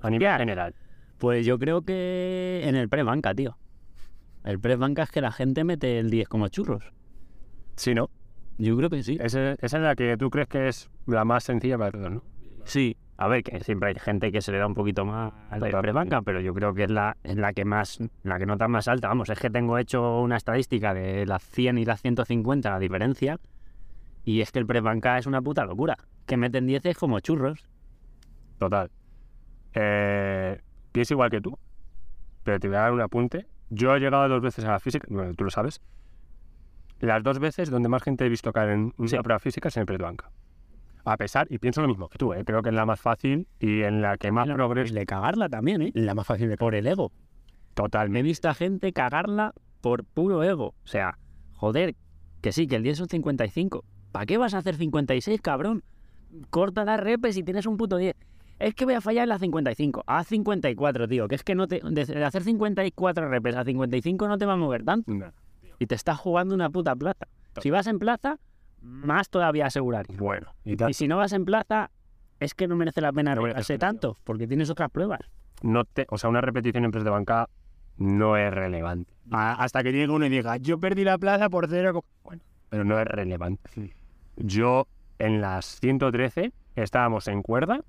A 0.02 0.10
nivel 0.10 0.36
general. 0.36 0.74
Pues 1.16 1.46
yo 1.46 1.58
creo 1.58 1.80
que 1.80 2.60
en 2.64 2.76
el 2.76 2.90
pre-banca, 2.90 3.34
tío. 3.34 3.56
El 4.44 4.60
pre-banca 4.60 5.04
es 5.04 5.10
que 5.10 5.22
la 5.22 5.32
gente 5.32 5.64
mete 5.64 5.98
el 5.98 6.10
10 6.10 6.28
como 6.28 6.48
churros. 6.48 6.92
Sí, 7.76 7.94
¿no? 7.94 8.10
Yo 8.58 8.76
creo 8.76 8.90
que 8.90 9.02
sí. 9.02 9.16
Esa, 9.18 9.52
esa 9.52 9.76
es 9.78 9.82
la 9.82 9.96
que 9.96 10.18
tú 10.18 10.28
crees 10.28 10.48
que 10.48 10.68
es 10.68 10.90
la 11.06 11.24
más 11.24 11.42
sencilla 11.42 11.78
para 11.78 11.90
todos, 11.92 12.10
¿no? 12.10 12.22
Sí, 12.64 12.98
a 13.16 13.28
ver, 13.28 13.42
que 13.44 13.60
siempre 13.62 13.90
hay 13.90 13.94
gente 13.94 14.32
que 14.32 14.40
se 14.40 14.50
le 14.52 14.58
da 14.58 14.66
un 14.66 14.74
poquito 14.74 15.04
más 15.04 15.32
a 15.50 15.58
la 15.58 15.80
prebanca, 15.80 16.22
pero 16.22 16.40
yo 16.40 16.52
creo 16.52 16.74
que 16.74 16.84
es 16.84 16.90
la, 16.90 17.16
es 17.22 17.36
la 17.36 17.52
que 17.52 17.64
más, 17.64 18.00
la 18.24 18.38
que 18.38 18.46
nota 18.46 18.66
más 18.68 18.88
alta. 18.88 19.08
Vamos, 19.08 19.30
es 19.30 19.38
que 19.38 19.50
tengo 19.50 19.78
hecho 19.78 20.20
una 20.20 20.36
estadística 20.36 20.92
de 20.94 21.24
las 21.26 21.42
100 21.44 21.78
y 21.78 21.84
las 21.84 22.00
150, 22.02 22.70
la 22.70 22.78
diferencia, 22.78 23.38
y 24.24 24.40
es 24.40 24.50
que 24.50 24.58
el 24.58 24.66
prebanca 24.66 25.16
es 25.18 25.26
una 25.26 25.40
puta 25.42 25.64
locura. 25.64 25.96
Que 26.26 26.36
meten 26.36 26.66
10 26.66 26.86
es 26.86 26.96
como 26.98 27.20
churros. 27.20 27.68
Total. 28.58 28.90
Eh, 29.74 30.60
pienso 30.92 31.14
igual 31.14 31.30
que 31.30 31.40
tú, 31.40 31.58
pero 32.42 32.58
te 32.58 32.68
voy 32.68 32.76
a 32.76 32.80
dar 32.80 32.92
un 32.92 33.00
apunte. 33.00 33.46
Yo 33.70 33.94
he 33.94 34.00
llegado 34.00 34.28
dos 34.28 34.40
veces 34.40 34.64
a 34.64 34.72
la 34.72 34.80
física, 34.80 35.06
bueno, 35.10 35.34
tú 35.34 35.44
lo 35.44 35.50
sabes. 35.50 35.80
Las 37.00 37.22
dos 37.22 37.38
veces 37.38 37.70
donde 37.70 37.88
más 37.88 38.02
gente 38.02 38.24
he 38.24 38.28
visto 38.28 38.52
caer 38.52 38.70
en 38.70 38.94
una 38.96 39.08
Sí. 39.08 39.18
prueba 39.18 39.38
física 39.38 39.68
es 39.68 39.76
en 39.76 39.82
el 39.82 39.86
prebanca. 39.86 40.30
A 41.04 41.16
pesar, 41.16 41.46
y 41.50 41.58
pienso 41.58 41.82
lo 41.82 41.88
mismo 41.88 42.08
que 42.08 42.16
tú, 42.18 42.32
¿eh? 42.32 42.44
creo 42.44 42.62
que 42.62 42.70
es 42.70 42.74
la 42.74 42.86
más 42.86 43.00
fácil 43.00 43.46
y 43.60 43.82
en 43.82 44.00
la 44.00 44.16
que 44.16 44.32
más 44.32 44.48
progreso. 44.48 44.94
de 44.94 45.04
cagarla 45.04 45.48
también, 45.48 45.82
¿eh? 45.82 45.90
La 45.94 46.14
más 46.14 46.26
fácil 46.26 46.48
de 46.48 46.56
Por 46.56 46.74
el 46.74 46.86
ego. 46.86 47.10
Me 47.10 47.20
he 47.70 47.74
Totalmente. 47.74 48.22
visto 48.22 48.48
a 48.48 48.54
gente 48.54 48.92
cagarla 48.92 49.52
por 49.80 50.04
puro 50.04 50.42
ego. 50.42 50.68
O 50.68 50.86
sea, 50.86 51.18
joder, 51.52 51.94
que 52.40 52.52
sí, 52.52 52.66
que 52.66 52.76
el 52.76 52.82
10 52.82 52.98
son 52.98 53.08
55. 53.08 53.84
¿Para 54.12 54.26
qué 54.26 54.38
vas 54.38 54.54
a 54.54 54.58
hacer 54.58 54.76
56, 54.76 55.40
cabrón? 55.42 55.82
Corta 56.50 56.84
las 56.84 57.00
repes 57.00 57.36
y 57.36 57.42
tienes 57.42 57.66
un 57.66 57.76
puto 57.76 57.96
10. 57.96 58.14
Es 58.60 58.74
que 58.74 58.84
voy 58.84 58.94
a 58.94 59.00
fallar 59.00 59.24
en 59.24 59.30
la 59.30 59.38
55. 59.38 60.04
Haz 60.06 60.28
54, 60.28 61.08
tío. 61.08 61.28
Que 61.28 61.34
es 61.34 61.42
que 61.42 61.54
no 61.54 61.66
te. 61.66 61.80
De 61.84 62.04
de 62.06 62.24
hacer 62.24 62.44
54 62.44 63.28
repes 63.28 63.56
a 63.56 63.64
55 63.64 64.28
no 64.28 64.38
te 64.38 64.46
va 64.46 64.52
a 64.54 64.56
mover 64.56 64.84
tanto. 64.84 65.12
No. 65.12 65.32
Y 65.78 65.86
te 65.86 65.96
estás 65.96 66.18
jugando 66.18 66.54
una 66.54 66.70
puta 66.70 66.94
plaza. 66.94 67.26
Si 67.60 67.70
vas 67.70 67.88
en 67.88 67.98
plaza, 67.98 68.38
más 68.84 69.28
todavía 69.30 69.66
asegurar. 69.66 70.06
Bueno, 70.16 70.54
y 70.64 70.94
si 70.94 71.08
no 71.08 71.16
vas 71.16 71.32
en 71.32 71.44
plaza, 71.44 71.90
es 72.40 72.54
que 72.54 72.68
no 72.68 72.76
merece 72.76 73.00
la 73.00 73.12
pena 73.12 73.34
No 73.34 73.40
arriesgarse 73.42 73.78
tanto, 73.78 74.18
porque 74.24 74.46
tienes 74.46 74.70
otras 74.70 74.90
pruebas. 74.90 75.20
no 75.62 75.84
te, 75.84 76.06
o 76.10 76.18
sea, 76.18 76.28
una 76.30 76.40
repetición 76.40 76.84
en 76.84 76.90
press 76.90 77.04
de 77.04 77.10
banca 77.10 77.48
no 77.96 78.36
es 78.36 78.52
relevante. 78.52 79.12
A- 79.30 79.54
hasta 79.62 79.82
que 79.82 79.92
llegue 79.92 80.12
uno 80.12 80.26
y 80.26 80.28
diga, 80.28 80.56
yo 80.58 80.78
perdí 80.78 81.04
la 81.04 81.16
plaza 81.18 81.48
por 81.48 81.68
cero. 81.68 81.92
co-". 81.94 82.04
Bueno, 82.24 82.42
pero 82.68 82.84
no 82.84 82.98
es 83.00 83.06
relevante. 83.06 83.94
Yo 84.36 84.86
en 85.18 85.40
las 85.40 85.78
113 85.80 86.52
estábamos 86.76 87.28
en 87.28 87.40
cuerda 87.42 87.80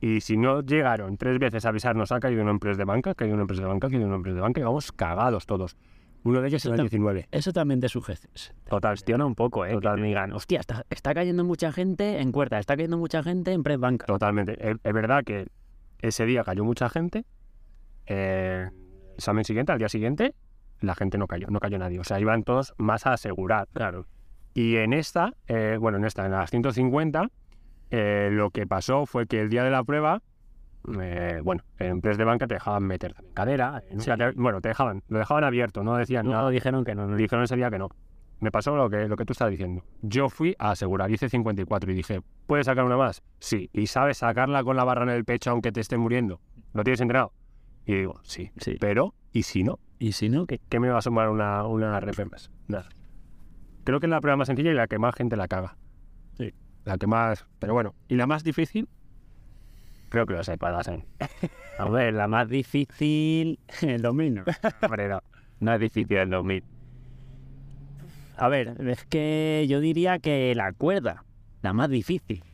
y 0.00 0.20
si 0.20 0.36
no 0.36 0.60
llegaron 0.60 1.16
tres 1.16 1.38
veces 1.38 1.64
a 1.64 1.68
avisarnos, 1.70 2.10
ha 2.12 2.20
caído 2.20 2.42
uno 2.42 2.50
en 2.50 2.58
press 2.58 2.76
de 2.76 2.84
banca, 2.84 3.10
ha 3.10 3.14
caído 3.14 3.34
uno 3.34 3.42
en 3.44 3.46
press 3.46 3.60
de 3.60 3.66
banca, 3.66 3.86
ha 3.86 3.90
caído 3.90 4.06
uno 4.06 4.16
en 4.16 4.22
press 4.22 4.34
de 4.34 4.40
banca 4.40 4.60
y 4.60 4.64
vamos 4.64 4.92
cagados 4.92 5.46
todos. 5.46 5.76
Uno 6.24 6.40
de 6.40 6.48
ellos 6.48 6.64
en 6.64 6.72
el 6.72 6.80
19. 6.80 7.28
Eso 7.30 7.52
también 7.52 7.80
te 7.80 7.88
sugestiones. 7.88 8.54
Total, 8.68 8.92
Cuestiona 8.92 9.26
un 9.26 9.34
poco, 9.34 9.66
¿eh? 9.66 9.78
Te 9.78 10.02
digan, 10.02 10.32
hostia, 10.32 10.60
está, 10.60 10.86
está 10.88 11.14
cayendo 11.14 11.44
mucha 11.44 11.70
gente 11.70 12.20
en 12.20 12.32
cuerda, 12.32 12.58
está 12.58 12.76
cayendo 12.76 12.96
mucha 12.96 13.22
gente 13.22 13.52
en 13.52 13.62
press 13.62 13.78
banca. 13.78 14.06
Totalmente. 14.06 14.56
Es, 14.58 14.76
es 14.82 14.92
verdad 14.92 15.22
que 15.22 15.46
ese 16.00 16.24
día 16.24 16.42
cayó 16.42 16.64
mucha 16.64 16.88
gente. 16.88 17.24
Eh, 18.06 18.68
examen 19.16 19.44
siguiente, 19.44 19.72
al 19.72 19.78
día 19.78 19.88
siguiente, 19.88 20.34
la 20.80 20.94
gente 20.94 21.18
no 21.18 21.26
cayó, 21.26 21.48
no 21.48 21.60
cayó 21.60 21.78
nadie. 21.78 21.98
O 22.00 22.04
sea, 22.04 22.20
iban 22.20 22.42
todos 22.42 22.74
más 22.78 23.06
a 23.06 23.12
asegurar. 23.12 23.68
Claro. 23.72 24.06
Y 24.54 24.76
en 24.76 24.92
esta, 24.92 25.34
eh, 25.48 25.76
bueno, 25.80 25.98
en 25.98 26.04
esta, 26.04 26.24
en 26.24 26.32
las 26.32 26.50
150, 26.50 27.28
eh, 27.90 28.28
lo 28.32 28.50
que 28.50 28.66
pasó 28.66 29.06
fue 29.06 29.26
que 29.26 29.40
el 29.40 29.50
día 29.50 29.64
de 29.64 29.70
la 29.70 29.82
prueba, 29.84 30.22
eh, 31.00 31.40
bueno, 31.42 31.62
en 31.78 32.00
press 32.00 32.18
de 32.18 32.24
banca 32.24 32.46
te 32.46 32.54
dejaban 32.54 32.82
meter 32.84 33.14
también 33.14 33.34
cadera. 33.34 33.82
eh, 33.86 33.90
nunca 33.92 34.02
Sí. 34.14 34.18
te- 34.18 34.30
bueno, 34.32 34.60
te 34.60 34.68
dejaban, 34.68 35.02
lo 35.08 35.18
dejaban 35.18 35.44
abierto, 35.44 35.82
no 35.82 35.96
decían 35.96 36.26
No, 36.26 36.32
nada. 36.32 36.50
dijeron 36.50 36.84
que 36.84 36.94
no. 36.94 37.06
no. 37.06 37.16
Dijeron 37.16 37.44
ese 37.44 37.56
día 37.56 37.70
que 37.70 37.78
no. 37.78 37.88
Me 38.40 38.50
pasó 38.50 38.76
lo 38.76 38.90
que, 38.90 39.08
lo 39.08 39.16
que 39.16 39.24
tú 39.24 39.32
estás 39.32 39.50
diciendo. 39.50 39.82
Yo 40.02 40.28
fui 40.28 40.54
a 40.58 40.72
asegurar, 40.72 41.10
hice 41.10 41.28
54 41.28 41.90
y 41.90 41.94
dije, 41.94 42.20
¿puedes 42.46 42.66
sacar 42.66 42.84
una 42.84 42.96
más? 42.96 43.22
Sí. 43.38 43.70
¿Y 43.72 43.86
sabes 43.86 44.18
sacarla 44.18 44.62
con 44.64 44.76
la 44.76 44.84
barra 44.84 45.04
en 45.04 45.10
el 45.10 45.24
pecho 45.24 45.50
aunque 45.50 45.72
te 45.72 45.80
esté 45.80 45.96
muriendo? 45.96 46.40
¿Lo 46.74 46.84
tienes 46.84 47.00
entrenado? 47.00 47.32
Y 47.86 47.94
digo, 47.94 48.20
sí. 48.22 48.50
Sí. 48.56 48.76
Pero, 48.80 49.14
¿y 49.32 49.44
si 49.44 49.62
no? 49.62 49.78
Y 49.98 50.12
si 50.12 50.28
no, 50.28 50.46
que 50.46 50.58
¿Qué 50.68 50.80
me 50.80 50.88
va 50.90 50.98
a 50.98 51.02
sumar 51.02 51.30
una, 51.30 51.64
una 51.66 52.00
rep 52.00 52.30
más? 52.30 52.50
Nada. 52.68 52.88
Creo 53.84 54.00
que 54.00 54.06
es 54.06 54.10
la 54.10 54.20
prueba 54.20 54.36
más 54.36 54.48
sencilla 54.48 54.70
y 54.72 54.74
la 54.74 54.88
que 54.88 54.98
más 54.98 55.14
gente 55.14 55.36
la 55.36 55.48
caga. 55.48 55.76
Sí. 56.36 56.52
La 56.84 56.98
que 56.98 57.06
más... 57.06 57.46
Pero 57.60 57.72
bueno, 57.72 57.94
¿y 58.08 58.16
la 58.16 58.26
más 58.26 58.42
difícil? 58.44 58.88
Creo 60.14 60.26
que 60.26 60.34
lo 60.34 60.44
sé, 60.44 60.56
para 60.56 60.80
la 60.80 61.04
A 61.76 61.88
ver, 61.90 62.14
la 62.14 62.28
más 62.28 62.48
difícil. 62.48 63.58
El 63.82 64.00
2000 64.00 64.32
no. 64.34 64.44
Hombre, 64.82 65.08
no. 65.08 65.18
No 65.58 65.74
es 65.74 65.80
difícil 65.80 66.16
el 66.18 66.30
2000. 66.30 66.62
A 68.36 68.46
ver, 68.46 68.76
es 68.86 69.04
que 69.06 69.66
yo 69.68 69.80
diría 69.80 70.20
que 70.20 70.54
la 70.54 70.72
cuerda, 70.72 71.24
la 71.62 71.72
más 71.72 71.90
difícil. 71.90 72.44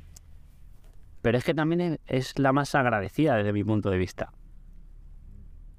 Pero 1.21 1.37
es 1.37 1.45
que 1.45 1.53
también 1.53 1.99
es, 2.07 2.39
la 2.39 2.55
más 2.55 2.75
agradecida 2.75 3.37
desde 3.37 3.53
mi 3.53 3.63
punto 3.63 3.91
de 3.91 3.99
vista. 3.99 4.33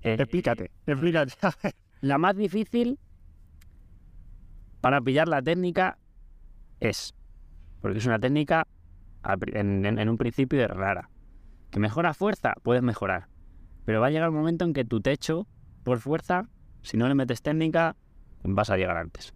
Eh, 0.04 0.17
Explícate, 0.20 0.70
explícate. 0.86 1.34
La 2.02 2.20
más 2.20 2.36
difícil 2.36 3.00
para 4.82 5.02
pillar 5.02 5.28
la 5.28 5.41
técnica 5.41 5.98
es, 6.80 7.15
porque 7.82 7.98
es 7.98 8.06
una 8.06 8.20
técnica 8.20 8.67
en, 9.54 9.84
en- 9.86 9.98
en 9.98 10.10
un 10.10 10.17
principio 10.17 10.62
es 10.63 10.67
rara. 10.70 11.11
Que 11.72 11.80
mejora 11.80 12.14
fuerza, 12.14 12.54
puedes 12.64 12.84
mejorar. 12.84 13.28
Pero 13.86 14.02
va 14.02 14.08
a 14.08 14.10
llegar 14.12 14.30
un 14.30 14.36
momento 14.36 14.66
en 14.66 14.74
que 14.74 14.86
tu 14.86 15.02
techo 15.02 15.48
por 15.84 16.00
fuerza 16.00 16.44
Si 16.84 16.98
no 16.98 17.08
le 17.08 17.16
metes 17.16 17.42
técnica, 17.42 17.96
vas 18.44 18.70
a 18.70 18.78
llegar 18.78 18.98
antes. 18.98 19.34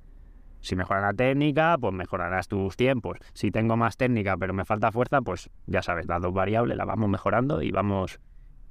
Si 0.62 0.76
mejora 0.76 1.02
la 1.02 1.14
técnica, 1.14 1.78
pues 1.80 1.94
mejorarás 1.94 2.48
tus 2.48 2.76
tiempos. 2.76 3.20
Si 3.34 3.52
tengo 3.52 3.78
más 3.78 3.98
técnica 3.98 4.36
pero 4.36 4.54
me 4.54 4.66
falta 4.66 4.92
fuerza, 4.92 5.22
pues 5.22 5.50
ya 5.68 5.82
sabes, 5.82 6.08
las 6.08 6.22
dos 6.22 6.34
variables 6.34 6.76
las 6.76 6.88
vamos 6.88 7.08
mejorando 7.10 7.62
y 7.62 7.72
vamos, 7.72 8.20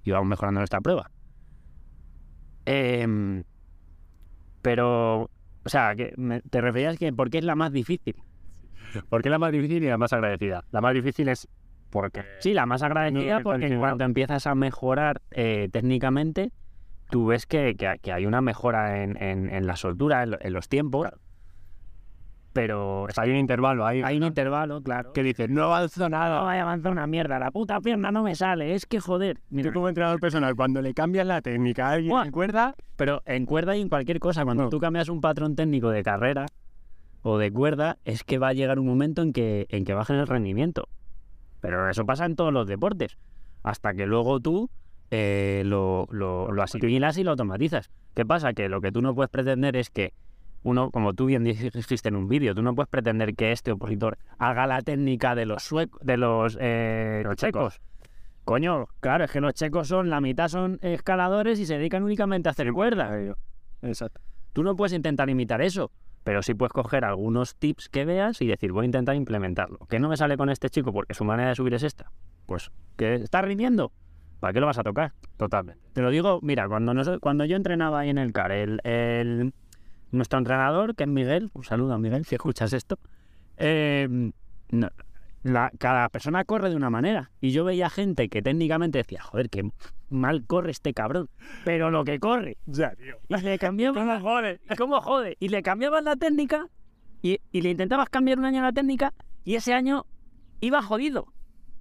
y 0.02 0.10
vamos 0.10 0.28
mejorando 0.28 0.60
nuestra 0.60 0.80
prueba. 0.80 1.10
Em, 2.66 3.44
pero, 4.60 5.30
o 5.64 5.68
sea, 5.68 5.94
que 5.94 6.14
te 6.50 6.60
referías 6.60 6.98
que 6.98 7.12
por 7.12 7.30
qué 7.30 7.38
es 7.38 7.44
la 7.44 7.54
más 7.54 7.72
difícil. 7.72 8.16
¿Por 9.08 9.22
qué 9.22 9.30
la 9.30 9.38
más 9.38 9.52
difícil 9.52 9.82
y 9.82 9.86
la 9.86 9.98
más 9.98 10.12
agradecida? 10.12 10.64
La 10.70 10.80
más 10.80 10.94
difícil 10.94 11.28
es 11.28 11.48
porque... 11.94 12.24
Sí, 12.40 12.52
la 12.52 12.66
más 12.66 12.82
agradecida 12.82 13.38
No, 13.38 13.42
porque 13.44 13.66
en 13.68 13.78
cuanto 13.78 14.02
empiezas 14.04 14.46
a 14.48 14.54
mejorar 14.54 15.22
eh, 15.30 15.68
técnicamente, 15.72 16.50
tú 17.08 17.26
ves 17.26 17.46
que, 17.46 17.76
que- 17.76 17.98
que 18.02 18.12
hay 18.12 18.26
una 18.26 18.40
mejora 18.42 19.02
en, 19.04 19.16
en- 19.22 19.48
en 19.48 19.66
la 19.66 19.76
soltura, 19.76 20.24
en, 20.24 20.32
lo- 20.32 20.38
en 20.40 20.52
los 20.52 20.68
tiempos. 20.68 21.08
Pero 22.52 23.02
Pues 23.06 23.18
hay 23.18 23.30
un 23.30 23.36
intervalo 23.36 23.84
ahí 23.84 24.00
hay 24.04 24.16
un 24.16 24.22
intervalo, 24.22 24.80
claro. 24.80 25.12
que 25.12 25.22
dices, 25.24 25.50
no 25.50 25.64
avanzo 25.64 26.08
nada. 26.08 26.38
no 26.40 26.44
vaya 26.44 26.60
a 26.60 26.62
avanzar 26.64 26.92
una 26.92 27.06
mierda, 27.08 27.38
la 27.40 27.50
puta 27.50 27.80
pierna 27.80 28.12
no 28.12 28.22
me 28.22 28.34
sale, 28.36 28.74
es 28.74 28.86
que 28.86 29.00
joder. 29.00 29.40
Mira, 29.50 29.70
Tú 29.70 29.74
como 29.74 29.88
entrenador 29.88 30.20
personal, 30.20 30.54
cuando 30.54 30.80
le 30.80 30.94
cambias 30.94 31.26
la 31.26 31.42
técnica 31.42 31.88
a 31.88 31.92
alguien 31.92 32.16
en 32.16 32.30
cuerda, 32.30 32.74
pero 32.96 33.22
en 33.26 33.44
cuerda 33.46 33.76
y 33.76 33.80
en 33.80 33.88
cualquier 33.88 34.20
cosa, 34.20 34.44
cuando 34.44 34.64
No. 34.64 34.68
tú 34.68 34.78
cambias 34.78 35.08
un 35.08 35.20
patrón 35.20 35.56
técnico 35.56 35.90
de 35.90 36.02
carrera 36.04 36.46
o 37.22 37.38
de 37.38 37.50
cuerda, 37.50 37.96
es 38.04 38.22
que 38.22 38.38
va 38.38 38.48
a 38.48 38.52
llegar 38.52 38.78
un 38.78 38.86
momento 38.86 39.22
en 39.22 39.32
que, 39.32 39.66
en 39.70 39.84
que 39.84 39.94
bajen 39.94 40.16
el 40.16 40.26
rendimiento. 40.28 40.88
Pero 41.64 41.88
eso 41.88 42.04
pasa 42.04 42.26
en 42.26 42.36
todos 42.36 42.52
los 42.52 42.66
deportes. 42.66 43.16
Hasta 43.62 43.94
que 43.94 44.04
luego 44.04 44.38
tú 44.38 44.68
eh, 45.10 45.62
lo, 45.64 46.06
lo, 46.10 46.52
lo 46.52 46.62
asimilas 46.62 47.16
y 47.16 47.24
lo 47.24 47.30
automatizas. 47.30 47.90
¿Qué 48.14 48.26
pasa? 48.26 48.52
Que 48.52 48.68
lo 48.68 48.82
que 48.82 48.92
tú 48.92 49.00
no 49.00 49.14
puedes 49.14 49.30
pretender 49.30 49.74
es 49.74 49.88
que 49.88 50.12
uno, 50.62 50.90
como 50.90 51.14
tú 51.14 51.24
bien 51.24 51.42
dijiste 51.42 52.06
en 52.06 52.16
un 52.16 52.28
vídeo, 52.28 52.54
tú 52.54 52.60
no 52.60 52.74
puedes 52.74 52.90
pretender 52.90 53.34
que 53.34 53.50
este 53.50 53.72
opositor 53.72 54.18
haga 54.36 54.66
la 54.66 54.82
técnica 54.82 55.34
de 55.34 55.46
los 55.46 55.62
suecos, 55.62 55.98
de 56.04 56.18
los, 56.18 56.58
eh, 56.60 57.22
Los 57.24 57.36
checos. 57.36 57.80
Coño, 58.44 58.86
claro, 59.00 59.24
es 59.24 59.30
que 59.30 59.40
los 59.40 59.54
checos 59.54 59.88
son, 59.88 60.10
la 60.10 60.20
mitad 60.20 60.48
son 60.48 60.78
escaladores 60.82 61.58
y 61.60 61.64
se 61.64 61.78
dedican 61.78 62.02
únicamente 62.02 62.50
a 62.50 62.52
hacer 62.52 62.70
cuerda. 62.74 63.10
Exacto. 63.80 64.20
Tú 64.52 64.62
no 64.62 64.76
puedes 64.76 64.92
intentar 64.92 65.30
imitar 65.30 65.62
eso, 65.62 65.90
pero 66.24 66.42
sí 66.42 66.54
puedes 66.54 66.72
coger 66.72 67.04
algunos 67.04 67.54
tips 67.56 67.88
que 67.88 68.04
veas 68.04 68.40
y 68.42 68.46
decir, 68.46 68.72
voy 68.72 68.82
a 68.84 68.86
intentar 68.86 69.14
implementarlo. 69.14 69.78
¿Qué 69.88 69.98
no 70.00 70.08
me 70.08 70.16
sale 70.16 70.36
con 70.36 70.50
este 70.50 70.70
chico 70.70 70.92
porque 70.92 71.14
su 71.14 71.24
manera 71.24 71.50
de 71.50 71.54
subir 71.54 71.74
es 71.74 71.82
esta? 71.82 72.10
Pues, 72.46 72.70
¿que 72.96 73.14
está 73.14 73.42
rindiendo? 73.42 73.92
¿Para 74.40 74.52
qué 74.52 74.60
lo 74.60 74.66
vas 74.66 74.78
a 74.78 74.82
tocar? 74.82 75.12
Totalmente. 75.36 75.82
Te 75.92 76.02
lo 76.02 76.10
digo, 76.10 76.40
mira, 76.42 76.66
cuando, 76.68 76.92
nos- 76.94 77.18
cuando 77.20 77.44
yo 77.44 77.56
entrenaba 77.56 78.00
ahí 78.00 78.10
en 78.10 78.18
el 78.18 78.32
CAR, 78.32 78.52
el, 78.52 78.80
el- 78.84 79.52
nuestro 80.10 80.38
entrenador, 80.38 80.94
que 80.94 81.04
es 81.04 81.08
Miguel, 81.08 81.50
un 81.54 81.64
saludo 81.64 81.94
a 81.94 81.98
Miguel 81.98 82.24
si 82.24 82.34
escuchas 82.34 82.72
esto, 82.72 82.98
eh, 83.56 84.30
no, 84.70 84.88
la- 85.42 85.70
cada 85.78 86.08
persona 86.08 86.44
corre 86.44 86.70
de 86.70 86.76
una 86.76 86.90
manera. 86.90 87.30
Y 87.40 87.50
yo 87.50 87.64
veía 87.64 87.90
gente 87.90 88.28
que 88.28 88.42
técnicamente 88.42 88.98
decía, 88.98 89.22
joder, 89.22 89.50
que 89.50 89.70
mal 90.10 90.46
corre 90.46 90.70
este 90.70 90.92
cabrón, 90.94 91.28
pero 91.64 91.90
lo 91.90 92.04
que 92.04 92.18
corre. 92.18 92.56
Ya, 92.66 92.94
tío. 92.94 93.16
Y 93.28 93.36
le 93.42 93.58
cambiaban 93.58 94.06
la 94.08 94.20
jode. 94.20 94.60
¿Y 94.70 94.76
cómo 94.76 95.00
jode? 95.00 95.36
Y 95.40 95.48
le 95.48 95.62
cambiabas 95.62 96.02
la 96.04 96.16
técnica 96.16 96.68
y, 97.22 97.40
y 97.52 97.60
le 97.62 97.70
intentabas 97.70 98.08
cambiar 98.08 98.38
un 98.38 98.44
año 98.44 98.62
la 98.62 98.72
técnica 98.72 99.12
y 99.44 99.54
ese 99.56 99.74
año 99.74 100.06
iba 100.60 100.82
jodido. 100.82 101.26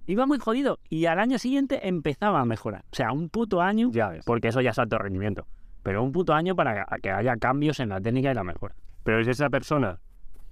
Iba 0.06 0.26
muy 0.26 0.38
jodido. 0.38 0.80
Y 0.90 1.06
al 1.06 1.18
año 1.18 1.38
siguiente 1.38 1.88
empezaba 1.88 2.40
a 2.40 2.44
mejorar. 2.44 2.84
O 2.92 2.94
sea, 2.94 3.12
un 3.12 3.30
puto 3.30 3.62
año, 3.62 3.90
Ya 3.90 4.08
ves. 4.10 4.24
porque 4.26 4.48
eso 4.48 4.60
ya 4.60 4.70
es 4.70 4.78
alto 4.78 4.98
rendimiento. 4.98 5.46
Pero 5.82 6.02
un 6.02 6.12
puto 6.12 6.34
año 6.34 6.54
para 6.54 6.84
que 7.02 7.10
haya 7.10 7.36
cambios 7.36 7.80
en 7.80 7.88
la 7.90 8.00
técnica 8.00 8.30
y 8.30 8.34
la 8.34 8.44
mejora. 8.44 8.74
Pero 9.02 9.22
si 9.24 9.30
esa 9.30 9.48
persona, 9.50 9.98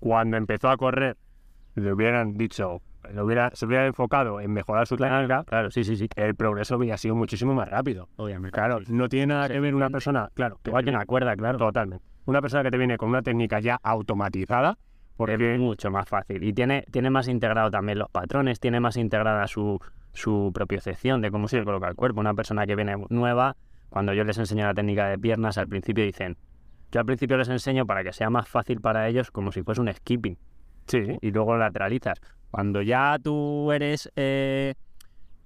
cuando 0.01 0.37
empezó 0.39 0.69
a 0.71 0.77
correr, 0.77 1.17
le 1.75 1.93
hubieran 1.93 2.35
dicho, 2.37 2.81
le 3.13 3.23
hubiera, 3.23 3.51
se 3.55 3.67
hubiera 3.67 3.87
enfocado 3.87 4.41
en 4.41 4.53
mejorar 4.53 4.87
su 4.87 4.97
técnica, 4.97 5.45
Claro, 5.45 5.71
sí, 5.71 5.85
sí, 5.85 5.97
sí. 5.97 6.09
el 6.17 6.35
progreso 6.35 6.77
hubiera 6.77 6.97
sido 6.97 7.15
muchísimo 7.15 7.55
más 7.55 7.69
rápido. 7.69 8.09
Obviamente. 8.17 8.55
Claro, 8.55 8.81
no 8.89 9.09
tiene 9.09 9.27
nada 9.29 9.49
que 9.49 9.61
ver 9.61 9.75
una 9.75 9.91
persona, 9.91 10.31
claro, 10.35 10.59
que 10.63 10.71
que 10.71 10.91
una 10.91 11.05
cuerda, 11.07 11.37
claro. 11.37 11.59
Totalmente. 11.59 12.05
Una 12.25 12.41
persona 12.41 12.63
que 12.63 12.71
te 12.71 12.79
viene 12.79 12.97
con 12.99 13.09
una 13.09 13.23
técnica 13.23 13.59
ya 13.61 13.79
automatizada, 13.83 14.79
porque 15.17 15.55
Es 15.55 15.61
mucho 15.61 15.91
más 15.91 16.09
fácil. 16.09 16.43
Y 16.43 16.53
tiene, 16.53 16.85
tiene 16.91 17.11
más 17.11 17.29
integrado 17.29 17.71
también 17.71 17.99
los 17.99 18.09
patrones, 18.11 18.61
tiene 18.61 18.81
más 18.81 18.97
integrada 18.97 19.47
su, 19.47 19.79
su 20.13 20.51
propiocepción 20.55 21.21
de 21.21 21.31
cómo 21.31 21.49
se 21.49 21.63
coloca 21.65 21.89
el 21.89 21.95
cuerpo. 21.95 22.21
Una 22.21 22.35
persona 22.35 22.67
que 22.67 22.75
viene 22.77 22.97
nueva, 23.11 23.57
cuando 23.91 24.15
yo 24.15 24.25
les 24.25 24.39
enseño 24.39 24.65
la 24.67 24.75
técnica 24.75 25.09
de 25.09 25.19
piernas, 25.19 25.59
al 25.59 25.69
principio 25.69 26.05
dicen, 26.05 26.37
yo 26.91 27.01
al 27.01 27.07
principio 27.07 27.37
les 27.37 27.49
enseño 27.49 27.87
para 27.87 28.03
que 28.05 28.13
sea 28.13 28.31
más 28.31 28.49
fácil 28.49 28.81
para 28.81 29.09
ellos 29.09 29.31
como 29.31 29.53
si 29.53 29.63
fuese 29.63 29.81
un 29.81 29.93
skipping. 29.93 30.37
sí, 30.87 31.19
Y 31.21 31.31
luego 31.31 31.57
lateralizas. 31.57 32.21
Cuando 32.53 32.83
ya 32.83 33.19
tú 33.21 33.73
eres 33.73 34.13
eh, 34.15 34.75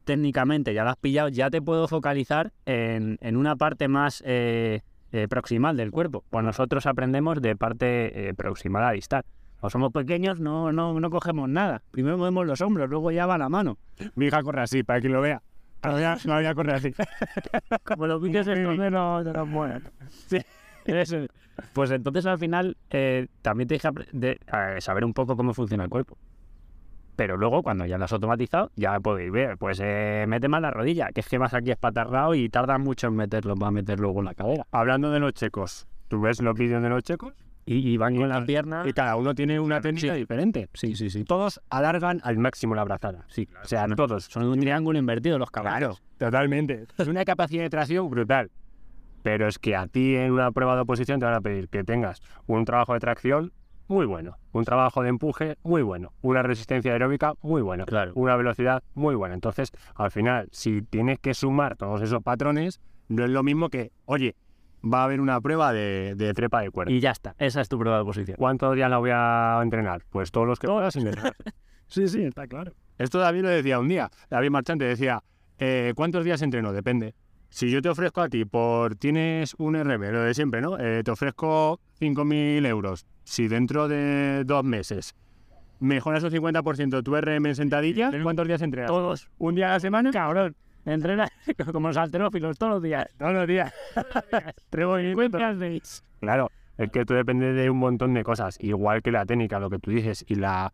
técnicamente, 0.05 0.75
ya 0.75 0.83
lo 0.83 0.91
has 0.91 0.97
pillado, 0.97 1.29
ya 1.29 1.51
te 1.51 1.63
puedo 1.63 1.87
focalizar 1.87 2.53
en, 2.67 3.17
en 3.21 3.37
una 3.37 3.55
parte 3.55 3.87
más 3.87 4.25
eh, 4.27 4.81
eh, 5.13 5.29
proximal 5.29 5.77
del 5.77 5.93
cuerpo. 5.93 6.25
Pues 6.31 6.45
nosotros 6.45 6.85
aprendemos 6.85 7.41
de 7.41 7.55
parte 7.55 8.29
eh, 8.29 8.35
proximal 8.35 8.83
a 8.83 8.91
distal. 8.91 9.23
O 9.61 9.71
somos 9.71 9.93
pequeños, 9.93 10.41
no, 10.41 10.73
no, 10.73 10.99
no 10.99 11.11
cogemos 11.11 11.49
nada. 11.49 11.81
Primero 11.93 12.19
movemos 12.19 12.45
los 12.45 12.61
hombros, 12.61 12.91
luego 12.91 13.13
ya 13.13 13.25
va 13.25 13.39
la 13.39 13.49
mano. 13.49 13.79
mi 14.17 14.27
hija 14.27 14.43
corre 14.43 14.63
así, 14.63 14.83
para 14.83 15.01
que 15.01 15.09
lo 15.09 15.21
vea. 15.21 15.43
La 15.85 15.93
voy 15.93 16.03
a, 16.03 16.19
la 16.25 16.35
voy 16.35 16.47
a 16.47 16.55
correr 16.57 16.75
así. 16.75 16.93
Como 17.85 18.09
los 18.09 18.23
estos 18.25 18.47
de 18.47 18.91
los, 18.91 19.25
de 19.25 19.33
los 19.33 19.51
buenos. 19.51 19.83
Sí, 20.27 20.39
eso 20.87 21.19
es. 21.19 21.29
Pues 21.73 21.91
entonces 21.93 22.27
al 22.27 22.39
final 22.39 22.77
eh, 22.91 23.29
también 23.43 23.69
te 23.69 23.75
deja 23.75 23.93
de, 24.13 24.33
eh, 24.33 24.81
saber 24.81 25.05
un 25.05 25.15
poco 25.15 25.37
cómo 25.37 25.55
funciona 25.55 25.85
el 25.85 25.91
cuerpo. 25.91 26.19
Pero 27.17 27.37
luego, 27.39 27.63
cuando 27.63 27.87
ya 27.87 27.97
lo 27.99 28.05
has 28.05 28.13
automatizado, 28.13 28.71
ya 28.77 29.01
podéis 29.01 29.33
ver, 29.33 29.57
pues 29.57 29.81
eh, 29.83 30.27
mete 30.29 30.49
más 30.49 30.61
la 30.61 30.71
rodilla, 30.71 31.09
que 31.15 31.21
es 31.21 31.29
que 31.29 31.39
vas 31.39 31.55
aquí 31.55 31.71
espatarrado 31.71 32.35
y 32.35 32.49
tarda 32.51 32.77
mucho 32.79 33.07
en 33.09 33.17
meterlo 33.17 33.55
para 33.57 33.71
meter 33.71 33.99
luego 33.99 34.19
en 34.21 34.27
la 34.27 34.35
cadera. 34.35 34.67
Hablando 34.71 35.11
de 35.11 35.19
los 35.21 35.33
checos, 35.33 35.87
¿tú 36.09 36.21
ves 36.21 36.43
los 36.43 36.55
vídeos 36.55 36.83
de 36.83 36.89
los 36.91 37.03
checos? 37.03 37.33
Y, 37.69 37.79
y 37.89 37.97
van 37.97 38.15
con 38.15 38.29
las 38.29 38.45
piernas. 38.45 38.87
Y 38.87 38.93
cada 38.93 39.17
uno 39.17 39.35
tiene 39.35 39.59
una 39.59 39.81
técnica 39.81 40.13
Sí. 40.13 40.19
diferente. 40.21 40.69
Sí, 40.75 40.95
sí, 40.95 41.11
sí. 41.11 41.25
Todos 41.25 41.61
alargan 41.69 42.21
al 42.23 42.39
máximo 42.39 42.77
la 42.77 42.85
brazada. 42.85 43.25
Sí, 43.29 43.49
O 43.61 43.67
sea, 43.67 43.89
todos. 43.89 44.25
son 44.27 44.45
un 44.45 44.61
triángulo 44.61 44.99
invertido 45.01 45.37
los 45.39 45.51
caballos. 45.51 45.99
Claro, 46.19 46.31
totalmente. 46.31 46.87
Es 46.97 47.09
una 47.09 47.25
capacidad 47.25 47.65
de 47.65 47.71
tracción 47.71 48.09
brutal. 48.09 48.51
Pero 49.25 49.49
es 49.49 49.59
que 49.59 49.75
a 49.75 49.89
ti 49.89 50.15
en 50.15 50.31
una 50.33 50.53
prueba 50.53 50.77
de 50.77 50.83
oposición 50.83 51.19
te 51.19 51.25
van 51.27 51.35
a 51.35 51.41
pedir 51.41 51.69
que 51.69 51.83
tengas 51.83 52.23
un 52.47 52.65
trabajo 52.65 52.93
de 52.93 53.01
tracción 53.01 53.53
muy 53.89 54.07
bueno, 54.07 54.37
un 54.53 54.65
trabajo 54.65 55.03
de 55.03 55.09
empuje 55.11 55.57
muy 55.63 55.83
bueno, 55.83 56.13
una 56.23 56.43
resistencia 56.43 56.93
aeróbica 56.93 57.35
muy 57.43 57.63
buena, 57.63 57.85
Claro. 57.85 58.13
una 58.15 58.37
velocidad 58.37 58.83
muy 58.95 59.15
buena. 59.15 59.35
Entonces, 59.35 59.71
al 59.95 60.11
final, 60.11 60.49
si 60.53 60.83
tienes 60.83 61.19
que 61.19 61.35
sumar 61.35 61.77
todos 61.77 62.03
esos 62.03 62.23
patrones, 62.23 62.81
no 63.09 63.25
es 63.25 63.31
lo 63.31 63.43
mismo 63.43 63.69
que, 63.69 63.93
oye, 64.07 64.35
va 64.85 65.01
a 65.01 65.05
haber 65.05 65.21
una 65.21 65.41
prueba 65.41 65.73
de, 65.73 66.15
de 66.17 66.33
trepa 66.35 66.61
de 66.61 66.71
cuerda. 66.71 66.93
Y 66.93 67.01
ya 67.01 67.11
está, 67.11 67.35
esa 67.39 67.61
es 67.61 67.69
tu 67.69 67.79
prueba 67.79 67.99
de 67.99 68.05
posición. 68.05 68.37
¿Cuántos 68.39 68.75
días 68.75 68.91
la 68.91 68.99
voy 68.99 69.11
a 69.13 69.59
entrenar? 69.63 70.03
Pues 70.11 70.31
todos 70.31 70.47
los 70.47 70.59
que 70.59 70.67
puedas 70.69 70.93
sin 70.95 71.07
entrenar. 71.07 71.35
Sí, 71.89 72.09
sí, 72.09 72.25
está 72.25 72.49
claro. 72.49 72.73
Esto 72.99 73.21
David 73.21 73.43
lo 73.43 73.49
decía 73.49 73.79
un 73.79 73.87
día. 73.87 74.11
David 74.29 74.51
Marchante 74.51 74.85
decía, 74.85 75.23
eh, 75.61 75.93
¿cuántos 75.95 76.25
días 76.25 76.43
entreno? 76.43 76.73
Depende. 76.73 77.15
Si 77.49 77.71
yo 77.71 77.81
te 77.81 77.89
ofrezco 77.89 78.23
a 78.23 78.29
ti 78.29 78.45
por, 78.45 78.97
tienes 78.97 79.55
un 79.59 79.77
RM, 79.77 80.11
lo 80.11 80.23
de 80.23 80.35
siempre, 80.35 80.61
¿no? 80.61 80.77
Eh, 80.81 81.03
te 81.05 81.13
ofrezco 81.13 81.79
5.000 82.01 82.67
euros. 82.67 83.07
Si 83.27 83.49
dentro 83.49 83.89
de 83.89 84.45
dos 84.45 84.63
meses 84.63 85.17
mejoras 85.81 86.23
un 86.23 86.31
50% 86.31 87.03
tu 87.03 87.17
RM 87.17 87.47
en 87.47 87.55
sentadilla, 87.57 88.11
¿cuántos 88.23 88.47
días 88.47 88.63
entrenas? 88.63 88.89
Todos. 88.89 89.29
¿Un 89.39 89.57
día 89.57 89.71
a 89.71 89.73
la 89.73 89.81
semana? 89.81 90.11
Cabrón. 90.13 90.55
Entrena 90.85 91.29
como 91.73 91.89
los 91.89 91.97
alterófilos 91.97 92.57
todos 92.57 92.75
los 92.75 92.83
días. 92.85 93.09
Todos 93.19 93.33
los 93.33 93.49
días. 93.49 93.75
Tres 94.71 94.87
movimientos. 94.87 96.05
Claro, 96.21 96.53
es 96.79 96.91
que 96.93 97.05
tú 97.05 97.15
depende 97.15 97.53
de 97.53 97.69
un 97.69 97.79
montón 97.79 98.15
de 98.15 98.23
cosas, 98.23 98.59
igual 98.61 99.03
que 99.03 99.11
la 99.11 99.27
técnica, 99.27 99.59
lo 99.59 99.71
que 99.71 99.81
tú 99.81 99.91
dices, 99.91 100.25
y 100.29 100.37
la, 100.37 100.73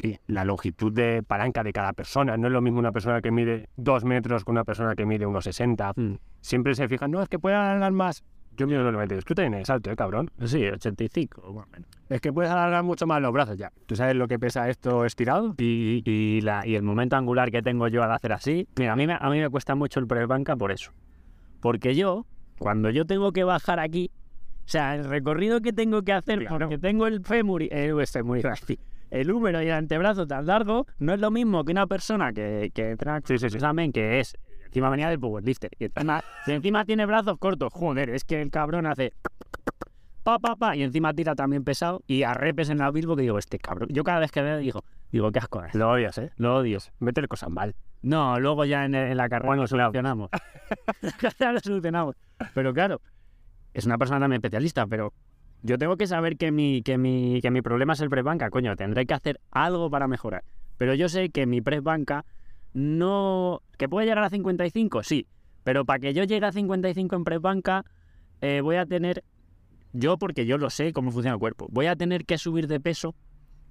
y 0.00 0.16
la 0.26 0.46
longitud 0.46 0.92
de 0.92 1.22
palanca 1.22 1.62
de 1.62 1.74
cada 1.74 1.92
persona. 1.92 2.38
No 2.38 2.46
es 2.46 2.54
lo 2.54 2.62
mismo 2.62 2.78
una 2.78 2.92
persona 2.92 3.20
que 3.20 3.30
mide 3.30 3.68
dos 3.76 4.04
metros 4.04 4.46
con 4.46 4.54
una 4.54 4.64
persona 4.64 4.94
que 4.94 5.04
mide 5.04 5.26
unos 5.26 5.44
60. 5.44 5.92
Mm. 5.94 6.14
Siempre 6.40 6.74
se 6.74 6.88
fijan, 6.88 7.10
no, 7.10 7.20
es 7.20 7.28
que 7.28 7.38
puede 7.38 7.54
alargar 7.54 7.92
más. 7.92 8.24
Yo 8.56 8.66
mido 8.66 8.82
los 8.82 8.92
92, 8.92 9.24
tú 9.24 9.34
también 9.34 9.54
eres 9.54 9.70
alto, 9.70 9.90
¿eh, 9.90 9.96
cabrón? 9.96 10.30
Sí, 10.44 10.62
85. 10.64 11.52
más 11.54 11.66
o 11.66 11.70
menos. 11.70 11.88
Es 12.10 12.20
que 12.20 12.32
puedes 12.32 12.50
alargar 12.50 12.82
mucho 12.84 13.06
más 13.06 13.20
los 13.22 13.32
brazos 13.32 13.56
ya. 13.56 13.72
¿Tú 13.86 13.96
sabes 13.96 14.14
lo 14.14 14.28
que 14.28 14.38
pesa 14.38 14.68
esto 14.68 15.04
estirado? 15.06 15.54
Y, 15.58 16.02
y, 16.04 16.40
la, 16.42 16.66
y 16.66 16.74
el 16.74 16.82
momento 16.82 17.16
angular 17.16 17.50
que 17.50 17.62
tengo 17.62 17.88
yo 17.88 18.02
al 18.02 18.12
hacer 18.12 18.32
así, 18.32 18.68
mira, 18.76 18.92
a 18.92 18.96
mí, 18.96 19.06
me, 19.06 19.14
a 19.18 19.30
mí 19.30 19.40
me 19.40 19.48
cuesta 19.48 19.74
mucho 19.74 20.00
el 20.00 20.06
press 20.06 20.26
banca 20.28 20.54
por 20.54 20.70
eso. 20.70 20.92
Porque 21.60 21.94
yo, 21.94 22.26
cuando 22.58 22.90
yo 22.90 23.06
tengo 23.06 23.32
que 23.32 23.44
bajar 23.44 23.78
aquí, 23.80 24.10
o 24.64 24.68
sea, 24.68 24.94
el 24.96 25.04
recorrido 25.04 25.60
que 25.60 25.72
tengo 25.72 26.02
que 26.02 26.12
hacer, 26.12 26.40
Claro. 26.40 26.58
porque 26.58 26.78
tengo 26.78 27.06
el 27.06 27.24
fémur, 27.24 27.62
y- 27.62 27.68
el 27.72 28.06
fémur, 28.06 28.40
el 29.10 29.30
húmero 29.30 29.62
y 29.62 29.66
el 29.66 29.72
antebrazo 29.72 30.26
tan 30.26 30.46
largo, 30.46 30.86
no 30.98 31.14
es 31.14 31.20
lo 31.20 31.30
mismo 31.30 31.64
que 31.64 31.72
una 31.72 31.86
persona 31.86 32.32
que, 32.32 32.70
que 32.74 32.90
entra 32.90 33.20
Sí, 33.24 33.38
sí, 33.38 33.48
sí. 33.50 33.56
examen 33.56 33.92
que 33.92 34.20
es, 34.20 34.36
encima 34.72 34.88
venía 34.88 35.10
del 35.10 35.20
powerlifter, 35.20 35.70
y 35.78 35.84
encima, 35.84 36.24
y 36.46 36.52
encima 36.52 36.84
tiene 36.86 37.04
brazos 37.04 37.36
cortos, 37.38 37.70
joder, 37.74 38.08
es 38.08 38.24
que 38.24 38.40
el 38.40 38.50
cabrón 38.50 38.86
hace 38.86 39.12
pa, 40.22 40.38
pa, 40.38 40.56
pa, 40.56 40.74
y 40.74 40.82
encima 40.82 41.12
tira 41.12 41.34
también 41.34 41.62
pesado, 41.62 42.02
y 42.06 42.22
a 42.22 42.32
repes 42.32 42.70
en 42.70 42.78
la 42.78 42.90
Bilbo 42.90 43.14
que 43.14 43.22
digo, 43.22 43.38
este 43.38 43.58
cabrón. 43.58 43.90
Yo 43.92 44.02
cada 44.02 44.20
vez 44.20 44.32
que 44.32 44.40
veo 44.40 44.56
digo, 44.56 44.82
digo, 45.10 45.30
qué 45.30 45.40
asco 45.40 45.62
es. 45.62 45.74
Lo 45.74 45.90
odias, 45.90 46.16
¿eh? 46.16 46.30
Lo 46.36 46.56
odio. 46.56 46.78
Meter 47.00 47.28
cosas 47.28 47.50
mal. 47.50 47.74
No, 48.00 48.40
luego 48.40 48.64
ya 48.64 48.86
en, 48.86 48.94
en 48.94 49.16
la 49.16 49.28
carrera 49.28 49.48
Bueno, 49.48 49.62
lo 49.62 49.68
solucionamos. 49.68 50.30
Lo 51.52 51.60
solucionamos. 51.60 52.16
Pero 52.54 52.72
claro, 52.72 53.02
es 53.74 53.84
una 53.84 53.98
persona 53.98 54.20
también 54.20 54.38
especialista, 54.38 54.86
pero 54.86 55.12
yo 55.62 55.76
tengo 55.76 55.98
que 55.98 56.06
saber 56.06 56.38
que 56.38 56.50
mi, 56.50 56.82
que 56.82 56.96
mi, 56.96 57.40
que 57.42 57.50
mi 57.50 57.60
problema 57.60 57.92
es 57.92 58.00
el 58.00 58.08
press 58.08 58.24
banca, 58.24 58.48
coño, 58.48 58.74
tendré 58.74 59.04
que 59.04 59.12
hacer 59.12 59.38
algo 59.50 59.90
para 59.90 60.08
mejorar. 60.08 60.44
Pero 60.78 60.94
yo 60.94 61.10
sé 61.10 61.28
que 61.28 61.46
mi 61.46 61.60
press 61.60 61.82
banca 61.82 62.24
no... 62.74 63.62
¿Que 63.78 63.88
puede 63.88 64.06
llegar 64.06 64.24
a 64.24 64.30
55? 64.30 65.02
Sí. 65.02 65.26
Pero 65.64 65.84
para 65.84 65.98
que 66.00 66.14
yo 66.14 66.24
llegue 66.24 66.46
a 66.46 66.52
55 66.52 67.14
en 67.16 67.24
press 67.24 67.40
banca, 67.40 67.84
eh, 68.40 68.60
voy 68.60 68.76
a 68.76 68.86
tener... 68.86 69.24
Yo, 69.92 70.16
porque 70.18 70.46
yo 70.46 70.56
lo 70.58 70.70
sé 70.70 70.92
cómo 70.92 71.10
funciona 71.10 71.34
el 71.34 71.38
cuerpo, 71.40 71.66
voy 71.70 71.86
a 71.86 71.96
tener 71.96 72.24
que 72.24 72.38
subir 72.38 72.66
de 72.66 72.80
peso 72.80 73.14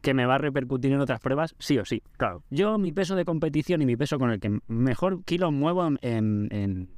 que 0.02 0.14
me 0.14 0.26
va 0.26 0.36
a 0.36 0.38
repercutir 0.38 0.92
en 0.92 1.00
otras 1.00 1.20
pruebas, 1.20 1.56
sí 1.60 1.78
o 1.80 1.86
sí. 1.86 2.04
Claro. 2.18 2.44
Yo, 2.52 2.78
mi 2.78 2.92
peso 2.92 3.16
de 3.16 3.26
competición 3.26 3.82
y 3.82 3.86
mi 3.86 3.96
peso 3.96 4.20
con 4.20 4.30
el 4.32 4.40
que 4.40 4.60
mejor 4.68 5.24
kilos 5.24 5.52
muevo 5.52 5.88
en, 6.02 6.48
en- 6.52 6.90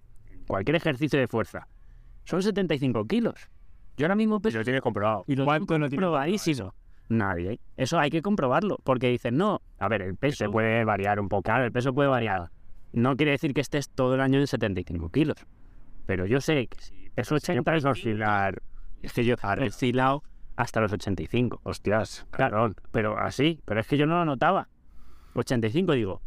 cualquier 0.48 0.76
ejercicio 0.76 1.18
de 1.20 1.28
fuerza 1.28 1.68
son 2.26 2.44
75 2.44 3.06
kilos. 3.08 3.36
Yo 3.98 4.06
ahora 4.06 4.16
mismo 4.16 4.42
peso 4.42 4.58
Lo 4.58 4.64
tienes 4.64 4.82
comprobado. 4.82 5.24
y 5.28 5.36
lo 5.36 5.46
¿Cuánto 5.46 5.78
no 5.80 5.88
tienes 5.88 6.02
probadísimo. 6.04 6.74
Nadie. 7.10 7.60
Eso 7.78 8.00
hay 8.00 8.10
que 8.10 8.22
comprobarlo. 8.22 8.78
Porque 8.84 9.10
dicen, 9.10 9.38
no, 9.38 9.62
a 9.80 9.88
ver, 9.88 10.02
el 10.02 10.16
peso. 10.16 10.50
Puede 10.52 10.84
variar 10.86 11.20
un 11.20 11.30
poco. 11.30 11.44
Claro, 11.44 11.66
el 11.66 11.72
peso 11.72 11.94
puede 11.94 12.10
variar. 12.10 12.50
No 12.92 13.16
quiere 13.16 13.32
decir 13.32 13.54
que 13.54 13.62
estés 13.62 13.90
todo 13.90 14.16
el 14.16 14.22
año 14.22 14.40
en 14.40 14.48
75 14.48 15.10
kilos. 15.10 15.38
Pero 16.06 16.26
yo 16.26 16.42
sé 16.42 16.68
que 16.68 16.78
si 16.80 17.10
peso 17.10 17.36
80 17.36 17.54
Siempre 17.54 17.78
es 17.78 17.86
oscilar. 17.86 18.62
es 19.02 19.14
que 19.14 19.24
yo 19.26 19.36
he 19.36 19.68
oscilado 19.68 20.24
hasta 20.56 20.82
los 20.82 20.94
85. 20.94 21.62
Hostias, 21.64 22.26
Claro, 22.32 22.74
pero 22.92 23.18
así. 23.18 23.60
Pero 23.66 23.80
es 23.80 23.88
que 23.88 23.98
yo 23.98 24.06
no 24.06 24.18
lo 24.20 24.26
notaba. 24.26 24.70
85 25.36 25.94
digo. 25.94 26.22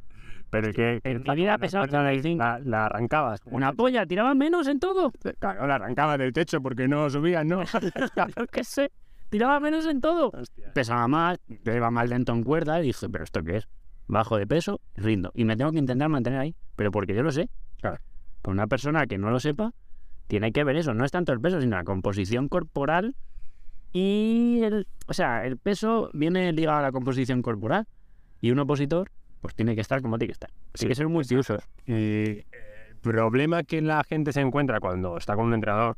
Pero 0.51 0.69
es 0.69 0.77
que. 0.77 1.01
En 1.05 1.23
mi 1.23 1.35
vida 1.35 1.59
pesaba 1.59 1.87
la, 1.87 2.01
85. 2.01 2.39
la, 2.39 2.59
la 2.61 2.87
arrancabas. 2.87 3.41
Una 3.47 3.73
polla, 3.73 4.07
tiraba 4.07 4.35
menos 4.35 4.67
en 4.69 4.79
todo. 4.81 5.13
Claro, 5.39 5.67
la 5.67 5.75
arrancabas 5.77 6.19
del 6.19 6.33
techo 6.33 6.61
porque 6.61 6.89
no 6.89 7.09
subías, 7.11 7.45
¿no? 7.45 7.63
Claro 8.15 8.47
que 8.51 8.65
sé. 8.65 8.91
Tiraba 9.31 9.61
menos 9.61 9.87
en 9.87 10.01
todo. 10.01 10.31
Hostia. 10.31 10.73
pesaba 10.73 11.09
más, 11.09 11.39
yo 11.65 11.75
iba 11.75 11.91
más 11.91 12.09
lento 12.09 12.33
en 12.33 12.43
cuerda 12.45 12.81
y 12.81 12.87
dije, 12.87 13.09
pero 13.09 13.25
¿esto 13.25 13.43
qué 13.43 13.59
es? 13.59 13.69
Bajo 14.07 14.37
de 14.37 14.47
peso, 14.47 14.81
rindo. 14.95 15.33
Y 15.35 15.45
me 15.45 15.57
tengo 15.57 15.73
que 15.73 15.79
intentar 15.79 16.09
mantener 16.09 16.39
ahí, 16.39 16.55
pero 16.77 16.91
porque 16.91 17.15
yo 17.15 17.23
lo 17.23 17.33
sé. 17.33 17.49
Claro. 17.81 17.99
Por 18.43 18.55
una 18.55 18.67
persona 18.69 19.07
que 19.07 19.19
no 19.19 19.31
lo 19.31 19.41
sepa, 19.41 19.73
tiene 20.29 20.53
que 20.53 20.63
ver 20.65 20.77
eso. 20.77 20.95
No 20.95 21.05
es 21.05 21.11
tanto 21.11 21.33
el 21.33 21.41
peso, 21.41 21.61
sino 21.61 21.77
la 21.77 21.85
composición 21.85 22.49
corporal 22.49 23.17
y 23.93 24.61
el... 24.63 24.87
O 25.07 25.15
sea, 25.15 25.45
el 25.45 25.57
peso 25.57 26.11
viene 26.13 26.53
ligado 26.53 26.79
a 26.79 26.83
la 26.83 26.93
composición 26.93 27.43
corporal. 27.43 27.87
Y 28.41 28.51
un 28.51 28.59
opositor, 28.59 29.11
pues 29.41 29.55
tiene 29.55 29.75
que 29.75 29.81
estar 29.81 30.03
como 30.03 30.19
tiene 30.19 30.29
que 30.29 30.33
estar. 30.33 30.51
Sí. 30.51 30.81
Tiene 30.81 30.91
que 30.91 30.95
ser 30.97 31.09
multiusos. 31.09 31.63
Y 31.87 31.93
el 31.93 32.45
problema 33.01 33.65
que 33.65 33.81
la 33.81 34.05
gente 34.05 34.33
se 34.33 34.41
encuentra 34.41 34.79
cuando 34.79 35.17
está 35.17 35.35
con 35.35 35.47
un 35.47 35.55
entrenador 35.55 35.97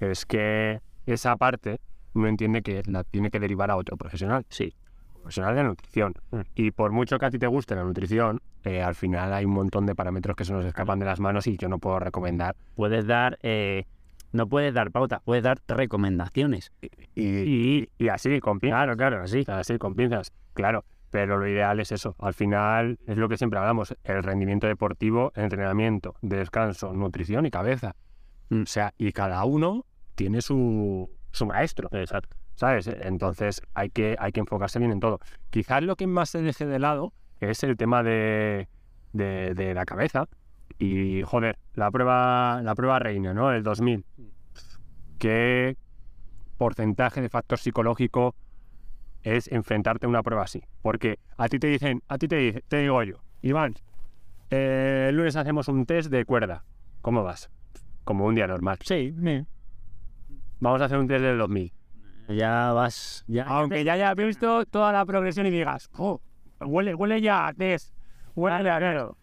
es 0.00 0.26
que 0.26 0.80
esa 1.06 1.36
parte 1.36 1.80
no 2.14 2.26
entiende 2.26 2.62
que 2.62 2.82
la 2.86 3.04
tiene 3.04 3.30
que 3.30 3.40
derivar 3.40 3.70
a 3.70 3.76
otro 3.76 3.96
profesional. 3.96 4.44
Sí. 4.48 4.74
Profesional 5.14 5.56
de 5.56 5.64
nutrición. 5.64 6.14
Mm. 6.30 6.40
Y 6.54 6.70
por 6.70 6.92
mucho 6.92 7.18
que 7.18 7.26
a 7.26 7.30
ti 7.30 7.38
te 7.38 7.46
guste 7.46 7.74
la 7.74 7.84
nutrición, 7.84 8.40
eh, 8.64 8.82
al 8.82 8.94
final 8.94 9.32
hay 9.32 9.44
un 9.44 9.52
montón 9.52 9.86
de 9.86 9.94
parámetros 9.94 10.36
que 10.36 10.44
se 10.44 10.52
nos 10.52 10.64
escapan 10.64 10.98
de 10.98 11.06
las 11.06 11.20
manos 11.20 11.46
y 11.46 11.56
yo 11.56 11.68
no 11.68 11.78
puedo 11.78 11.98
recomendar. 11.98 12.56
Puedes 12.74 13.06
dar... 13.06 13.38
eh, 13.42 13.84
no 14.30 14.46
puedes 14.46 14.74
dar 14.74 14.90
pauta, 14.90 15.20
puedes 15.24 15.42
dar 15.42 15.58
recomendaciones. 15.68 16.70
Y, 17.14 17.24
Y... 17.24 17.88
y 17.98 18.08
así, 18.08 18.40
con 18.40 18.60
pinzas. 18.60 18.76
Claro, 18.76 18.96
claro, 18.96 19.22
así. 19.22 19.44
Así, 19.46 19.78
con 19.78 19.94
pinzas. 19.94 20.32
Claro. 20.54 20.84
Pero 21.10 21.38
lo 21.38 21.48
ideal 21.48 21.80
es 21.80 21.90
eso. 21.92 22.14
Al 22.18 22.34
final 22.34 22.98
es 23.06 23.16
lo 23.16 23.30
que 23.30 23.38
siempre 23.38 23.58
hablamos. 23.58 23.96
El 24.04 24.22
rendimiento 24.22 24.66
deportivo, 24.66 25.32
entrenamiento, 25.34 26.14
descanso, 26.20 26.92
nutrición 26.92 27.46
y 27.46 27.50
cabeza. 27.50 27.96
Mm. 28.50 28.62
O 28.62 28.66
sea, 28.66 28.92
y 28.98 29.12
cada 29.12 29.42
uno 29.46 29.86
tiene 30.14 30.42
su, 30.42 31.10
su 31.32 31.46
maestro. 31.46 31.88
Exacto. 31.92 32.36
¿Sabes? 32.54 32.88
Entonces 32.88 33.62
hay 33.74 33.90
que, 33.90 34.16
hay 34.18 34.32
que 34.32 34.40
enfocarse 34.40 34.78
bien 34.78 34.92
en 34.92 35.00
todo. 35.00 35.20
Quizás 35.50 35.82
lo 35.82 35.96
que 35.96 36.06
más 36.06 36.30
se 36.30 36.42
deje 36.42 36.66
de 36.66 36.78
lado 36.78 37.12
es 37.40 37.62
el 37.62 37.76
tema 37.76 38.02
de, 38.02 38.68
de, 39.12 39.54
de 39.54 39.74
la 39.74 39.84
cabeza. 39.84 40.28
Y, 40.78 41.22
joder, 41.22 41.58
la 41.74 41.90
prueba, 41.90 42.60
la 42.62 42.74
prueba 42.74 42.98
reina, 42.98 43.34
¿no? 43.34 43.52
El 43.52 43.62
2000. 43.62 44.04
¿Qué 45.18 45.76
porcentaje 46.56 47.20
de 47.20 47.28
factor 47.28 47.58
psicológico 47.58 48.34
es 49.22 49.48
enfrentarte 49.48 50.06
a 50.06 50.08
una 50.08 50.22
prueba 50.22 50.44
así? 50.44 50.62
Porque 50.82 51.18
a 51.36 51.48
ti 51.48 51.58
te 51.58 51.68
dicen, 51.68 52.02
a 52.08 52.18
ti 52.18 52.28
te, 52.28 52.62
te 52.68 52.78
digo 52.78 53.02
yo, 53.02 53.16
Iván, 53.42 53.74
eh, 54.50 55.06
el 55.08 55.16
lunes 55.16 55.36
hacemos 55.36 55.68
un 55.68 55.86
test 55.86 56.10
de 56.10 56.24
cuerda. 56.24 56.64
¿Cómo 57.02 57.22
vas? 57.22 57.50
Como 58.04 58.24
un 58.26 58.34
día 58.34 58.46
normal. 58.46 58.78
Sí, 58.82 59.12
Vamos 60.60 60.80
a 60.80 60.86
hacer 60.86 60.98
un 60.98 61.06
test 61.06 61.22
del 61.22 61.38
2000. 61.38 61.72
ya 62.28 62.72
vas. 62.72 63.24
Ya, 63.26 63.44
Aunque 63.44 63.84
ya 63.84 63.94
hayas 63.94 64.14
visto 64.16 64.66
toda 64.66 64.92
la 64.92 65.04
progresión 65.06 65.46
y 65.46 65.50
digas, 65.50 65.88
oh, 65.96 66.20
huele, 66.60 66.94
huele 66.94 67.20
ya 67.20 67.46
a 67.46 67.52
test, 67.54 67.94
huele 68.34 68.70
a 68.70 68.78
claro. 68.78 69.16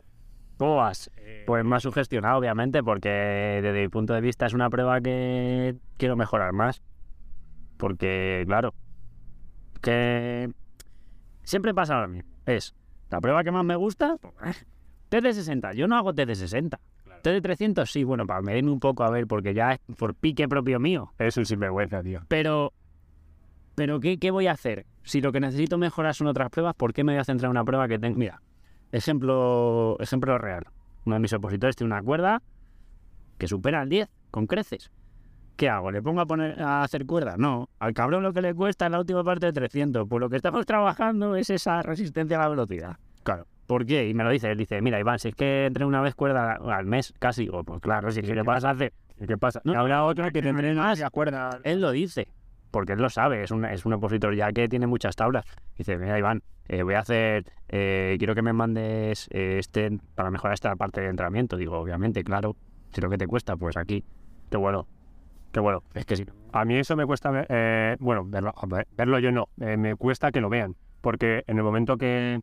¿Cómo 0.57 0.77
vas? 0.77 1.11
Pues 1.45 1.65
más 1.65 1.83
sugestionado, 1.83 2.37
obviamente, 2.39 2.81
porque 2.81 3.09
desde 3.61 3.81
mi 3.81 3.89
punto 3.89 4.13
de 4.13 4.21
vista 4.21 4.45
es 4.45 4.53
una 4.53 4.69
prueba 4.69 5.01
que 5.01 5.75
quiero 5.97 6.15
mejorar 6.15 6.53
más. 6.53 6.81
Porque, 7.77 8.43
claro, 8.47 8.73
que 9.81 10.49
siempre 11.43 11.73
pasa 11.73 11.99
lo 11.99 12.07
mismo. 12.07 12.29
Es 12.45 12.73
la 13.09 13.19
prueba 13.19 13.43
que 13.43 13.51
más 13.51 13.65
me 13.65 13.75
gusta, 13.75 14.15
test 15.09 15.23
de 15.25 15.33
60. 15.33 15.73
Yo 15.73 15.87
no 15.87 15.97
hago 15.97 16.13
test 16.13 16.29
de 16.29 16.35
60. 16.35 16.79
De 17.31 17.41
300, 17.41 17.89
sí, 17.89 18.03
bueno, 18.03 18.27
para 18.27 18.41
medirme 18.41 18.71
un 18.71 18.79
poco 18.79 19.03
a 19.03 19.09
ver, 19.09 19.25
porque 19.25 19.53
ya 19.53 19.73
es 19.73 19.79
por 19.97 20.13
pique 20.13 20.47
propio 20.47 20.79
mío. 20.79 21.11
Es 21.17 21.37
un 21.37 21.45
sinvergüenza, 21.45 22.03
tío. 22.03 22.21
Pero, 22.27 22.71
pero 23.73 23.99
¿qué, 23.99 24.19
qué 24.19 24.29
voy 24.29 24.47
a 24.47 24.51
hacer? 24.51 24.85
Si 25.03 25.21
lo 25.21 25.31
que 25.31 25.39
necesito 25.39 25.77
mejorar 25.77 26.13
son 26.13 26.27
otras 26.27 26.49
pruebas, 26.51 26.75
¿por 26.75 26.93
qué 26.93 27.03
me 27.03 27.13
voy 27.13 27.19
a 27.19 27.23
centrar 27.23 27.47
en 27.47 27.51
una 27.51 27.63
prueba 27.63 27.87
que 27.87 27.97
tengo? 27.97 28.17
Mira, 28.17 28.41
ejemplo, 28.91 29.97
ejemplo 29.99 30.37
real. 30.37 30.67
Uno 31.05 31.15
de 31.15 31.19
mis 31.19 31.33
opositores 31.33 31.75
tiene 31.75 31.93
una 31.93 32.03
cuerda 32.03 32.41
que 33.37 33.47
supera 33.47 33.81
el 33.81 33.89
10 33.89 34.09
con 34.31 34.45
creces. 34.47 34.91
¿Qué 35.55 35.69
hago? 35.69 35.89
¿Le 35.89 36.01
pongo 36.01 36.21
a, 36.21 36.25
poner, 36.25 36.61
a 36.61 36.83
hacer 36.83 37.05
cuerda? 37.05 37.37
No. 37.37 37.69
Al 37.79 37.93
cabrón 37.93 38.23
lo 38.23 38.33
que 38.33 38.41
le 38.41 38.53
cuesta 38.53 38.85
es 38.85 38.91
la 38.91 38.99
última 38.99 39.23
parte 39.23 39.47
de 39.47 39.53
300. 39.53 40.07
Pues 40.07 40.19
lo 40.19 40.29
que 40.29 40.35
estamos 40.35 40.65
trabajando 40.65 41.35
es 41.35 41.49
esa 41.49 41.81
resistencia 41.81 42.37
a 42.37 42.41
la 42.41 42.49
velocidad. 42.49 42.97
Claro. 43.23 43.47
¿Por 43.67 43.85
qué? 43.85 44.07
Y 44.07 44.13
me 44.13 44.23
lo 44.23 44.29
dice. 44.29 44.51
Él 44.51 44.57
dice, 44.57 44.81
mira, 44.81 44.99
Iván, 44.99 45.19
si 45.19 45.29
es 45.29 45.35
que 45.35 45.65
entre 45.65 45.85
una 45.85 46.01
vez 46.01 46.15
cuerda 46.15 46.53
al 46.53 46.85
mes, 46.85 47.13
casi. 47.19 47.43
Digo, 47.43 47.63
pues 47.63 47.81
claro, 47.81 48.11
si, 48.11 48.21
si 48.21 48.33
le 48.33 48.43
vas 48.43 48.63
a 48.63 48.71
hacer 48.71 48.93
¿Y 49.19 49.27
qué 49.27 49.37
pasa? 49.37 49.61
No. 49.63 49.79
Habrá 49.79 50.03
otro 50.03 50.29
que 50.31 50.41
te 50.41 50.51
más. 50.73 50.99
y 50.99 51.03
acuerda. 51.03 51.59
él 51.63 51.81
lo 51.81 51.91
dice, 51.91 52.27
porque 52.71 52.93
él 52.93 53.01
lo 53.01 53.09
sabe, 53.09 53.43
es 53.43 53.51
un, 53.51 53.65
es 53.65 53.85
un 53.85 53.93
opositor 53.93 54.35
ya 54.35 54.51
que 54.51 54.67
tiene 54.67 54.87
muchas 54.87 55.15
tablas. 55.15 55.45
Dice, 55.77 55.97
mira 55.97 56.17
Iván, 56.19 56.43
eh, 56.67 56.83
voy 56.83 56.95
a 56.95 56.99
hacer, 56.99 57.45
eh, 57.69 58.15
quiero 58.17 58.35
que 58.35 58.41
me 58.41 58.53
mandes 58.53 59.27
eh, 59.31 59.57
este 59.59 59.97
para 60.15 60.31
mejorar 60.31 60.53
esta 60.53 60.75
parte 60.75 61.01
de 61.01 61.07
entrenamiento. 61.07 61.57
Digo, 61.57 61.77
obviamente, 61.77 62.23
claro, 62.23 62.55
si 62.91 63.01
lo 63.01 63.09
que 63.09 63.17
te 63.17 63.27
cuesta, 63.27 63.55
pues 63.55 63.77
aquí. 63.77 64.03
Qué 64.49 64.57
bueno. 64.57 64.87
Qué 65.51 65.59
bueno. 65.61 65.83
Es 65.93 66.05
que 66.05 66.25
no. 66.25 66.33
A 66.51 66.65
mí 66.65 66.75
eso 66.75 66.95
me 66.95 67.05
cuesta, 67.05 67.45
eh, 67.49 67.95
bueno, 67.99 68.25
verlo, 68.25 68.53
verlo 68.97 69.19
yo 69.19 69.31
no, 69.31 69.49
me 69.57 69.95
cuesta 69.95 70.31
que 70.31 70.39
lo 70.41 70.49
vean, 70.49 70.75
porque 71.01 71.43
en 71.47 71.57
el 71.57 71.63
momento 71.63 71.97
que, 71.97 72.39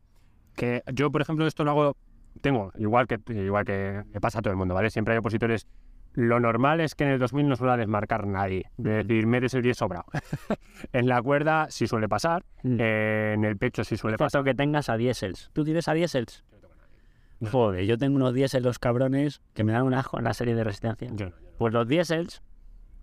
que 0.57 0.83
yo, 0.93 1.11
por 1.11 1.23
ejemplo, 1.23 1.47
esto 1.47 1.65
lo 1.65 1.71
hago, 1.73 1.97
tengo, 2.41 2.73
igual 2.79 3.07
que 3.07 3.19
igual 3.33 3.65
que 3.65 4.03
pasa 4.21 4.39
a 4.39 4.43
todo 4.43 4.53
el 4.53 4.57
mundo, 4.59 4.75
¿vale? 4.75 4.91
Siempre 4.91 5.15
hay 5.15 5.19
opositores. 5.19 5.67
Lo 6.15 6.41
normal 6.41 6.81
es 6.81 6.95
que 6.95 7.05
en 7.05 7.11
el 7.11 7.19
2000 7.19 7.49
no 7.49 7.57
suele 7.57 7.75
desmarcar 7.79 8.27
nadie, 8.27 8.71
es 8.77 8.85
decir, 8.85 9.27
metes 9.27 9.55
el 9.55 9.63
10 9.63 9.79
sobrado. 9.79 10.05
en 10.93 11.09
la 11.09 11.23
cuerda 11.23 11.69
sí 11.71 11.87
suele 11.87 12.07
pasar, 12.09 12.45
Mm. 12.63 12.77
eh, 12.81 13.33
en 13.35 13.45
el 13.45 13.57
pecho 13.57 13.83
sí 13.83 13.97
suele 13.97 14.19
pasar. 14.19 14.45
Que 14.45 14.55
tengas 14.55 14.89
a 14.91 14.97
diésels. 14.99 15.51
¿Tú 15.55 15.65
tienes 15.65 15.89
a 15.89 15.95
diésels? 15.95 16.45
Joder, 17.51 17.85
yo 17.87 17.99
tengo 17.99 18.17
unos 18.17 18.35
diésels 18.35 18.65
los 18.65 18.79
cabrones 18.79 19.41
que 19.55 19.65
me 19.65 19.73
dan 19.73 19.83
un 19.83 19.95
ajo 19.95 20.17
en 20.19 20.25
la 20.25 20.35
serie 20.35 20.55
de 20.55 20.63
resistencia. 20.65 21.09
Yo 21.13 21.27
no, 21.27 21.31
yo 21.33 21.37
no. 21.41 21.47
Pues 21.59 21.73
los 21.73 21.89
diésels, 21.89 22.43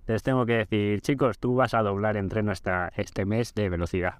les 0.07 0.23
tengo 0.23 0.45
que 0.45 0.53
decir, 0.53 1.01
chicos, 1.01 1.39
tú 1.39 1.55
vas 1.55 1.73
a 1.73 1.81
doblar 1.81 2.15
entreno 2.15 2.51
esta, 2.53 2.89
este 2.95 3.25
mes 3.25 3.53
de 3.53 3.69
velocidad. 3.69 4.19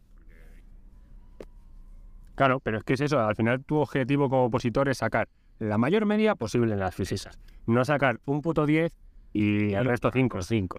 Claro, 2.40 2.62
pero 2.62 2.78
es 2.78 2.86
que 2.86 2.94
es 2.94 3.02
eso, 3.02 3.20
al 3.20 3.36
final 3.36 3.66
tu 3.66 3.76
objetivo 3.76 4.30
como 4.30 4.46
opositor 4.46 4.88
es 4.88 5.00
sacar 5.00 5.28
la 5.60 5.78
mayor 5.78 6.06
media 6.06 6.36
posible 6.36 6.72
en 6.72 6.80
las 6.80 6.96
físicas, 6.96 7.38
no 7.66 7.84
sacar 7.84 8.22
un 8.24 8.42
puto 8.42 8.66
10 8.66 8.96
y 9.34 9.74
el 9.74 9.84
resto 9.84 10.10
5. 10.10 10.42
5. 10.42 10.78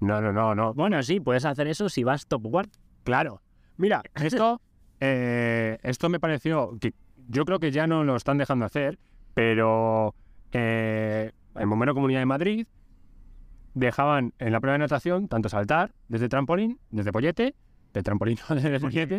No, 0.00 0.20
no, 0.20 0.32
no, 0.32 0.56
no. 0.56 0.74
Bueno, 0.74 1.00
sí, 1.04 1.20
puedes 1.20 1.44
hacer 1.44 1.68
eso 1.68 1.88
si 1.88 2.02
vas 2.02 2.26
top 2.26 2.52
one. 2.52 2.68
Claro. 3.04 3.40
Mira, 3.76 4.02
esto, 4.16 4.60
eh, 4.98 5.78
esto 5.84 6.08
me 6.08 6.18
pareció 6.18 6.76
que 6.80 6.94
yo 7.28 7.44
creo 7.44 7.60
que 7.60 7.70
ya 7.70 7.86
no 7.86 8.02
lo 8.02 8.16
están 8.16 8.38
dejando 8.38 8.64
hacer, 8.64 8.98
pero 9.34 10.16
eh, 10.50 11.30
en 11.54 11.70
Bombero 11.70 11.94
Comunidad 11.94 12.18
de 12.18 12.26
Madrid 12.26 12.66
dejaban 13.74 14.34
en 14.40 14.50
la 14.50 14.58
prueba 14.58 14.72
de 14.72 14.80
natación 14.80 15.28
tanto 15.28 15.48
saltar 15.48 15.94
desde 16.08 16.28
trampolín, 16.28 16.80
desde 16.90 17.12
pollete, 17.12 17.54
de 17.94 18.02
trampolín. 18.02 18.38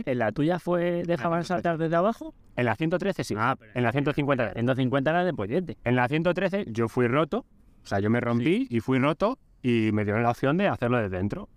¿En 0.05 0.19
la 0.19 0.31
tuya 0.31 0.59
fue 0.59 1.03
dejaban 1.05 1.43
saltar 1.43 1.77
desde 1.77 1.95
abajo? 1.95 2.33
En 2.55 2.65
la 2.65 2.75
113 2.75 3.23
sí, 3.23 3.35
Ah, 3.37 3.55
pero 3.59 3.71
en 3.73 3.83
la 3.83 3.91
150 3.91 4.43
en 4.55 4.65
250 4.65 5.09
era 5.09 5.23
de 5.25 5.33
pollete. 5.33 5.77
En 5.83 5.95
la 5.95 6.07
113 6.07 6.65
yo 6.69 6.87
fui 6.87 7.07
roto, 7.07 7.45
o 7.83 7.87
sea, 7.87 7.99
yo 7.99 8.09
me 8.09 8.19
rompí 8.19 8.67
y 8.69 8.79
fui 8.79 8.99
roto 8.99 9.37
y 9.61 9.89
me 9.93 10.03
dieron 10.05 10.23
la 10.23 10.31
opción 10.31 10.57
de 10.57 10.67
hacerlo 10.67 10.97
desde 10.97 11.17
dentro. 11.17 11.49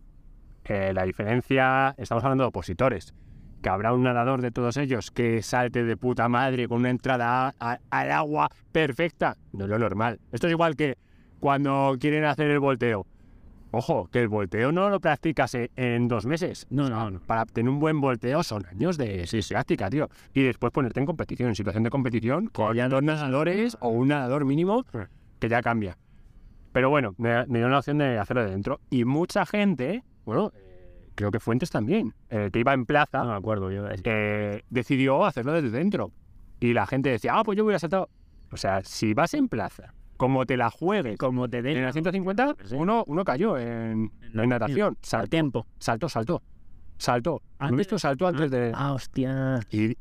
Eh, 0.64 0.92
la 0.94 1.05
diferencia, 1.05 1.94
estamos 1.98 2.22
hablando 2.25 2.44
de 2.44 2.48
opositores, 2.48 3.14
que 3.62 3.68
habrá 3.68 3.92
un 3.92 4.03
nadador 4.05 4.40
de 4.42 4.51
todos 4.51 4.77
ellos 4.77 5.11
que 5.11 5.42
salte 5.42 5.85
de 5.85 5.96
puta 5.96 6.29
madre 6.29 6.68
con 6.68 6.79
una 6.81 6.90
entrada 6.90 7.48
a- 7.48 7.55
a- 7.61 7.79
al 7.90 8.11
agua 8.12 8.48
perfecta. 8.72 9.37
No 9.53 9.64
es 9.64 9.70
lo 9.70 9.79
normal. 9.79 10.18
Esto 10.33 10.46
es 10.46 10.53
igual 10.53 10.77
que 10.77 10.96
cuando 11.40 11.96
quieren 12.01 12.25
hacer 12.25 12.51
el 12.51 12.61
volteo. 12.61 13.07
Ojo, 13.74 14.06
que 14.12 14.20
el 14.20 14.28
volteo 14.28 14.70
no 14.70 14.90
lo 14.90 15.00
practicas 15.00 15.54
en 15.54 16.06
dos 16.06 16.26
meses. 16.26 16.66
No, 16.68 16.90
no, 16.90 17.11
no. 17.11 17.20
Para 17.20 17.46
tener 17.46 17.70
un 17.70 17.80
buen 17.80 18.02
volteo 18.02 18.42
son 18.42 18.66
años 18.66 18.98
de 18.98 19.26
práctica, 19.48 19.88
tío. 19.88 20.11
Y 20.35 20.42
después 20.42 20.70
ponerte 20.72 21.00
en 21.00 21.06
competición, 21.06 21.48
en 21.48 21.54
situación 21.54 21.82
de 21.82 21.88
competición, 21.90 22.48
con 22.48 22.76
ya 22.76 22.88
dos 22.90 23.02
nadadores 23.02 23.78
o 23.80 23.88
un 23.88 24.08
nadador 24.08 24.44
mínimo, 24.44 24.85
que 25.38 25.48
ya 25.48 25.62
cambia. 25.62 25.96
Pero 26.72 26.90
bueno, 26.90 27.14
me, 27.16 27.46
me 27.46 27.61
dio 27.61 27.68
la 27.70 27.78
opción 27.78 27.96
de 27.96 28.18
hacerlo 28.18 28.44
de 28.44 28.50
dentro. 28.50 28.80
Y 28.90 29.06
mucha 29.06 29.46
gente, 29.46 30.04
bueno, 30.26 30.52
eh, 30.54 31.08
creo 31.14 31.30
que 31.30 31.40
Fuentes 31.40 31.70
también, 31.70 32.14
eh, 32.28 32.50
que 32.52 32.58
iba 32.58 32.74
en 32.74 32.85
plaza, 32.85 33.24
No 33.24 33.30
me 33.30 33.37
acuerdo 33.37 33.70
yo. 33.70 33.87
eh, 34.04 34.62
decidió 34.68 35.24
hacerlo 35.24 35.52
desde 35.52 35.70
dentro. 35.70 36.12
Y 36.61 36.74
la 36.74 36.87
gente 36.87 37.08
decía, 37.08 37.32
ah, 37.37 37.42
pues 37.42 37.56
yo 37.56 37.64
voy 37.64 37.74
a 37.74 37.78
saltar. 37.78 38.06
O 38.50 38.56
sea, 38.58 38.82
si 38.85 39.14
vas 39.14 39.32
en 39.32 39.48
plaza, 39.48 39.94
como 40.22 40.46
te 40.46 40.56
la 40.56 40.70
juegues, 40.70 41.18
Como 41.18 41.48
te 41.48 41.58
en 41.58 41.64
den 41.64 41.82
la 41.82 41.92
150, 41.92 42.54
Sí. 42.64 42.76
uno, 42.76 43.02
uno 43.08 43.24
cayó 43.24 43.58
en, 43.58 44.12
en 44.32 44.48
natación. 44.48 44.90
al 44.94 44.96
Saltó, 45.02 45.28
tiempo. 45.28 45.66
saltó, 45.78 46.08
saltó. 46.08 46.42
Saltó. 46.96 47.42
¿Has 47.58 47.72
visto? 47.72 47.98
Saltó 47.98 48.28
antes 48.28 48.48
de... 48.52 48.70
Ah, 48.72 48.92
hostia. 48.92 49.58
Y 49.72 49.96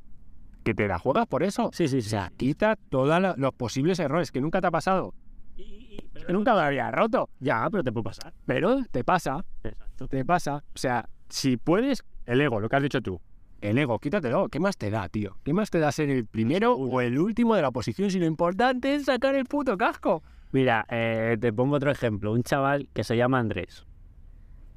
que 0.63 0.75
te 0.75 0.87
la 0.87 0.99
juegas 0.99 1.25
por 1.25 1.41
eso. 1.41 1.71
Sí, 1.73 1.87
sí, 1.87 1.97
O 1.97 2.01
sí. 2.01 2.09
sea, 2.09 2.31
quita 2.37 2.75
todos 2.89 3.19
los 3.37 3.53
posibles 3.53 3.97
errores 3.97 4.31
que 4.31 4.41
nunca 4.41 4.61
te 4.61 4.67
ha 4.67 4.71
pasado. 4.71 5.15
Que 5.57 6.31
nunca 6.31 6.53
me 6.53 6.61
había 6.61 6.91
roto. 6.91 7.29
Ya, 7.39 7.67
pero 7.71 7.83
te 7.83 7.91
puede 7.91 8.03
pasar. 8.03 8.31
Pero 8.45 8.83
te 8.91 9.03
pasa, 9.03 9.43
Exacto. 9.63 10.07
te 10.07 10.23
pasa. 10.23 10.57
O 10.75 10.77
sea, 10.77 11.09
si 11.29 11.57
puedes, 11.57 12.03
el 12.27 12.41
ego, 12.41 12.59
lo 12.59 12.69
que 12.69 12.75
has 12.75 12.83
dicho 12.83 13.01
tú. 13.01 13.19
El 13.61 13.77
ego, 13.77 13.99
quítatelo. 13.99 14.49
¿Qué 14.49 14.59
más 14.59 14.75
te 14.75 14.89
da, 14.89 15.07
tío? 15.07 15.37
¿Qué 15.43 15.53
más 15.53 15.69
te 15.69 15.77
da 15.77 15.91
ser 15.91 16.09
el 16.09 16.25
primero 16.25 16.73
o 16.73 16.99
el 16.99 17.19
último 17.19 17.55
de 17.55 17.61
la 17.61 17.69
posición 17.69 18.09
si 18.09 18.19
lo 18.19 18.25
importante 18.25 18.95
es 18.95 19.05
sacar 19.05 19.35
el 19.35 19.45
puto 19.45 19.77
casco? 19.77 20.23
Mira, 20.51 20.85
eh, 20.89 21.37
te 21.39 21.53
pongo 21.53 21.75
otro 21.75 21.91
ejemplo. 21.91 22.33
Un 22.33 22.41
chaval 22.41 22.89
que 22.93 23.03
se 23.03 23.15
llama 23.15 23.37
Andrés. 23.37 23.85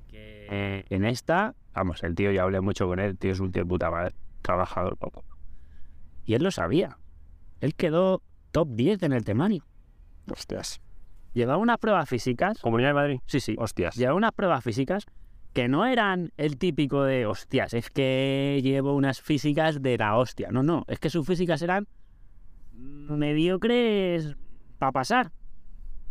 Que 0.09 0.47
eh, 0.51 0.85
en 0.91 1.07
esta, 1.07 1.55
vamos, 1.73 2.03
el 2.03 2.15
tío, 2.15 2.31
ya 2.31 2.43
hablé 2.43 2.61
mucho 2.61 2.87
con 2.87 3.01
él, 3.01 3.11
el 3.11 3.19
tío 3.19 3.33
es 3.33 3.41
un 3.41 3.53
tío 3.53 3.63
de 3.63 3.69
puta 3.69 3.91
madre, 3.91 4.15
trabajador, 4.43 4.99
poco. 4.99 5.25
Y 6.27 6.35
él 6.35 6.43
lo 6.43 6.51
sabía. 6.51 6.99
Él 7.61 7.75
quedó 7.75 8.23
top 8.53 8.69
10 8.73 9.03
en 9.03 9.13
el 9.15 9.25
temario. 9.25 9.65
Hostias. 10.31 10.83
Llevaba 11.33 11.59
unas 11.59 11.79
pruebas 11.79 12.09
físicas. 12.09 12.61
Comunidad 12.61 12.91
de 12.91 12.95
Madrid. 12.95 13.21
Sí, 13.25 13.41
sí. 13.41 13.57
Hostias. 13.59 13.97
Llevaba 13.97 14.17
unas 14.17 14.33
pruebas 14.33 14.63
físicas 14.63 15.07
que 15.55 15.69
no 15.69 15.87
eran 15.87 16.33
el 16.37 16.59
típico 16.59 17.05
de, 17.05 17.27
hostias, 17.27 17.73
es 17.75 17.89
que 17.89 18.61
llevo 18.63 18.95
unas 18.95 19.21
físicas 19.21 19.81
de 19.81 19.97
la 19.97 20.17
hostia. 20.17 20.49
No, 20.51 20.63
no, 20.63 20.85
es 20.89 20.99
que 20.99 21.09
sus 21.09 21.27
físicas 21.27 21.63
eran 21.63 21.87
mediocres 22.75 24.37
para 24.79 24.93
pasar. 24.93 25.31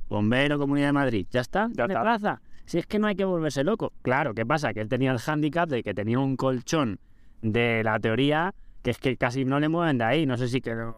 Bombero, 0.08 0.58
Comunidad 0.58 0.88
de 0.88 0.94
Madrid, 0.94 1.28
ya 1.30 1.42
está, 1.42 1.70
Ya 1.74 1.86
está. 1.86 2.02
plaza. 2.02 2.42
Si 2.66 2.78
es 2.78 2.88
que 2.88 2.98
no 2.98 3.08
hay 3.08 3.16
que 3.16 3.26
volverse 3.26 3.64
loco. 3.64 3.92
Claro, 4.02 4.34
¿qué 4.34 4.46
pasa? 4.46 4.74
Que 4.74 4.80
él 4.80 4.88
tenía 4.88 5.12
el 5.12 5.20
hándicap 5.20 5.68
de 5.70 5.84
que 5.84 5.94
tenía 5.94 6.20
un 6.20 6.38
colchón 6.38 7.00
de 7.42 7.84
la 7.84 8.00
teoría 8.00 8.56
que 8.82 8.92
es 8.92 8.98
que 8.98 9.18
casi 9.18 9.46
no 9.46 9.60
le 9.60 9.70
mueven 9.70 9.98
de 9.98 10.04
ahí. 10.04 10.26
No 10.26 10.38
sé 10.38 10.48
si 10.48 10.62
quedó... 10.62 10.96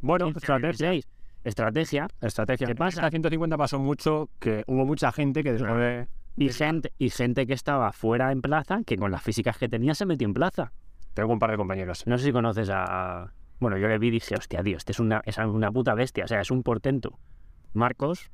Bueno, 0.00 0.26
15, 0.26 0.38
estrategia. 0.38 0.90
16. 0.90 1.08
Estrategia. 1.44 2.08
Estrategia. 2.20 2.66
¿Qué 2.66 2.74
pasa? 2.74 3.02
La 3.02 3.10
150 3.10 3.56
pasó 3.56 3.78
mucho 3.78 4.30
que 4.38 4.64
hubo 4.66 4.84
mucha 4.84 5.12
gente 5.12 5.42
que 5.42 5.52
después 5.52 5.76
de... 5.76 6.08
Y 6.36 6.50
gente, 6.50 6.92
y 6.98 7.10
gente 7.10 7.46
que 7.46 7.54
estaba 7.54 7.92
fuera 7.92 8.30
en 8.32 8.42
plaza, 8.42 8.80
que 8.84 8.96
con 8.96 9.10
las 9.10 9.22
físicas 9.22 9.56
que 9.58 9.68
tenía 9.68 9.94
se 9.94 10.04
metió 10.06 10.26
en 10.26 10.34
plaza. 10.34 10.72
Tengo 11.14 11.32
un 11.32 11.38
par 11.38 11.50
de 11.50 11.56
compañeros. 11.56 12.06
No 12.06 12.18
sé 12.18 12.26
si 12.26 12.32
conoces 12.32 12.68
a. 12.70 13.32
Bueno, 13.58 13.78
yo 13.78 13.88
le 13.88 13.98
vi 13.98 14.08
y 14.08 14.10
dije, 14.10 14.34
hostia, 14.36 14.62
tío, 14.62 14.76
este 14.76 14.92
es 14.92 15.00
una, 15.00 15.22
es 15.24 15.38
una 15.38 15.72
puta 15.72 15.94
bestia, 15.94 16.24
o 16.24 16.28
sea, 16.28 16.42
es 16.42 16.50
un 16.50 16.62
portento. 16.62 17.18
Marcos, 17.72 18.30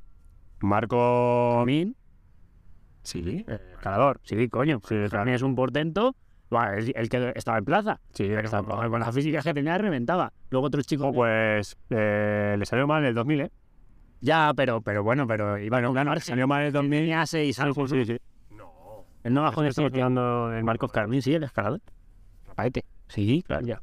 Marco... 0.59 1.63
Min, 1.65 1.95
Sí, 3.03 3.45
escalador. 3.73 4.21
sí, 4.23 4.47
coño, 4.49 4.79
sí, 4.87 4.95
también 5.09 5.35
es 5.35 5.41
un 5.41 5.55
portento. 5.55 6.15
Buah, 6.49 6.75
el, 6.77 6.93
el 6.95 7.09
que 7.09 7.33
estaba 7.35 7.57
en 7.57 7.65
plaza. 7.65 7.99
Sí, 8.13 8.29
con 8.49 8.65
con 8.65 8.99
las 8.99 9.13
físicas 9.13 9.43
que 9.43 9.53
tenía 9.53 9.77
reventaba. 9.77 10.31
Luego 10.49 10.67
otro 10.67 10.81
chico. 10.83 11.07
Oh, 11.07 11.13
pues 11.13 11.77
eh, 11.89 12.55
le 12.57 12.65
salió 12.65 12.87
mal 12.87 13.03
el 13.03 13.13
2000, 13.13 13.41
¿eh? 13.41 13.51
Ya, 14.23 14.53
pero, 14.55 14.79
pero 14.81 15.03
bueno, 15.03 15.27
pero 15.27 15.57
iba 15.57 15.79
en 15.79 15.85
una 15.85 16.03
margen. 16.05 16.23
Salió 16.23 16.47
mal 16.47 16.63
el 16.63 16.71
2000. 16.71 16.99
Tenía 16.99 17.25
seis 17.25 17.59
algo. 17.59 17.85
Sí, 17.89 18.05
sí. 18.05 18.17
Él 19.23 19.33
no 19.33 19.41
bajó 19.41 19.61
de 19.61 19.67
Estamos 19.69 19.91
tirando 19.91 20.51
el 20.53 20.63
Marcos 20.63 20.91
Carmín, 20.93 21.21
sí, 21.21 21.33
el 21.33 21.43
escalador. 21.43 21.81
Paete. 22.55 22.85
Sí, 23.09 23.43
claro. 23.45 23.65
Ya. 23.65 23.81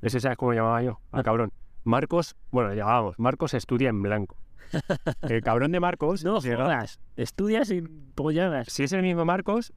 Ese 0.00 0.18
sabes 0.18 0.38
cómo 0.38 0.54
llamaba 0.54 0.82
yo, 0.82 0.98
al 1.12 1.22
cabrón. 1.22 1.52
Marcos, 1.84 2.36
bueno, 2.50 2.70
le 2.70 2.76
llamábamos, 2.76 3.18
Marcos 3.18 3.52
estudia 3.54 3.90
en 3.90 4.00
blanco. 4.02 4.36
El 5.22 5.42
cabrón 5.42 5.72
de 5.72 5.80
Marcos, 5.80 6.24
No 6.24 6.40
llega- 6.40 6.64
jodas, 6.64 6.98
estudias 7.16 7.70
y 7.70 7.82
polladas. 7.82 8.68
si 8.72 8.84
es 8.84 8.92
el 8.92 9.02
mismo 9.02 9.24
Marcos, 9.26 9.72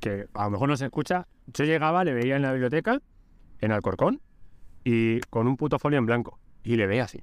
que 0.00 0.26
a 0.34 0.44
lo 0.44 0.50
mejor 0.50 0.68
no 0.68 0.76
se 0.76 0.84
escucha, 0.84 1.26
yo 1.48 1.64
llegaba, 1.64 2.04
le 2.04 2.14
veía 2.14 2.36
en 2.36 2.42
la 2.42 2.52
biblioteca, 2.52 3.00
en 3.60 3.72
Alcorcón, 3.72 4.20
y 4.84 5.18
con 5.30 5.48
un 5.48 5.56
puto 5.56 5.78
folio 5.78 5.98
en 5.98 6.06
blanco. 6.06 6.38
Y 6.62 6.76
le 6.76 6.86
veía 6.86 7.04
así. 7.04 7.22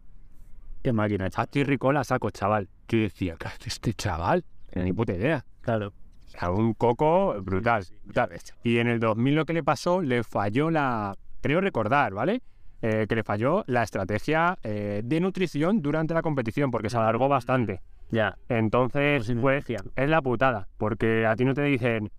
Qué 0.86 0.94
máquina, 0.94 1.28
ti 1.50 1.64
ricola 1.64 2.04
saco, 2.04 2.30
chaval. 2.30 2.70
Yo 2.88 3.00
decía, 3.00 3.38
¿qué 3.40 3.48
hace 3.48 3.70
este 3.70 3.96
chaval? 3.96 4.46
No 4.46 4.68
tenía 4.70 4.86
ni 4.86 4.94
puta 4.94 5.14
idea. 5.14 5.44
Claro. 5.62 5.88
O 5.88 6.30
sea, 6.30 6.52
un 6.52 6.76
coco 6.76 7.42
brutal, 7.42 7.84
brutal. 8.04 8.30
Y 8.62 8.78
en 8.78 8.90
el 8.90 9.00
2000 9.00 9.34
lo 9.34 9.46
que 9.46 9.54
le 9.54 9.64
pasó, 9.64 10.04
le 10.04 10.24
falló 10.24 10.70
la, 10.70 11.18
creo 11.42 11.60
recordar, 11.60 12.14
¿vale? 12.14 12.44
Eh, 12.84 13.08
que 13.10 13.16
le 13.16 13.24
falló 13.24 13.64
la 13.66 13.82
estrategia 13.82 14.60
eh, 14.62 15.02
de 15.04 15.20
nutrición 15.20 15.82
durante 15.82 16.14
la 16.14 16.22
competición, 16.22 16.70
porque 16.70 16.92
se 16.92 16.98
alargó 16.98 17.28
bastante. 17.28 17.82
Ya. 18.12 18.38
Entonces, 18.48 19.26
Pues 19.42 19.66
pues, 19.66 19.84
es 19.96 20.08
la 20.08 20.22
putada, 20.22 20.68
porque 20.78 21.26
a 21.26 21.36
ti 21.36 21.46
no 21.46 21.56
te 21.56 21.64
dicen, 21.64 22.12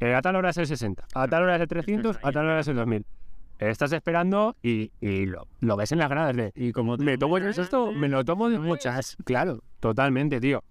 eh, 0.00 0.14
a 0.14 0.20
tal 0.20 0.36
hora 0.36 0.50
es 0.50 0.58
el 0.58 0.66
60, 0.66 1.06
a 1.14 1.26
tal 1.26 1.44
hora 1.44 1.54
es 1.56 1.62
el 1.62 1.68
300, 1.68 2.18
a 2.22 2.32
tal 2.32 2.44
hora 2.44 2.60
es 2.60 2.68
el 2.68 2.76
2000. 2.76 3.06
Estás 3.58 3.92
esperando 3.92 4.56
y, 4.62 4.90
y 5.00 5.26
lo, 5.26 5.46
lo 5.60 5.76
ves 5.76 5.92
en 5.92 5.98
las 5.98 6.10
gradas 6.10 6.36
de, 6.36 6.52
Y 6.56 6.72
como 6.72 6.96
¿me 6.96 7.16
tomo 7.16 7.38
yo 7.38 7.48
esto? 7.48 7.92
¿Me 7.92 8.08
lo 8.08 8.24
tomo 8.24 8.48
de 8.50 8.58
muchas? 8.58 9.16
Claro, 9.24 9.62
totalmente, 9.80 10.40
tío. 10.40 10.62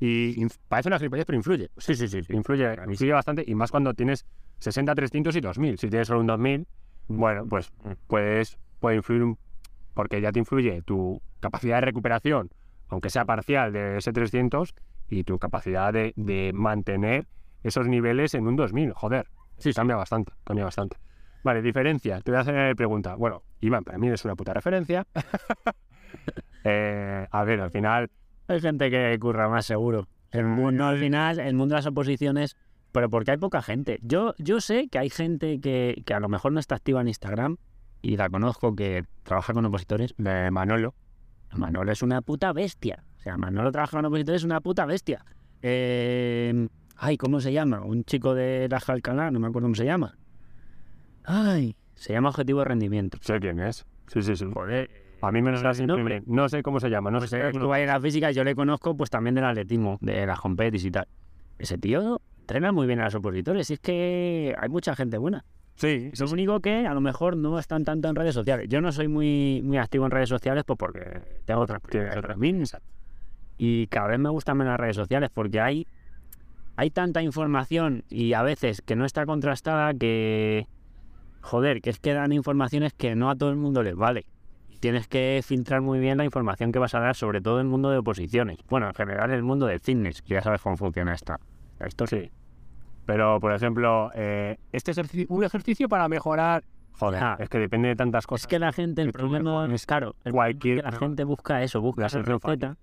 Y 0.00 0.46
parece 0.68 0.88
una 0.88 0.98
gilipollez, 0.98 1.26
pero 1.26 1.36
influye. 1.36 1.68
Sí, 1.76 1.94
sí, 1.94 2.08
sí, 2.08 2.22
sí, 2.22 2.32
influye, 2.32 2.74
influye 2.88 3.12
bastante, 3.12 3.44
y 3.46 3.54
más 3.54 3.70
cuando 3.70 3.92
tienes 3.92 4.24
60, 4.58 4.94
300 4.94 5.36
y 5.36 5.40
2000. 5.40 5.78
Si 5.78 5.90
tienes 5.90 6.08
solo 6.08 6.20
un 6.20 6.26
2000, 6.26 6.66
bueno, 7.08 7.44
pues 7.46 7.70
puedes, 8.06 8.56
puede 8.78 8.96
influir, 8.96 9.22
un- 9.24 9.38
porque 9.92 10.20
ya 10.22 10.32
te 10.32 10.38
influye 10.38 10.80
tu 10.82 11.20
capacidad 11.40 11.76
de 11.76 11.80
recuperación, 11.82 12.48
aunque 12.88 13.10
sea 13.10 13.26
parcial 13.26 13.72
de 13.74 13.98
ese 13.98 14.12
300, 14.12 14.74
y 15.10 15.24
tu 15.24 15.38
capacidad 15.38 15.92
de, 15.92 16.14
de 16.16 16.52
mantener 16.54 17.26
esos 17.62 17.86
niveles 17.86 18.32
en 18.34 18.46
un 18.46 18.56
2000. 18.56 18.92
Joder, 18.94 19.26
sí, 19.58 19.74
cambia 19.74 19.96
bastante, 19.96 20.32
cambia 20.44 20.64
bastante. 20.64 20.96
Vale, 21.42 21.62
diferencia. 21.62 22.20
Te 22.20 22.30
voy 22.30 22.38
a 22.38 22.40
hacer 22.40 22.76
pregunta. 22.76 23.14
Bueno, 23.14 23.42
Iván, 23.60 23.84
para 23.84 23.98
mí 23.98 24.08
es 24.08 24.24
una 24.24 24.36
puta 24.36 24.54
referencia. 24.54 25.06
Eh, 26.62 27.26
a 27.30 27.44
ver, 27.44 27.60
al 27.60 27.70
final, 27.70 28.10
Hay 28.48 28.60
gente 28.60 28.90
que 28.90 29.16
curra 29.18 29.48
más 29.48 29.64
seguro. 29.64 30.08
El 30.30 30.44
mundo, 30.44 30.84
al 30.84 30.98
final, 30.98 31.38
el 31.38 31.54
mundo 31.54 31.74
de 31.74 31.78
las 31.78 31.86
oposiciones, 31.86 32.56
pero 32.92 33.08
porque 33.08 33.30
hay 33.30 33.38
poca 33.38 33.62
gente. 33.62 33.98
Yo, 34.02 34.34
yo 34.36 34.60
sé 34.60 34.88
que 34.88 34.98
hay 34.98 35.08
gente 35.08 35.58
que, 35.60 36.02
que 36.04 36.12
a 36.12 36.20
lo 36.20 36.28
mejor 36.28 36.52
no 36.52 36.60
está 36.60 36.74
activa 36.74 37.00
en 37.00 37.08
Instagram 37.08 37.56
y 38.02 38.16
la 38.16 38.28
conozco 38.28 38.74
que 38.74 39.04
trabaja 39.22 39.54
con 39.54 39.64
opositores. 39.64 40.14
de 40.18 40.50
Manolo, 40.50 40.94
Manolo 41.56 41.92
es 41.92 42.02
una 42.02 42.22
puta 42.22 42.52
bestia. 42.52 43.04
O 43.18 43.22
sea, 43.22 43.36
Manolo 43.36 43.72
trabaja 43.72 43.96
con 43.96 44.04
opositores, 44.04 44.42
es 44.42 44.44
una 44.44 44.60
puta 44.60 44.84
bestia. 44.86 45.24
Eh, 45.62 46.68
ay, 46.96 47.16
¿cómo 47.16 47.40
se 47.40 47.52
llama? 47.52 47.80
Un 47.82 48.04
chico 48.04 48.34
de 48.34 48.68
la 48.68 48.82
Alcalá, 48.86 49.30
no 49.30 49.40
me 49.40 49.48
acuerdo 49.48 49.66
cómo 49.66 49.74
se 49.74 49.84
llama. 49.84 50.16
Ay, 51.24 51.76
se 51.94 52.12
llama 52.12 52.30
Objetivo 52.30 52.60
de 52.60 52.64
Rendimiento. 52.66 53.18
sé 53.20 53.38
quién 53.40 53.60
es. 53.60 53.86
Sí, 54.08 54.22
sí, 54.22 54.36
sí. 54.36 54.46
Joder, 54.52 54.90
A 55.22 55.30
mí 55.30 55.42
me 55.42 55.52
lo 55.52 55.60
da 55.60 55.72
nombre. 55.74 56.22
No 56.26 56.48
sé 56.48 56.62
cómo 56.62 56.80
se 56.80 56.88
llama, 56.88 57.10
no 57.10 57.18
Pues 57.18 57.30
sé. 57.30 57.48
eh, 57.48 57.52
tú 57.52 57.68
vas 57.68 57.80
a 57.80 57.84
la 57.86 58.00
física, 58.00 58.30
yo 58.30 58.42
le 58.42 58.54
conozco 58.54 58.96
pues 58.96 59.10
también 59.10 59.34
del 59.34 59.44
atletismo, 59.44 59.98
de 60.00 60.26
las 60.26 60.40
competis 60.40 60.84
y 60.84 60.90
tal. 60.90 61.06
Ese 61.58 61.76
tío 61.78 62.20
entrena 62.40 62.72
muy 62.72 62.86
bien 62.86 63.00
a 63.00 63.04
los 63.04 63.14
opositores, 63.14 63.70
y 63.70 63.74
es 63.74 63.80
que 63.80 64.54
hay 64.58 64.68
mucha 64.68 64.96
gente 64.96 65.18
buena. 65.18 65.44
Sí, 65.76 66.10
Lo 66.18 66.26
único 66.30 66.60
que 66.60 66.86
a 66.86 66.92
lo 66.92 67.00
mejor 67.00 67.36
no 67.36 67.58
están 67.58 67.84
tanto 67.84 68.08
en 68.08 68.16
redes 68.16 68.34
sociales. 68.34 68.66
Yo 68.68 68.80
no 68.80 68.92
soy 68.92 69.08
muy, 69.08 69.62
muy 69.64 69.78
activo 69.78 70.04
en 70.04 70.10
redes 70.10 70.28
sociales 70.28 70.64
pues 70.66 70.78
porque 70.78 71.22
tengo 71.46 71.60
otras 71.60 71.80
otras. 71.82 72.36
Y 73.56 73.86
cada 73.86 74.08
vez 74.08 74.18
me 74.18 74.28
gustan 74.30 74.56
menos 74.58 74.72
las 74.72 74.80
redes 74.80 74.96
sociales 74.96 75.30
porque 75.32 75.60
hay 75.60 75.86
hay 76.76 76.90
tanta 76.90 77.22
información 77.22 78.04
y 78.08 78.32
a 78.32 78.42
veces 78.42 78.80
que 78.82 78.96
no 78.96 79.04
está 79.04 79.26
contrastada 79.26 79.92
que, 79.94 80.66
joder, 81.40 81.80
que 81.80 81.90
es 81.90 81.98
que 81.98 82.12
dan 82.14 82.32
informaciones 82.32 82.92
que 82.92 83.14
no 83.14 83.30
a 83.30 83.36
todo 83.36 83.50
el 83.50 83.56
mundo 83.56 83.82
les 83.82 83.94
vale. 83.96 84.26
Tienes 84.80 85.08
que 85.08 85.40
filtrar 85.44 85.82
muy 85.82 85.98
bien 86.00 86.16
la 86.18 86.24
información 86.24 86.72
que 86.72 86.78
vas 86.78 86.94
a 86.94 87.00
dar, 87.00 87.14
sobre 87.14 87.40
todo 87.42 87.60
en 87.60 87.66
el 87.66 87.70
mundo 87.70 87.90
de 87.90 87.98
oposiciones. 87.98 88.58
Bueno, 88.68 88.86
en 88.88 88.94
general 88.94 89.30
el 89.30 89.42
mundo 89.42 89.66
del 89.66 89.80
fitness, 89.80 90.22
que 90.22 90.34
ya 90.34 90.42
sabes 90.42 90.62
cómo 90.62 90.76
funciona 90.78 91.12
esta, 91.12 91.38
la 91.78 91.86
historia. 91.88 92.22
Sí. 92.22 92.30
Pero, 93.04 93.40
por 93.40 93.52
ejemplo, 93.52 94.10
eh, 94.14 94.56
este 94.72 94.92
es 94.92 95.00
un 95.28 95.44
ejercicio 95.44 95.88
para 95.88 96.08
mejorar. 96.08 96.64
Joder, 96.92 97.22
Ah. 97.22 97.36
es 97.38 97.48
que 97.48 97.58
depende 97.58 97.88
de 97.88 97.96
tantas 97.96 98.26
cosas. 98.26 98.42
Es 98.44 98.46
que 98.46 98.58
la 98.58 98.72
gente, 98.72 99.02
el 99.02 99.08
Esto 99.08 99.18
problema 99.18 99.66
es 99.72 99.86
caro. 99.86 100.14
El 100.24 100.32
cualquier- 100.32 100.76
problema 100.78 100.88
es 100.90 100.94
que 100.98 101.00
la 101.04 101.06
gente 101.08 101.24
busca 101.24 101.62
eso, 101.62 101.80
busca 101.80 102.02
fácil. 102.02 102.24
receta. 102.24 102.76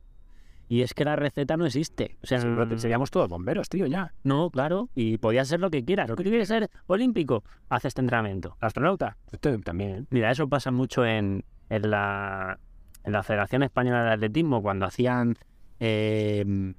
Y 0.70 0.82
es 0.82 0.94
que 0.94 1.06
la 1.06 1.16
receta 1.16 1.56
no 1.56 1.66
existe. 1.66 2.18
O 2.22 2.28
sea, 2.28 2.42
Sí, 2.42 2.48
pero 2.56 2.78
seríamos 2.78 3.10
todos 3.10 3.30
bomberos, 3.30 3.70
tío, 3.70 3.86
ya. 3.86 4.14
no, 4.24 4.50
claro. 4.50 4.90
Y 4.96 5.18
podías 5.18 5.48
ser 5.48 5.60
lo 5.60 5.70
que 5.70 5.86
quieras. 5.86 6.10
Lo 6.10 6.16
que 6.16 6.24
quieres 6.24 6.48
ser 6.48 6.70
olímpico, 6.88 7.44
haz 7.70 7.86
este 7.86 8.02
entrenamiento. 8.02 8.58
Astronauta, 8.60 9.18
también. 9.64 10.08
Mira, 10.10 10.30
eso 10.32 10.48
pasa 10.50 10.72
mucho 10.72 11.06
en, 11.06 11.46
en 11.70 11.90
la, 11.90 12.60
en 13.04 13.14
la 13.14 13.24
Federación 13.24 13.64
Española 13.64 14.04
de 14.04 14.12
Atletismo, 14.12 14.62
cuando 14.62 14.86
hacían, 14.86 15.36
eh, 15.80 16.74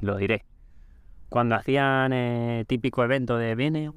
lo 0.00 0.16
diré, 0.16 0.44
cuando 1.28 1.54
hacían 1.56 2.12
eh, 2.12 2.64
típico 2.68 3.02
evento 3.02 3.36
de 3.38 3.54
viene 3.56 3.90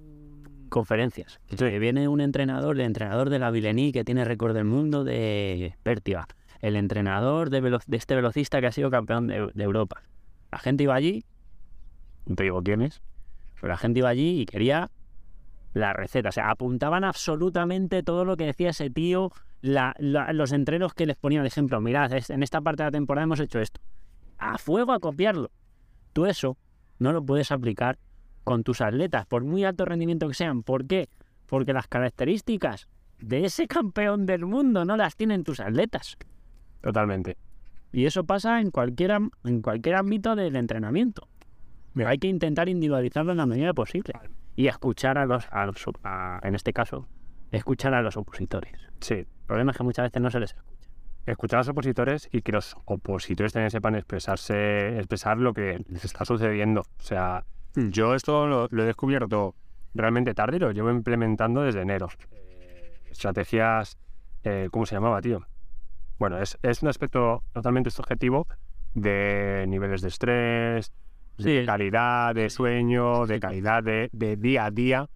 conferencias, 0.70 1.40
que 1.56 1.80
viene 1.80 2.08
un 2.08 2.20
entrenador, 2.22 2.76
el 2.76 2.82
entrenador 2.86 3.30
de 3.30 3.40
la 3.40 3.52
Vilení 3.52 3.92
que 3.92 4.04
tiene 4.04 4.26
récord 4.26 4.54
del 4.54 4.66
mundo 4.66 5.04
de 5.04 5.76
pértiga, 5.84 6.28
el 6.66 6.76
entrenador 6.76 7.52
de, 7.52 7.80
este 7.92 8.16
velocista 8.16 8.60
que 8.60 8.68
ha 8.68 8.72
sido 8.72 8.90
campeón 8.90 9.28
de, 9.28 9.52
Europa. 9.56 10.02
La 10.52 10.58
gente 10.58 10.84
iba 10.84 10.96
allí, 10.96 11.24
no 12.26 12.36
te 12.36 12.44
digo 12.44 12.64
quién 12.64 12.82
es, 12.82 13.04
pero 13.56 13.68
la 13.68 13.78
gente 13.78 14.00
iba 14.00 14.10
allí 14.10 14.42
y 14.42 14.46
quería 14.48 14.90
la 15.74 15.94
receta. 15.94 16.30
O 16.30 16.32
sea, 16.32 16.50
apuntaban 16.50 17.04
absolutamente 17.04 18.02
todo 18.02 18.26
lo 18.26 18.36
que 18.36 18.46
decía 18.46 18.72
ese 18.72 18.90
tío, 18.90 19.32
los 19.62 20.52
entrenos 20.52 20.96
que 20.96 21.06
les 21.06 21.18
ponían 21.18 21.44
de 21.44 21.50
ejemplo. 21.50 21.80
Mirad, 21.82 22.12
en 22.30 22.42
esta 22.42 22.62
parte 22.62 22.82
de 22.82 22.88
la 22.88 22.92
temporada 22.92 23.26
hemos 23.26 23.40
hecho 23.40 23.60
esto. 23.60 23.80
A 24.40 24.58
fuego 24.58 24.92
a 24.92 25.00
copiarlo. 25.00 25.52
Tú 26.14 26.26
eso 26.26 26.58
no 26.98 27.14
lo 27.14 27.24
puedes 27.24 27.52
aplicar 27.52 28.00
con 28.44 28.64
tus 28.64 28.82
atletas, 28.82 29.26
por 29.28 29.44
muy 29.44 29.66
alto 29.66 29.86
rendimiento 29.86 30.28
que 30.28 30.34
sean. 30.34 30.64
¿Por 30.64 30.88
qué? 30.88 31.10
Porque 31.46 31.74
las 31.74 31.88
características 31.88 32.88
de 33.20 33.46
ese 33.46 33.68
campeón 33.68 34.26
del 34.26 34.46
mundo 34.46 34.84
no 34.84 34.98
las 34.98 35.16
tienen 35.16 35.44
tus 35.44 35.60
atletas. 35.60 36.18
Totalmente. 36.86 37.36
Y 37.92 38.06
eso 38.06 38.26
pasa 38.26 38.62
en 38.62 38.70
cualquier, 38.70 39.12
am- 39.14 39.32
en 39.44 39.62
cualquier 39.64 39.96
ámbito 39.96 40.36
del 40.36 40.56
entrenamiento. 40.56 41.28
Mira. 41.96 42.10
Hay 42.12 42.20
que 42.20 42.28
intentar 42.28 42.70
individualizarlo 42.70 43.32
en 43.32 43.40
la 43.40 43.48
medida 43.48 43.74
posible. 43.74 44.14
Y 44.56 44.68
escuchar 44.68 45.18
a 45.18 45.26
los, 45.26 45.48
a 45.52 45.66
los- 45.66 45.84
a- 46.04 46.40
en 46.44 46.54
este 46.54 46.74
caso, 46.74 47.08
escuchar 47.52 47.96
a 47.96 48.04
los 48.04 48.18
opositores. 48.18 48.72
Sí. 49.00 49.16
El 49.16 49.28
problema 49.48 49.72
es 49.72 49.78
que 49.78 49.84
muchas 49.84 50.04
veces 50.06 50.22
no 50.22 50.30
se 50.30 50.40
les 50.40 50.52
escucha. 50.54 50.90
Escuchar 51.26 51.58
a 51.58 51.62
los 51.62 51.70
opositores 51.70 52.30
y 52.32 52.44
que 52.44 52.52
los 52.52 52.76
opositores 52.86 53.52
también 53.52 53.72
sepan 53.72 53.96
expresarse, 53.96 54.98
expresar 55.00 55.38
lo 55.40 55.54
que 55.56 55.84
les 55.88 56.06
está 56.06 56.24
sucediendo. 56.24 56.82
O 56.82 57.02
sea, 57.04 57.46
yo 57.76 58.14
esto 58.14 58.46
lo, 58.46 58.68
lo 58.70 58.84
he 58.84 58.86
descubierto 58.86 59.56
realmente 59.96 60.36
tarde 60.36 60.58
y 60.58 60.60
lo 60.60 60.72
llevo 60.72 60.92
implementando 60.92 61.62
desde 61.64 61.82
enero. 61.82 62.10
Eh, 62.32 63.00
estrategias, 63.10 63.98
eh, 64.44 64.68
¿cómo 64.72 64.86
se 64.86 64.94
llamaba, 64.96 65.20
tío? 65.22 65.48
Bueno, 66.20 66.40
es, 66.40 66.58
es 66.62 66.82
un 66.82 66.90
aspecto 66.90 67.44
totalmente 67.54 67.90
subjetivo 67.90 68.48
de 68.94 69.66
niveles 69.68 70.02
de 70.02 70.08
estrés, 70.08 70.92
de 71.38 71.66
calidad 71.66 72.34
de 72.34 72.50
sueño, 72.50 73.26
de 73.26 73.40
calidad 73.40 73.84
de, 73.84 74.10
de 74.14 74.38
día 74.38 74.66
a 74.66 74.72
día, 74.72 75.10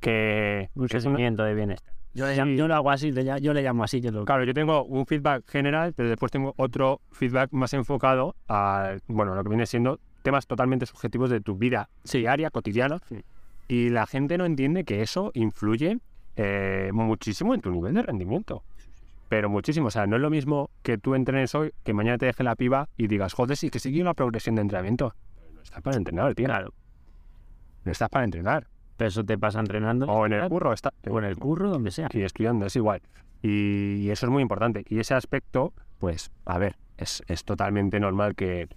que, 0.00 0.68
Un 0.74 0.88
sentimiento 0.88 1.44
de 1.44 1.54
bienestar. 1.54 1.94
Yo, 2.12 2.26
le 2.26 2.36
llamo- 2.36 2.56
yo 2.56 2.66
lo 2.66 2.74
hago 2.74 2.90
así, 2.90 3.12
yo 3.12 3.52
le 3.54 3.62
llamo 3.62 3.84
así. 3.84 4.00
Yo 4.00 4.10
lo, 4.10 4.24
Claro, 4.24 4.42
yo 4.42 4.52
tengo 4.52 4.82
un 4.84 5.06
feedback 5.06 5.48
general, 5.48 5.92
pero 5.94 6.08
después 6.08 6.32
tengo 6.32 6.54
otro 6.56 7.00
feedback 7.12 7.52
más 7.52 7.72
enfocado 7.72 8.34
a, 8.48 8.96
bueno, 9.06 9.34
lo 9.36 9.42
que 9.44 9.48
viene 9.48 9.66
siendo 9.66 10.00
temas 10.22 10.46
totalmente 10.48 10.86
subjetivos 10.86 11.30
de 11.30 11.40
tu 11.40 11.56
vida 11.56 11.88
diaria, 12.12 12.50
cotidiana. 12.50 12.98
Y 13.68 13.90
la 13.90 14.06
gente 14.06 14.36
no 14.38 14.44
entiende 14.44 14.82
que 14.82 15.02
eso 15.02 15.30
influye 15.34 15.98
eh, 16.34 16.90
muchísimo 16.92 17.54
en 17.54 17.60
tu 17.60 17.70
nivel 17.70 17.94
de 17.94 18.02
rendimiento. 18.02 18.64
Pero 19.30 19.48
muchísimo. 19.48 19.86
O 19.86 19.90
sea, 19.92 20.08
no 20.08 20.16
es 20.16 20.22
lo 20.22 20.28
mismo 20.28 20.70
que 20.82 20.98
tú 20.98 21.14
entrenes 21.14 21.54
hoy, 21.54 21.72
que 21.84 21.94
mañana 21.94 22.18
te 22.18 22.26
deje 22.26 22.42
la 22.42 22.56
piba 22.56 22.88
y 22.96 23.06
digas, 23.06 23.32
joder, 23.32 23.56
sí, 23.56 23.70
que 23.70 23.78
sigue 23.78 24.02
una 24.02 24.12
progresión 24.12 24.56
de 24.56 24.62
entrenamiento. 24.62 25.14
Pero 25.36 25.52
no 25.54 25.62
estás 25.62 25.80
para 25.82 25.96
entrenar, 25.96 26.34
tío. 26.34 26.46
Claro. 26.46 26.74
No 27.84 27.92
estás 27.92 28.08
para 28.08 28.24
entrenar. 28.24 28.66
Pero 28.96 29.06
eso 29.06 29.24
te 29.24 29.38
pasa 29.38 29.60
entrenando. 29.60 30.06
O 30.06 30.26
en 30.26 30.32
el 30.32 30.48
curro, 30.48 30.72
está, 30.72 30.92
O 31.08 31.20
en 31.20 31.26
el 31.26 31.36
curro, 31.36 31.70
donde 31.70 31.92
sea. 31.92 32.08
y 32.12 32.22
estudiando, 32.22 32.66
es 32.66 32.74
igual. 32.74 33.02
Y, 33.40 33.98
y 34.00 34.10
eso 34.10 34.26
es 34.26 34.32
muy 34.32 34.42
importante. 34.42 34.84
Y 34.88 34.98
ese 34.98 35.14
aspecto, 35.14 35.72
pues, 35.98 36.32
a 36.44 36.58
ver, 36.58 36.74
es, 36.98 37.22
es 37.28 37.44
totalmente 37.44 38.00
normal 38.00 38.34
que 38.34 38.68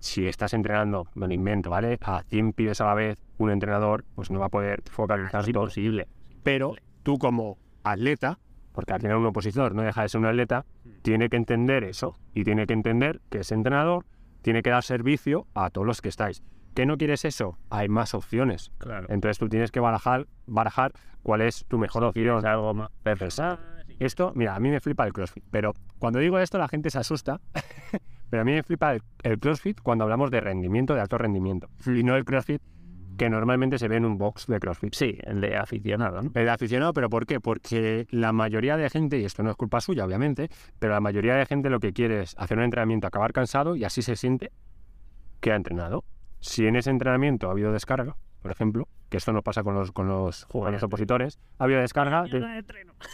si 0.00 0.26
estás 0.26 0.52
entrenando, 0.52 1.08
me 1.14 1.28
lo 1.28 1.32
invento, 1.32 1.70
¿vale? 1.70 1.98
A 2.02 2.24
100 2.24 2.52
pibes 2.52 2.82
a 2.82 2.84
la 2.84 2.94
vez, 2.94 3.24
un 3.38 3.50
entrenador, 3.50 4.04
pues 4.14 4.30
no 4.30 4.38
va 4.38 4.46
a 4.46 4.50
poder 4.50 4.82
focalizar 4.90 5.40
Es 5.40 5.48
imposible. 5.48 6.08
Pero 6.42 6.74
tú 7.02 7.16
como 7.16 7.56
atleta, 7.84 8.38
porque 8.72 8.92
al 8.92 9.00
final 9.00 9.18
un 9.18 9.26
opositor 9.26 9.74
no 9.74 9.82
deja 9.82 10.02
de 10.02 10.08
ser 10.08 10.20
un 10.20 10.26
atleta, 10.26 10.64
tiene 11.02 11.28
que 11.28 11.36
entender 11.36 11.84
eso. 11.84 12.16
Y 12.34 12.44
tiene 12.44 12.66
que 12.66 12.72
entender 12.72 13.20
que 13.30 13.40
ese 13.40 13.54
entrenador 13.54 14.06
tiene 14.42 14.62
que 14.62 14.70
dar 14.70 14.82
servicio 14.82 15.46
a 15.54 15.70
todos 15.70 15.86
los 15.86 16.00
que 16.00 16.08
estáis. 16.08 16.42
¿Qué 16.74 16.86
no 16.86 16.96
quieres 16.96 17.24
eso? 17.24 17.58
Hay 17.70 17.88
más 17.88 18.14
opciones. 18.14 18.72
Claro. 18.78 19.06
Entonces 19.10 19.38
tú 19.38 19.48
tienes 19.48 19.70
que 19.70 19.80
barajar, 19.80 20.26
barajar 20.46 20.92
cuál 21.22 21.42
es 21.42 21.66
tu 21.68 21.78
mejor 21.78 22.02
opción. 22.04 22.38
Es 22.38 22.44
algo 22.44 22.72
más 22.72 22.90
perfecto. 23.02 23.58
Esto, 23.98 24.32
mira, 24.34 24.56
a 24.56 24.60
mí 24.60 24.70
me 24.70 24.80
flipa 24.80 25.06
el 25.06 25.12
CrossFit, 25.12 25.44
pero 25.50 25.74
cuando 25.98 26.18
digo 26.18 26.38
esto 26.38 26.58
la 26.58 26.66
gente 26.66 26.90
se 26.90 26.98
asusta, 26.98 27.40
pero 28.30 28.42
a 28.42 28.44
mí 28.44 28.52
me 28.52 28.62
flipa 28.62 28.94
el, 28.94 29.02
el 29.22 29.38
CrossFit 29.38 29.80
cuando 29.80 30.04
hablamos 30.04 30.30
de 30.30 30.40
rendimiento, 30.40 30.94
de 30.94 31.02
alto 31.02 31.18
rendimiento, 31.18 31.68
y 31.86 32.02
no 32.02 32.16
el 32.16 32.24
CrossFit 32.24 32.62
que 33.18 33.28
normalmente 33.30 33.78
se 33.78 33.88
ve 33.88 33.96
en 33.96 34.04
un 34.04 34.18
box 34.18 34.46
de 34.46 34.58
CrossFit. 34.60 34.94
Sí, 34.94 35.18
el 35.22 35.40
de 35.40 35.56
aficionado, 35.56 36.22
¿no? 36.22 36.30
El 36.34 36.44
de 36.46 36.50
aficionado, 36.50 36.92
pero 36.92 37.10
¿por 37.10 37.26
qué? 37.26 37.40
Porque 37.40 38.06
la 38.10 38.32
mayoría 38.32 38.76
de 38.76 38.88
gente, 38.90 39.18
y 39.18 39.24
esto 39.24 39.42
no 39.42 39.50
es 39.50 39.56
culpa 39.56 39.80
suya, 39.80 40.04
obviamente, 40.04 40.48
pero 40.78 40.92
la 40.94 41.00
mayoría 41.00 41.34
de 41.36 41.46
gente 41.46 41.70
lo 41.70 41.80
que 41.80 41.92
quiere 41.92 42.22
es 42.22 42.34
hacer 42.38 42.58
un 42.58 42.64
entrenamiento, 42.64 43.06
acabar 43.06 43.32
cansado 43.32 43.76
y 43.76 43.84
así 43.84 44.02
se 44.02 44.16
siente 44.16 44.50
que 45.40 45.52
ha 45.52 45.56
entrenado. 45.56 46.04
Si 46.40 46.66
en 46.66 46.76
ese 46.76 46.90
entrenamiento 46.90 47.48
ha 47.48 47.52
habido 47.52 47.72
descarga, 47.72 48.16
por 48.40 48.50
ejemplo, 48.50 48.88
que 49.08 49.18
esto 49.18 49.32
nos 49.32 49.42
pasa 49.44 49.62
con 49.62 49.74
los, 49.74 49.92
con 49.92 50.08
los, 50.08 50.46
con 50.46 50.72
los 50.72 50.82
opositores, 50.82 51.38
ha 51.58 51.64
habido 51.64 51.80
descarga, 51.80 52.22
de- 52.24 52.40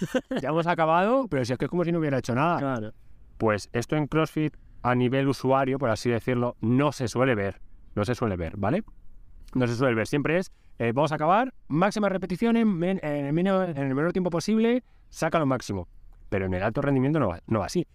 ya 0.41 0.49
hemos 0.51 0.67
acabado, 0.67 1.27
pero 1.29 1.45
si 1.45 1.53
es 1.53 1.59
que 1.59 1.67
es 1.67 1.71
como 1.71 1.85
si 1.85 1.93
no 1.93 1.99
hubiera 1.99 2.19
hecho 2.19 2.35
nada. 2.35 2.59
Claro. 2.59 2.93
Pues 3.37 3.69
esto 3.73 3.97
en 3.97 4.07
CrossFit 4.07 4.57
a 4.83 4.95
nivel 4.95 5.29
usuario, 5.29 5.79
por 5.79 5.91
así 5.91 6.09
decirlo, 6.09 6.57
no 6.61 6.93
se 6.93 7.09
suele 7.09 7.35
ver. 7.35 7.61
No 7.95 8.05
se 8.05 8.15
suele 8.15 8.37
ver, 8.37 8.57
¿vale? 8.57 8.85
No 9.55 9.67
se 9.67 9.75
suele 9.75 9.95
ver. 9.95 10.07
Siempre 10.07 10.39
es, 10.39 10.53
eh, 10.79 10.93
vamos 10.95 11.13
a 11.13 11.17
acabar, 11.17 11.55
máximas 11.69 12.13
repeticiones, 12.13 12.67
men- 12.67 13.01
en, 13.03 13.27
el 13.27 13.33
menor, 13.33 14.13
tiempo 14.13 14.31
posible, 14.31 14.83
saca 15.09 15.39
lo 15.39 15.47
máximo. 15.47 15.89
Pero 16.29 16.47
en 16.47 16.55
el 16.55 16.63
alto 16.63 16.83
rendimiento 16.83 17.19
no 17.19 17.29
va, 17.29 17.41
no 17.47 17.61
va 17.61 17.67
así. 17.67 17.87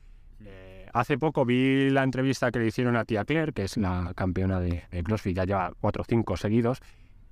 Eh, 0.45 0.87
hace 0.93 1.17
poco 1.17 1.45
vi 1.45 1.89
la 1.91 2.03
entrevista 2.03 2.51
que 2.51 2.59
le 2.59 2.67
hicieron 2.67 2.95
a 2.95 3.05
Tia 3.05 3.23
Claire, 3.25 3.53
que 3.53 3.63
es 3.63 3.77
la 3.77 4.11
campeona 4.15 4.59
de, 4.59 4.83
de 4.91 5.03
CrossFit, 5.03 5.35
ya 5.37 5.45
lleva 5.45 5.71
4 5.79 6.01
o 6.01 6.05
5 6.05 6.37
seguidos, 6.37 6.81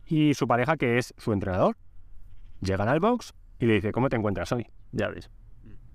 y 0.05 0.33
su 0.35 0.47
pareja, 0.47 0.77
que 0.77 0.97
es 0.97 1.13
su 1.17 1.33
entrenador. 1.33 1.75
Llegan 2.61 2.87
al 2.89 2.99
box 2.99 3.33
y 3.59 3.65
le 3.65 3.73
dice, 3.75 3.91
¿cómo 3.91 4.09
te 4.09 4.15
encuentras 4.17 4.51
hoy? 4.51 4.67
Ya 4.91 5.07
ves. 5.09 5.29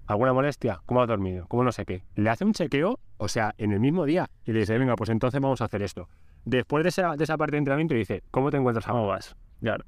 ¿Alguna 0.09 0.33
molestia? 0.33 0.81
¿Cómo 0.87 1.03
has 1.03 1.09
dormido? 1.09 1.47
¿Cómo 1.49 1.65
no 1.65 1.73
sé 1.73 1.85
qué? 1.85 2.03
Le 2.15 2.31
hace 2.31 2.45
un 2.45 2.53
chequeo, 2.53 2.99
o 3.17 3.29
sea, 3.29 3.55
en 3.59 3.73
el 3.73 3.81
mismo 3.81 4.05
día. 4.05 4.29
Y 4.45 4.53
le 4.53 4.61
dice, 4.61 4.79
venga, 4.79 4.95
pues 4.97 5.11
entonces 5.11 5.41
vamos 5.41 5.61
a 5.61 5.65
hacer 5.67 5.83
esto. 5.83 6.09
Después 6.47 6.85
de 6.85 6.91
esa, 6.91 7.17
de 7.17 7.25
esa 7.25 7.37
parte 7.37 7.53
de 7.53 7.59
entrenamiento 7.59 7.95
dice, 7.95 8.23
¿cómo 8.31 8.51
te 8.51 8.57
encuentras 8.57 8.87
¿Cómo 8.87 9.01
ahora? 9.01 9.17
vas? 9.17 9.37
Claro. 9.61 9.85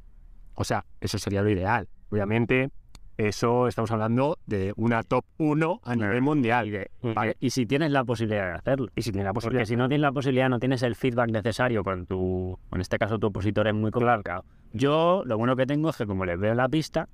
O 0.54 0.64
sea, 0.64 0.84
eso 1.00 1.16
sería 1.16 1.40
lo 1.40 1.48
ideal. 1.48 1.88
Obviamente, 2.10 2.70
eso 3.16 3.68
estamos 3.68 3.92
hablando 3.92 4.38
de 4.46 4.72
una 4.76 5.04
top 5.04 5.24
1 5.38 5.80
a 5.84 5.94
nivel 5.94 6.20
mundial. 6.20 6.66
Y, 6.66 7.12
Vale. 7.14 7.36
si 7.48 7.64
tienes 7.64 7.92
la 7.92 8.04
posibilidad 8.04 8.48
de 8.48 8.52
hacerlo. 8.54 8.88
Y 8.96 9.02
si 9.02 9.12
tiene 9.12 9.24
la 9.24 9.32
Porque 9.32 9.46
posibilidad... 9.46 9.66
si 9.66 9.76
no 9.76 9.88
tienes 9.88 10.02
la 10.02 10.10
posibilidad, 10.10 10.48
no 10.48 10.58
tienes 10.58 10.82
el 10.82 10.96
feedback 10.96 11.30
necesario 11.30 11.84
con 11.84 12.06
tu, 12.06 12.58
en 12.72 12.80
este 12.80 12.98
caso 12.98 13.20
tu 13.20 13.28
opositor 13.28 13.68
es 13.68 13.74
muy 13.74 13.92
complicado. 13.92 14.44
Yo 14.72 15.22
lo 15.26 15.38
bueno 15.38 15.54
que 15.54 15.64
tengo 15.64 15.90
es 15.90 15.96
que 15.96 16.06
como 16.06 16.24
les 16.24 16.40
veo 16.40 16.50
en 16.50 16.56
la 16.56 16.68
pista, 16.68 17.08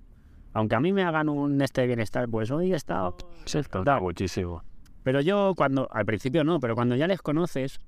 aunque 0.54 0.74
a 0.74 0.80
mí 0.80 0.94
me 0.94 1.02
hagan 1.02 1.28
un 1.28 1.60
este 1.60 1.86
bienestar, 1.86 2.28
pues 2.30 2.50
hoy 2.50 2.72
he 2.72 2.76
estado... 2.76 3.14
Da 3.84 4.00
muchísimo. 4.00 4.62
Pero 5.02 5.20
yo 5.20 5.52
cuando, 5.54 5.86
al 5.90 6.06
principio 6.06 6.44
no, 6.44 6.60
pero 6.60 6.74
cuando 6.74 6.96
ya 6.96 7.06
les 7.06 7.20
conoces, 7.20 7.78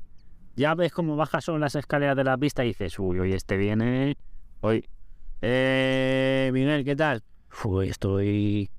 ya 0.56 0.74
ves 0.74 0.92
cómo 0.92 1.16
bajas 1.16 1.44
son 1.44 1.60
las 1.60 1.74
escaleras 1.74 2.16
de 2.16 2.24
la 2.24 2.36
pista 2.36 2.64
y 2.64 2.68
dices, 2.68 2.98
uy, 2.98 3.18
hoy 3.20 3.32
este 3.32 3.56
viene, 3.56 4.16
hoy, 4.60 4.84
eh, 5.42 6.50
Miguel, 6.52 6.84
¿qué 6.84 6.96
tal? 6.96 7.22
Uy, 7.64 7.88
estoy, 7.88 8.70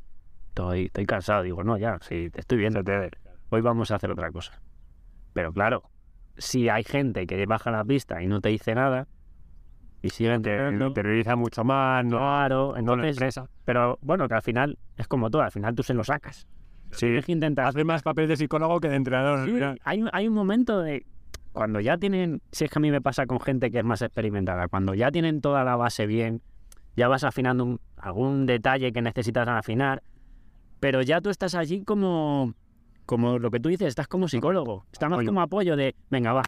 estoy, 0.49 0.85
estoy 0.85 1.05
cansado. 1.05 1.43
Digo, 1.43 1.63
no, 1.63 1.77
ya, 1.77 1.97
sí, 2.01 2.29
te 2.31 2.41
estoy 2.41 2.57
viendo, 2.57 2.83
te 2.83 3.11
hoy 3.49 3.61
vamos 3.61 3.91
a 3.91 3.95
hacer 3.95 4.11
otra 4.11 4.31
cosa. 4.31 4.59
Pero 5.33 5.53
claro, 5.53 5.83
si 6.37 6.69
hay 6.69 6.83
gente 6.83 7.25
que 7.27 7.45
baja 7.45 7.71
la 7.71 7.83
pista 7.85 8.21
y 8.21 8.27
no 8.27 8.41
te 8.41 8.49
dice 8.49 8.73
nada, 8.75 9.07
y 10.01 10.09
siguen 10.09 10.41
Que 10.43 10.51
teniendo. 10.57 10.87
interioriza 10.87 11.35
mucho 11.35 11.63
más, 11.63 12.05
¿no? 12.05 12.17
Claro, 12.17 12.73
No 12.81 12.93
entonces, 12.93 13.39
pero 13.65 13.97
bueno, 14.01 14.27
que 14.27 14.35
al 14.35 14.41
final 14.41 14.77
es 14.95 15.07
como 15.07 15.29
todo, 15.29 15.41
al 15.41 15.51
final 15.51 15.73
tú 15.75 15.83
se 15.83 15.93
lo 15.93 16.03
sacas. 16.03 16.47
Sí, 16.91 17.07
Tienes 17.07 17.25
que 17.25 17.31
intentar. 17.33 17.65
hace 17.67 17.83
más 17.83 18.01
papel 18.03 18.27
de 18.27 18.37
psicólogo 18.37 18.79
que 18.79 18.87
de 18.89 18.95
entrenador. 18.95 19.45
Sí, 19.49 19.79
hay, 19.83 20.05
hay 20.13 20.27
un 20.27 20.33
momento 20.33 20.81
de 20.81 21.05
cuando 21.57 21.79
ya 21.79 21.97
tienen, 21.97 22.41
si 22.51 22.65
es 22.65 22.69
que 22.71 22.77
a 22.77 22.81
mí 22.81 22.91
me 22.91 23.01
pasa 23.01 23.25
con 23.25 23.39
gente 23.39 23.71
que 23.71 23.79
es 23.79 23.83
más 23.83 24.03
experimentada, 24.03 24.67
cuando 24.67 24.93
ya 24.93 25.11
tienen 25.11 25.41
toda 25.41 25.63
la 25.63 25.75
base 25.75 26.05
bien, 26.05 26.41
ya 26.95 27.07
vas 27.07 27.23
afinando 27.23 27.63
un- 27.65 27.79
algún 27.97 28.45
detalle 28.45 28.93
que 28.93 29.01
necesitas 29.01 29.47
afinar, 29.47 30.03
pero 30.79 31.01
ya 31.01 31.19
tú 31.19 31.31
estás 31.31 31.55
allí 31.55 31.83
como, 31.83 32.53
como 33.07 33.39
lo 33.39 33.49
que 33.49 33.59
tú 33.59 33.69
dices, 33.69 33.87
estás 33.87 34.07
como 34.07 34.27
psicólogo, 34.27 34.85
estás 34.91 35.09
más 35.09 35.17
como 35.25 35.41
apoyo 35.41 35.75
de, 35.75 35.95
venga, 36.11 36.31
va, 36.31 36.43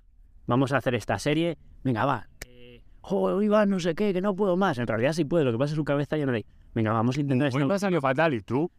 vamos 0.46 0.72
a 0.74 0.78
hacer 0.78 0.94
esta 0.94 1.18
serie, 1.18 1.58
venga, 1.84 2.06
va, 2.06 2.28
eh, 2.48 2.84
joder, 3.02 3.36
hoy 3.36 3.48
va 3.48 3.66
no 3.66 3.80
sé 3.80 3.96
qué, 3.96 4.14
que 4.14 4.22
no 4.22 4.36
puedo 4.36 4.58
más, 4.58 4.78
en 4.78 4.86
realidad 4.86 5.14
sí 5.14 5.26
puedo, 5.26 5.44
lo 5.44 5.52
que 5.52 5.58
pasa 5.58 5.72
es 5.74 5.76
su 5.76 5.84
cabeza 5.84 6.18
llena 6.18 6.34
de, 6.34 6.46
venga, 6.76 6.92
vamos 6.94 7.18
a 7.18 7.22
intentar 7.22 7.50
Hoy 7.52 7.66
me 7.66 7.74
ha 7.74 7.80
salido 7.80 8.00
fatal 8.02 8.36
y 8.36 8.42
tú, 8.42 8.70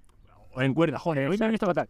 en 0.57 0.74
cuerda, 0.74 0.97
joder, 1.01 1.28
hoy 1.28 1.37
me 1.39 1.45
ha 1.47 1.49
visto 1.49 1.66
fatal. 1.66 1.89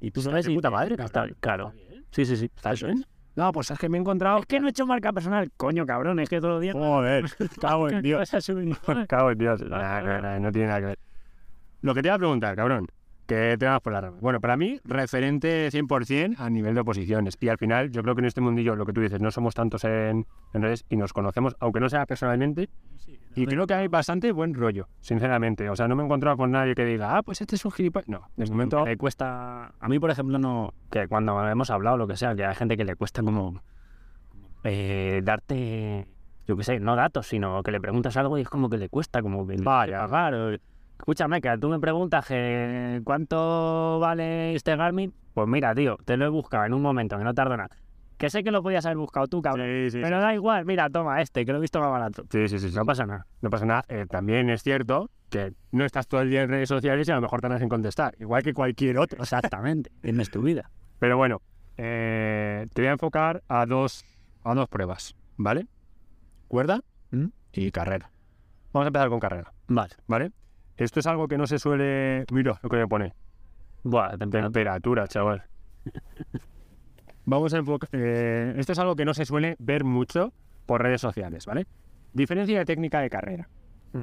Y 0.00 0.12
tú 0.12 0.22
sabes, 0.22 0.48
puta 0.48 0.70
madre, 0.70 0.94
está- 0.98 1.26
claro, 1.40 1.72
sí, 2.12 2.24
sí, 2.24 2.36
sí, 2.36 2.44
está 2.54 2.72
¿Eso 2.72 2.86
es? 2.86 3.04
No, 3.34 3.50
pues 3.52 3.70
es 3.70 3.78
que 3.78 3.88
me 3.88 3.96
he 3.96 4.00
encontrado. 4.00 4.38
Es 4.40 4.46
que 4.46 4.60
no 4.60 4.66
he 4.66 4.70
hecho 4.70 4.86
marca 4.86 5.12
personal. 5.12 5.50
Coño, 5.56 5.86
cabrón, 5.86 6.18
es 6.20 6.28
que 6.28 6.40
todos 6.40 6.54
los 6.54 6.60
días. 6.60 6.74
Joder, 6.74 7.24
cago 7.60 7.88
en 7.88 8.02
Dios. 8.02 8.30
Cago 9.08 9.30
en 9.30 9.38
Dios. 9.38 9.62
No, 9.62 10.02
no, 10.02 10.20
no, 10.20 10.40
no 10.40 10.52
tiene 10.52 10.68
nada 10.68 10.80
que 10.80 10.86
ver. 10.86 10.98
Lo 11.80 11.94
que 11.94 12.02
te 12.02 12.08
iba 12.08 12.14
a 12.14 12.18
preguntar, 12.18 12.54
cabrón, 12.54 12.88
que 13.32 13.56
te 13.58 13.66
vas 13.66 13.80
por 13.80 13.92
la 13.92 14.00
rama. 14.00 14.18
Bueno, 14.20 14.40
para 14.40 14.56
mí, 14.56 14.78
referente 14.84 15.68
100% 15.70 16.36
a 16.38 16.50
nivel 16.50 16.74
de 16.74 16.80
oposiciones. 16.80 17.36
Y 17.40 17.48
al 17.48 17.58
final, 17.58 17.90
yo 17.90 18.02
creo 18.02 18.14
que 18.14 18.20
en 18.20 18.26
este 18.26 18.40
mundillo, 18.40 18.76
lo 18.76 18.84
que 18.86 18.92
tú 18.92 19.00
dices, 19.00 19.20
no 19.20 19.30
somos 19.30 19.54
tantos 19.54 19.84
en, 19.84 20.26
en 20.52 20.62
redes 20.62 20.84
y 20.88 20.96
nos 20.96 21.12
conocemos, 21.12 21.56
aunque 21.60 21.80
no 21.80 21.88
sea 21.88 22.06
personalmente. 22.06 22.68
Y 23.34 23.46
creo 23.46 23.66
que 23.66 23.74
hay 23.74 23.88
bastante 23.88 24.30
buen 24.32 24.52
rollo, 24.54 24.88
sinceramente. 25.00 25.70
O 25.70 25.76
sea, 25.76 25.88
no 25.88 25.96
me 25.96 26.02
he 26.02 26.06
encontrado 26.06 26.36
con 26.36 26.50
nadie 26.50 26.74
que 26.74 26.84
diga, 26.84 27.16
ah, 27.16 27.22
pues 27.22 27.40
este 27.40 27.56
es 27.56 27.64
un 27.64 27.70
gilipollas. 27.72 28.08
No, 28.08 28.28
de 28.36 28.46
momento. 28.46 28.84
Le 28.84 28.96
cuesta. 28.98 29.72
A 29.80 29.88
mí, 29.88 29.98
por 29.98 30.10
ejemplo, 30.10 30.38
no. 30.38 30.74
Que 30.90 31.08
cuando 31.08 31.48
hemos 31.48 31.70
hablado, 31.70 31.96
lo 31.96 32.06
que 32.06 32.16
sea, 32.16 32.34
que 32.34 32.44
hay 32.44 32.54
gente 32.54 32.76
que 32.76 32.84
le 32.84 32.94
cuesta 32.96 33.22
como. 33.22 33.62
eh, 34.64 35.20
darte. 35.24 36.06
Yo 36.46 36.56
qué 36.56 36.64
sé, 36.64 36.80
no 36.80 36.96
datos, 36.96 37.28
sino 37.28 37.62
que 37.62 37.70
le 37.70 37.80
preguntas 37.80 38.16
algo 38.16 38.36
y 38.36 38.42
es 38.42 38.48
como 38.48 38.68
que 38.68 38.76
le 38.76 38.88
cuesta, 38.88 39.22
como 39.22 39.46
que. 39.46 39.56
Vaya. 39.56 40.06
Claro. 40.06 40.56
Escúchame, 41.02 41.40
que 41.40 41.58
tú 41.58 41.68
me 41.68 41.80
preguntas 41.80 42.24
que 42.24 43.00
cuánto 43.02 43.98
vale 43.98 44.54
este 44.54 44.76
Garmin. 44.76 45.12
Pues 45.34 45.48
mira, 45.48 45.74
tío, 45.74 45.96
te 46.04 46.16
lo 46.16 46.26
he 46.26 46.28
buscado 46.28 46.64
en 46.64 46.74
un 46.74 46.80
momento, 46.80 47.18
que 47.18 47.24
no 47.24 47.34
tardo 47.34 47.56
nada. 47.56 47.70
Que 48.16 48.30
sé 48.30 48.44
que 48.44 48.52
lo 48.52 48.62
podías 48.62 48.86
haber 48.86 48.98
buscado 48.98 49.26
tú, 49.26 49.42
cabrón. 49.42 49.66
Sí, 49.66 49.90
sí, 49.90 50.00
Pero 50.00 50.20
da 50.20 50.32
igual, 50.32 50.64
mira, 50.64 50.88
toma 50.88 51.20
este, 51.20 51.44
que 51.44 51.50
lo 51.50 51.58
he 51.58 51.60
visto 51.60 51.80
más 51.80 51.90
barato. 51.90 52.22
sí, 52.30 52.46
sí, 52.46 52.60
sí, 52.60 52.70
sí. 52.70 52.76
No 52.76 52.84
pasa 52.84 53.04
nada. 53.04 53.26
No 53.40 53.50
pasa 53.50 53.66
nada. 53.66 53.84
Eh, 53.88 54.06
también 54.08 54.48
es 54.48 54.62
cierto 54.62 55.10
que 55.28 55.54
no 55.72 55.84
estás 55.84 56.06
todo 56.06 56.20
el 56.20 56.30
día 56.30 56.42
en 56.42 56.50
redes 56.50 56.68
sociales 56.68 57.08
y 57.08 57.10
a 57.10 57.16
lo 57.16 57.22
mejor 57.22 57.40
tardas 57.40 57.62
en 57.62 57.68
contestar, 57.68 58.14
igual 58.20 58.44
que 58.44 58.54
cualquier 58.54 58.96
otro. 58.98 59.20
Exactamente. 59.20 59.90
Tienes 60.02 60.30
tu 60.30 60.40
vida. 60.40 60.70
Pero 61.00 61.16
bueno, 61.16 61.42
eh, 61.78 62.64
te 62.74 62.80
voy 62.82 62.88
a 62.90 62.92
enfocar 62.92 63.42
a 63.48 63.66
dos, 63.66 64.04
a 64.44 64.54
dos 64.54 64.68
pruebas, 64.68 65.16
¿vale? 65.36 65.66
Cuerda 66.46 66.80
¿Mm? 67.10 67.26
y 67.54 67.72
carrera. 67.72 68.08
Vamos 68.72 68.84
a 68.84 68.88
empezar 68.88 69.08
con 69.08 69.18
carrera, 69.18 69.52
Vale. 69.66 69.94
¿vale? 70.06 70.30
Esto 70.82 71.00
es 71.00 71.06
algo 71.06 71.28
que 71.28 71.38
no 71.38 71.46
se 71.46 71.58
suele... 71.58 72.24
Mira 72.32 72.58
lo 72.62 72.68
que 72.68 72.76
me 72.76 72.88
pone. 72.88 73.14
Buah, 73.84 74.16
temperatura. 74.16 74.42
Temperatura, 74.42 75.08
chaval. 75.08 75.42
Vamos 77.24 77.54
a 77.54 77.58
enfocar... 77.58 77.88
eh, 77.92 78.54
esto 78.56 78.72
es 78.72 78.78
algo 78.78 78.96
que 78.96 79.04
no 79.04 79.14
se 79.14 79.24
suele 79.24 79.54
ver 79.60 79.84
mucho 79.84 80.32
por 80.66 80.82
redes 80.82 81.00
sociales, 81.00 81.46
¿vale? 81.46 81.66
Diferencia 82.12 82.58
de 82.58 82.64
técnica 82.64 83.00
de 83.00 83.10
carrera. 83.10 83.48
Mm. 83.92 84.00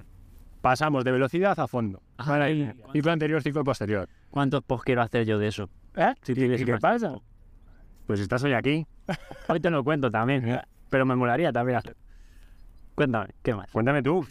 Pasamos 0.61 1.03
de 1.03 1.11
velocidad 1.11 1.59
a 1.59 1.67
fondo. 1.67 2.01
Ah, 2.17 2.47
ciclo 2.93 3.11
anterior, 3.11 3.41
ciclo 3.41 3.63
posterior. 3.63 4.07
¿Cuántos 4.29 4.63
posts 4.63 4.85
quiero 4.85 5.01
hacer 5.01 5.25
yo 5.25 5.37
de 5.37 5.47
eso? 5.47 5.69
¿Eh? 5.95 6.13
Si 6.21 6.31
¿Y, 6.33 6.53
y 6.53 6.65
qué 6.65 6.77
pasa? 6.77 7.09
tiempo. 7.09 7.23
Pues 8.07 8.19
estás 8.21 8.43
hoy 8.43 8.53
aquí. 8.53 8.87
Hoy 9.47 9.59
te 9.59 9.69
lo 9.69 9.83
cuento 9.83 10.09
también, 10.09 10.61
pero 10.89 11.05
me 11.05 11.15
molaría 11.15 11.51
también 11.51 11.77
hacer. 11.77 11.95
Cuéntame, 12.95 13.29
¿qué 13.43 13.53
más? 13.53 13.69
Cuéntame 13.71 14.01
tú. 14.01 14.25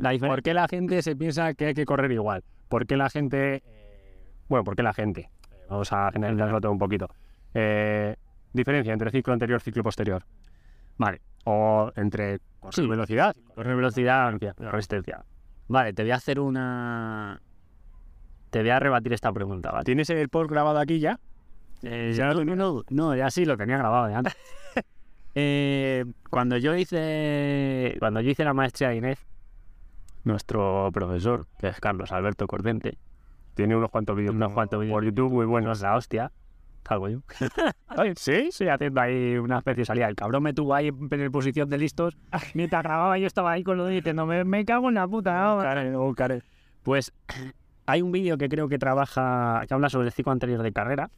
La 0.00 0.10
diferencia. 0.10 0.34
¿Por 0.36 0.42
qué 0.42 0.54
la 0.54 0.66
gente 0.68 1.02
se 1.02 1.14
piensa 1.16 1.54
que 1.54 1.66
hay 1.66 1.74
que 1.74 1.84
correr 1.84 2.10
igual? 2.12 2.42
¿Por 2.68 2.86
qué 2.86 2.96
la 2.96 3.10
gente... 3.10 3.62
eh, 3.64 4.18
Bueno, 4.48 4.64
¿por 4.64 4.74
qué 4.76 4.82
la 4.82 4.92
gente? 4.94 5.30
Eh, 5.52 5.56
Vamos 5.68 5.92
a 5.92 6.10
generalizarlo 6.12 6.60
todo 6.60 6.72
un 6.72 6.78
poquito. 6.78 7.08
Eh, 7.54 8.16
diferencia 8.52 8.92
entre 8.92 9.10
ciclo 9.10 9.32
anterior 9.32 9.60
y 9.60 9.64
ciclo 9.64 9.82
posterior. 9.82 10.24
Vale. 10.98 11.20
O 11.44 11.92
entre 11.96 12.40
correr 12.60 12.74
Sí. 12.74 12.86
velocidad. 12.86 13.36
Correr 13.54 13.76
velocidad, 13.76 14.32
resistencia. 14.58 15.24
Vale, 15.68 15.92
te 15.92 16.02
voy 16.02 16.10
a 16.10 16.16
hacer 16.16 16.40
una. 16.40 17.40
Te 18.50 18.60
voy 18.60 18.70
a 18.70 18.80
rebatir 18.80 19.12
esta 19.12 19.32
pregunta, 19.32 19.70
¿vale? 19.70 19.84
¿Tienes 19.84 20.10
el 20.10 20.28
post 20.28 20.50
grabado 20.50 20.78
aquí 20.80 20.98
ya? 20.98 21.20
Eh, 21.82 22.12
Ya 22.14 22.26
no, 22.32 22.44
no, 22.44 22.56
no, 22.56 22.82
no, 22.90 23.14
ya 23.14 23.30
sí, 23.30 23.44
lo 23.44 23.56
tenía 23.56 23.78
grabado 23.78 24.06
de 24.08 24.14
antes. 24.14 24.34
Eh, 25.36 26.04
cuando 26.28 26.56
yo 26.56 26.74
hice 26.74 27.94
cuando 28.00 28.20
yo 28.20 28.30
hice 28.30 28.42
la 28.44 28.52
maestría 28.52 28.88
de 28.88 28.96
Inés, 28.96 29.24
nuestro 30.24 30.90
profesor, 30.92 31.46
que 31.58 31.68
es 31.68 31.80
Carlos 31.80 32.12
Alberto 32.12 32.46
Cordente, 32.46 32.98
Tiene 33.54 33.76
unos 33.76 33.90
cuantos 33.90 34.16
vídeos 34.16 34.34
unos 34.34 34.52
cuantos 34.52 34.80
vídeos 34.80 34.94
por 34.94 35.04
YouTube 35.04 35.32
muy 35.32 35.44
no 35.44 35.50
buenos. 35.50 35.80
la 35.80 35.96
hostia, 35.96 36.32
salgo 36.86 37.08
yo. 37.08 37.20
¿Sí? 38.16 38.32
Estoy 38.48 38.68
haciendo 38.68 39.00
ahí 39.00 39.36
una 39.36 39.58
especie 39.58 39.82
de 39.82 39.84
salida. 39.86 40.08
El 40.08 40.14
cabrón 40.16 40.42
me 40.42 40.52
tuvo 40.52 40.74
ahí 40.74 40.88
en 40.88 41.30
posición 41.32 41.68
de 41.68 41.78
listos 41.78 42.16
mientras 42.54 42.82
grababa. 42.82 43.18
Yo 43.18 43.26
estaba 43.26 43.52
ahí 43.52 43.62
con 43.64 43.76
lo 43.76 43.84
de 43.86 43.94
diciendo, 43.96 44.24
me, 44.26 44.44
me 44.44 44.64
cago 44.64 44.88
en 44.88 44.94
la 44.94 45.06
puta. 45.08 45.56
¿no?". 45.56 45.58
Karen, 45.62 45.94
oh. 45.96 46.14
Pues 46.82 47.12
hay 47.86 48.02
un 48.02 48.12
vídeo 48.12 48.38
que 48.38 48.48
creo 48.48 48.68
que 48.68 48.78
trabaja, 48.78 49.62
que 49.66 49.74
habla 49.74 49.88
sobre 49.90 50.06
el 50.08 50.12
ciclo 50.12 50.32
anterior 50.32 50.62
de 50.62 50.72
carrera 50.72 51.10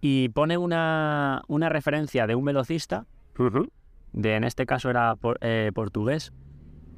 y 0.00 0.28
pone 0.30 0.58
una, 0.58 1.42
una 1.48 1.68
referencia 1.68 2.26
de 2.26 2.34
un 2.34 2.44
velocista, 2.44 3.06
de 4.12 4.36
en 4.36 4.44
este 4.44 4.66
caso 4.66 4.90
era 4.90 5.16
por- 5.16 5.38
eh, 5.40 5.72
portugués, 5.74 6.32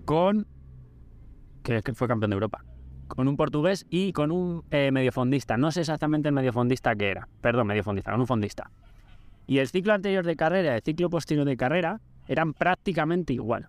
con. 0.05 0.47
Que, 1.67 1.83
que 1.83 1.93
fue 1.95 2.09
campeón 2.09 2.31
de 2.31 2.35
Europa. 2.35 2.65
Con 3.09 3.29
un 3.29 3.37
portugués 3.37 3.87
y 3.91 4.13
con 4.13 4.31
un 4.31 4.65
eh, 4.71 4.91
mediofondista. 4.93 5.57
No 5.57 5.71
sé 5.71 5.81
exactamente 5.81 6.29
el 6.29 6.35
mediofondista 6.35 6.95
que 6.95 7.09
era. 7.11 7.29
Perdón, 7.41 7.67
mediofondista, 7.67 8.11
con 8.13 8.21
un 8.21 8.27
fondista. 8.27 8.71
Y 9.47 9.59
el 9.59 9.69
ciclo 9.69 9.93
anterior 9.93 10.25
de 10.25 10.35
carrera 10.37 10.73
y 10.73 10.77
el 10.77 10.83
ciclo 10.83 11.11
posterior 11.11 11.47
de 11.47 11.57
carrera 11.57 12.01
eran 12.27 12.53
prácticamente 12.53 13.33
igual. 13.33 13.69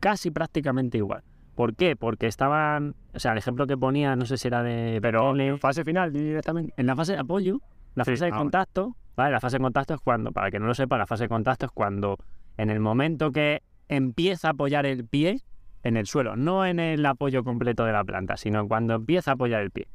Casi 0.00 0.30
prácticamente 0.30 0.98
igual. 0.98 1.22
¿Por 1.54 1.74
qué? 1.76 1.94
Porque 1.94 2.26
estaban. 2.26 2.96
O 3.14 3.20
sea, 3.20 3.32
el 3.32 3.38
ejemplo 3.38 3.66
que 3.66 3.76
ponía, 3.76 4.16
no 4.16 4.26
sé 4.26 4.36
si 4.36 4.48
era 4.48 4.62
de. 4.62 4.98
Pero 5.00 5.32
Pero 5.36 5.58
fase 5.58 5.84
final 5.84 6.12
directamente. 6.12 6.74
en 6.76 6.86
la 6.86 6.96
fase 6.96 7.12
de 7.12 7.20
apoyo, 7.20 7.60
la 7.94 8.04
Sí, 8.04 8.12
fase 8.12 8.24
de 8.24 8.32
ah, 8.32 8.36
contacto, 8.36 8.96
¿vale? 9.16 9.30
La 9.30 9.40
fase 9.40 9.58
de 9.58 9.62
contacto 9.62 9.94
es 9.94 10.00
cuando, 10.00 10.32
para 10.32 10.50
que 10.50 10.58
no 10.58 10.66
lo 10.66 10.74
sepa, 10.74 10.98
la 10.98 11.06
fase 11.06 11.24
de 11.24 11.28
contacto 11.28 11.66
es 11.66 11.72
cuando 11.72 12.18
en 12.56 12.70
el 12.70 12.80
momento 12.80 13.30
que 13.30 13.62
empieza 13.88 14.48
a 14.48 14.50
apoyar 14.50 14.84
el 14.86 15.06
pie 15.06 15.42
en 15.84 15.96
el 15.96 16.06
suelo, 16.06 16.34
no 16.34 16.66
en 16.66 16.80
el 16.80 17.04
apoyo 17.06 17.44
completo 17.44 17.84
de 17.84 17.92
la 17.92 18.02
planta, 18.04 18.36
sino 18.36 18.66
cuando 18.66 18.94
empieza 18.94 19.30
a 19.30 19.34
apoyar 19.34 19.62
el 19.62 19.70
pie. 19.70 19.86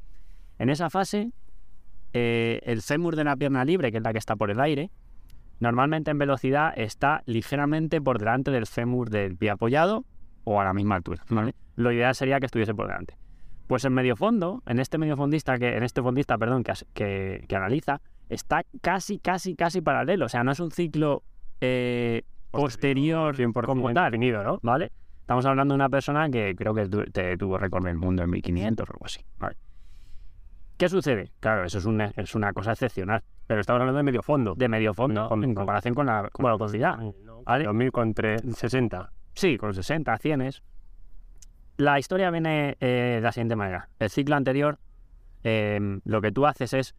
En 0.58 0.70
esa 0.70 0.90
fase, 0.90 1.32
eh, 2.14 2.62
el 2.64 2.82
fémur 2.82 3.16
de 3.16 3.24
la 3.24 3.36
pierna 3.36 3.66
libre, 3.66 3.92
que 3.92 3.98
es 3.98 4.04
la 4.04 4.12
que 4.14 4.20
está 4.20 4.36
por 4.36 4.52
el 4.52 4.60
aire, 4.60 4.90
normalmente 5.60 6.12
en 6.12 6.18
velocidad 6.18 6.74
está 6.78 7.22
ligeramente 7.26 8.02
por 8.02 8.20
delante 8.20 8.52
del 8.52 8.66
fémur 8.66 9.10
del 9.10 9.36
pie 9.36 9.50
apoyado 9.50 10.06
o 10.44 10.62
a 10.62 10.64
la 10.64 10.74
misma 10.74 10.96
altura. 10.96 11.24
¿vale? 11.30 11.54
Lo 11.76 11.92
ideal 11.92 12.16
sería 12.16 12.40
que 12.40 12.46
estuviese 12.46 12.74
por 12.74 12.88
delante. 12.88 13.16
Pues 13.68 13.86
en 13.86 13.94
medio 13.94 14.16
fondo, 14.16 14.64
en 14.66 14.80
este 14.80 14.98
medio 14.98 15.16
fondista 15.16 15.58
que, 15.60 15.76
en 15.78 15.84
este 15.84 16.02
fondista, 16.02 16.38
perdón, 16.38 16.64
que, 16.64 16.72
as- 16.72 16.86
que, 16.94 17.46
que 17.48 17.56
analiza, 17.56 18.02
está 18.30 18.64
casi, 18.82 19.20
casi, 19.20 19.56
casi 19.56 19.82
paralelo. 19.82 20.26
O 20.26 20.30
sea, 20.30 20.44
no 20.44 20.52
es 20.52 20.60
un 20.60 20.72
ciclo 20.72 21.22
eh, 21.62 22.24
posterior 22.50 23.36
100% 23.36 23.66
como 23.66 23.94
tal, 23.94 24.12
definido, 24.12 24.44
¿no? 24.44 24.60
¿vale? 24.64 24.92
Estamos 25.30 25.46
hablando 25.46 25.74
de 25.74 25.76
una 25.76 25.90
persona 25.90 26.28
que 26.28 26.56
creo 26.56 26.74
que 26.74 26.88
te 26.88 27.38
tuvo 27.38 27.60
récord 27.60 27.86
del 27.86 27.98
mundo 27.98 28.24
en 28.24 28.32
1500 28.32 28.90
o 28.90 28.94
algo 28.94 29.06
así, 29.06 29.24
¿vale? 29.38 29.58
¿Qué 30.76 30.90
sucede? 30.90 31.32
Claro, 31.40 31.66
eso 31.66 31.78
es 31.78 31.86
una, 31.86 32.12
es 32.18 32.34
una 32.34 32.52
cosa 32.52 32.72
excepcional. 32.72 33.22
Pero 33.46 33.62
estamos 33.62 33.80
hablando 33.80 33.98
de 33.98 34.04
medio 34.06 34.24
fondo. 34.24 34.56
De 34.56 34.68
medio 34.68 34.92
fondo, 34.96 35.30
en 35.32 35.54
comparación 35.54 35.94
con 35.94 36.08
la, 36.08 36.28
con 36.32 36.46
la 36.48 36.54
velocidad. 36.54 36.98
¿vale? 37.46 37.66
2000 37.66 37.92
con 37.92 38.16
tre- 38.16 38.42
60. 38.42 39.12
Sí, 39.36 39.60
con 39.60 39.72
60, 39.76 40.18
100 40.18 40.50
La 41.78 42.00
historia 42.00 42.32
viene 42.32 42.76
eh, 42.80 43.18
de 43.18 43.22
la 43.22 43.32
siguiente 43.32 43.56
manera. 43.56 43.88
El 44.00 44.10
ciclo 44.10 44.36
anterior, 44.36 44.80
eh, 45.44 46.00
lo 46.06 46.22
que 46.22 46.32
tú 46.32 46.48
haces 46.48 46.74
es 46.74 46.96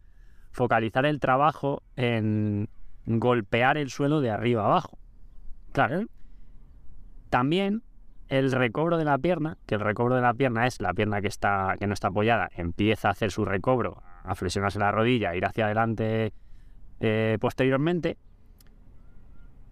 focalizar 0.51 1.05
el 1.05 1.19
trabajo 1.19 1.83
en 1.97 2.69
golpear 3.05 3.77
el 3.77 3.89
suelo 3.89 4.21
de 4.21 4.29
arriba 4.31 4.63
abajo. 4.63 4.97
Claro. 5.73 6.05
También 7.29 7.83
el 8.31 8.49
recobro 8.53 8.97
de 8.97 9.03
la 9.03 9.17
pierna, 9.17 9.57
que 9.65 9.75
el 9.75 9.81
recobro 9.81 10.15
de 10.15 10.21
la 10.21 10.33
pierna 10.33 10.65
es 10.65 10.79
la 10.79 10.93
pierna 10.93 11.21
que, 11.21 11.27
está, 11.27 11.75
que 11.77 11.85
no 11.85 11.93
está 11.93 12.07
apoyada, 12.07 12.49
empieza 12.55 13.09
a 13.09 13.11
hacer 13.11 13.29
su 13.29 13.43
recobro, 13.43 14.01
a 14.23 14.35
flexionarse 14.35 14.79
la 14.79 14.89
rodilla, 14.89 15.31
a 15.31 15.35
ir 15.35 15.45
hacia 15.45 15.65
adelante 15.65 16.31
eh, 17.01 17.37
posteriormente. 17.41 18.17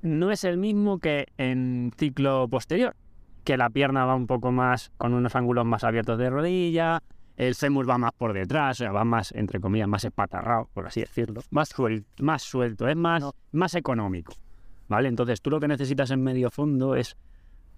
no 0.02 0.30
es 0.30 0.44
el 0.44 0.58
mismo 0.58 1.00
que 1.00 1.28
en 1.38 1.94
ciclo 1.98 2.50
posterior, 2.50 2.98
que 3.46 3.56
la 3.56 3.70
pierna 3.70 4.04
va 4.04 4.14
un 4.14 4.28
poco 4.28 4.52
más 4.52 4.92
con 4.98 5.14
unos 5.14 5.38
ángulos 5.38 5.66
más 5.66 5.86
abiertos 5.86 6.18
de 6.18 6.30
rodilla, 6.30 7.02
el 7.38 7.56
fémur 7.56 7.90
va 7.90 7.98
más 7.98 8.12
por 8.12 8.34
detrás, 8.34 8.82
o 8.82 8.84
sea, 8.84 8.92
va 8.92 9.06
más, 9.06 9.32
entre 9.32 9.62
comillas, 9.62 9.88
más 9.88 10.04
espatarrado, 10.04 10.70
por 10.74 10.86
así 10.86 11.00
decirlo, 11.00 11.42
más 11.50 11.70
suelto, 11.70 12.10
más 12.22 12.42
suelto, 12.42 12.90
es 12.90 12.98
más, 12.98 13.24
más 13.54 13.74
económico, 13.76 14.34
¿vale? 14.90 15.08
Entonces 15.08 15.42
tú 15.42 15.50
lo 15.50 15.62
que 15.62 15.70
necesitas 15.70 16.12
en 16.12 16.22
medio 16.22 16.52
fondo 16.52 16.96
es 16.96 17.16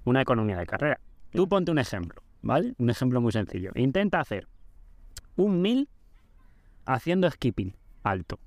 una 0.05 0.21
economía 0.21 0.57
de 0.57 0.65
carrera. 0.65 0.99
Tú 1.31 1.47
ponte 1.47 1.71
un 1.71 1.79
ejemplo, 1.79 2.21
¿vale? 2.41 2.73
Un 2.77 2.89
ejemplo 2.89 3.21
muy 3.21 3.31
sencillo. 3.31 3.71
Intenta 3.75 4.19
hacer 4.19 4.47
un 5.35 5.61
mil 5.61 5.89
haciendo 6.85 7.29
skipping 7.29 7.75
alto. 8.03 8.39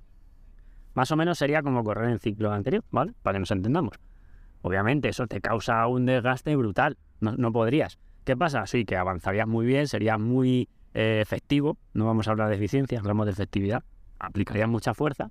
Más 0.95 1.11
o 1.11 1.17
menos 1.17 1.39
sería 1.39 1.63
como 1.63 1.83
correr 1.83 2.11
en 2.11 2.19
ciclo 2.19 2.53
anterior, 2.53 2.85
¿vale? 2.91 3.13
Para 3.23 3.37
que 3.37 3.41
nos 3.41 3.51
entendamos. 3.51 3.99
Obviamente 4.63 5.09
eso 5.09 5.27
te 5.27 5.41
causa 5.41 5.87
un 5.87 6.07
desgaste 6.07 6.55
brutal. 6.57 6.97
No, 7.21 7.35
no 7.37 7.53
podrías. 7.53 7.99
¿Qué 8.25 8.37
pasa? 8.37 8.67
Sí, 8.67 8.85
que 8.85 8.97
avanzarías 8.97 9.47
muy 9.47 9.67
bien, 9.67 9.87
sería 9.89 10.19
muy 10.19 10.69
eh, 10.95 11.21
efectivo. 11.21 11.77
No 11.93 12.07
vamos 12.07 12.29
a 12.29 12.31
hablar 12.31 12.49
de 12.49 12.57
eficiencia, 12.57 12.99
hablamos 12.99 13.27
de 13.27 13.33
efectividad. 13.33 13.83
Aplicarías 14.19 14.69
mucha 14.69 14.95
fuerza. 14.95 15.31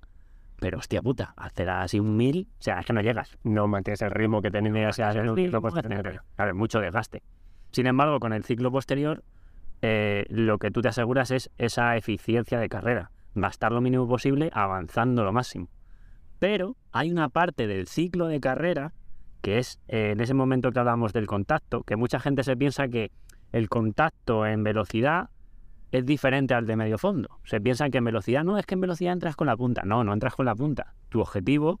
Pero 0.64 0.78
hostia 0.78 1.02
puta, 1.02 1.34
hacer 1.36 1.68
así 1.68 2.00
un 2.00 2.16
mil, 2.16 2.48
o 2.58 2.62
sea, 2.62 2.80
es 2.80 2.86
que 2.86 2.94
no 2.94 3.02
llegas. 3.02 3.36
No 3.42 3.68
mantienes 3.68 4.00
el 4.00 4.10
ritmo 4.10 4.40
que 4.40 4.50
tenías 4.50 4.98
en 4.98 5.18
el 5.18 5.34
ciclo 5.34 5.60
posterior. 5.60 6.22
Claro, 6.36 6.54
mucho 6.54 6.80
desgaste. 6.80 7.22
Sin 7.70 7.86
embargo, 7.86 8.18
con 8.18 8.32
el 8.32 8.44
ciclo 8.44 8.72
posterior, 8.72 9.22
eh, 9.82 10.24
lo 10.30 10.56
que 10.56 10.70
tú 10.70 10.80
te 10.80 10.88
aseguras 10.88 11.30
es 11.32 11.50
esa 11.58 11.98
eficiencia 11.98 12.58
de 12.58 12.70
carrera. 12.70 13.10
Gastar 13.34 13.72
lo 13.72 13.82
mínimo 13.82 14.08
posible 14.08 14.50
avanzando 14.54 15.22
lo 15.22 15.34
máximo. 15.34 15.68
Pero 16.38 16.78
hay 16.92 17.12
una 17.12 17.28
parte 17.28 17.66
del 17.66 17.86
ciclo 17.86 18.26
de 18.26 18.40
carrera 18.40 18.94
que 19.42 19.58
es 19.58 19.82
eh, 19.88 20.12
en 20.12 20.20
ese 20.20 20.32
momento 20.32 20.72
que 20.72 20.78
hablamos 20.78 21.12
del 21.12 21.26
contacto, 21.26 21.82
que 21.82 21.96
mucha 21.96 22.20
gente 22.20 22.42
se 22.42 22.56
piensa 22.56 22.88
que 22.88 23.12
el 23.52 23.68
contacto 23.68 24.46
en 24.46 24.64
velocidad 24.64 25.28
es 25.94 26.04
diferente 26.04 26.54
al 26.54 26.66
de 26.66 26.74
medio 26.74 26.98
fondo. 26.98 27.38
Se 27.44 27.60
piensa 27.60 27.88
que 27.88 27.98
en 27.98 28.04
velocidad 28.04 28.42
no 28.42 28.58
es 28.58 28.66
que 28.66 28.74
en 28.74 28.80
velocidad 28.80 29.12
entras 29.12 29.36
con 29.36 29.46
la 29.46 29.56
punta. 29.56 29.82
No, 29.84 30.02
no 30.02 30.12
entras 30.12 30.34
con 30.34 30.44
la 30.44 30.56
punta. 30.56 30.94
Tu 31.08 31.20
objetivo 31.20 31.80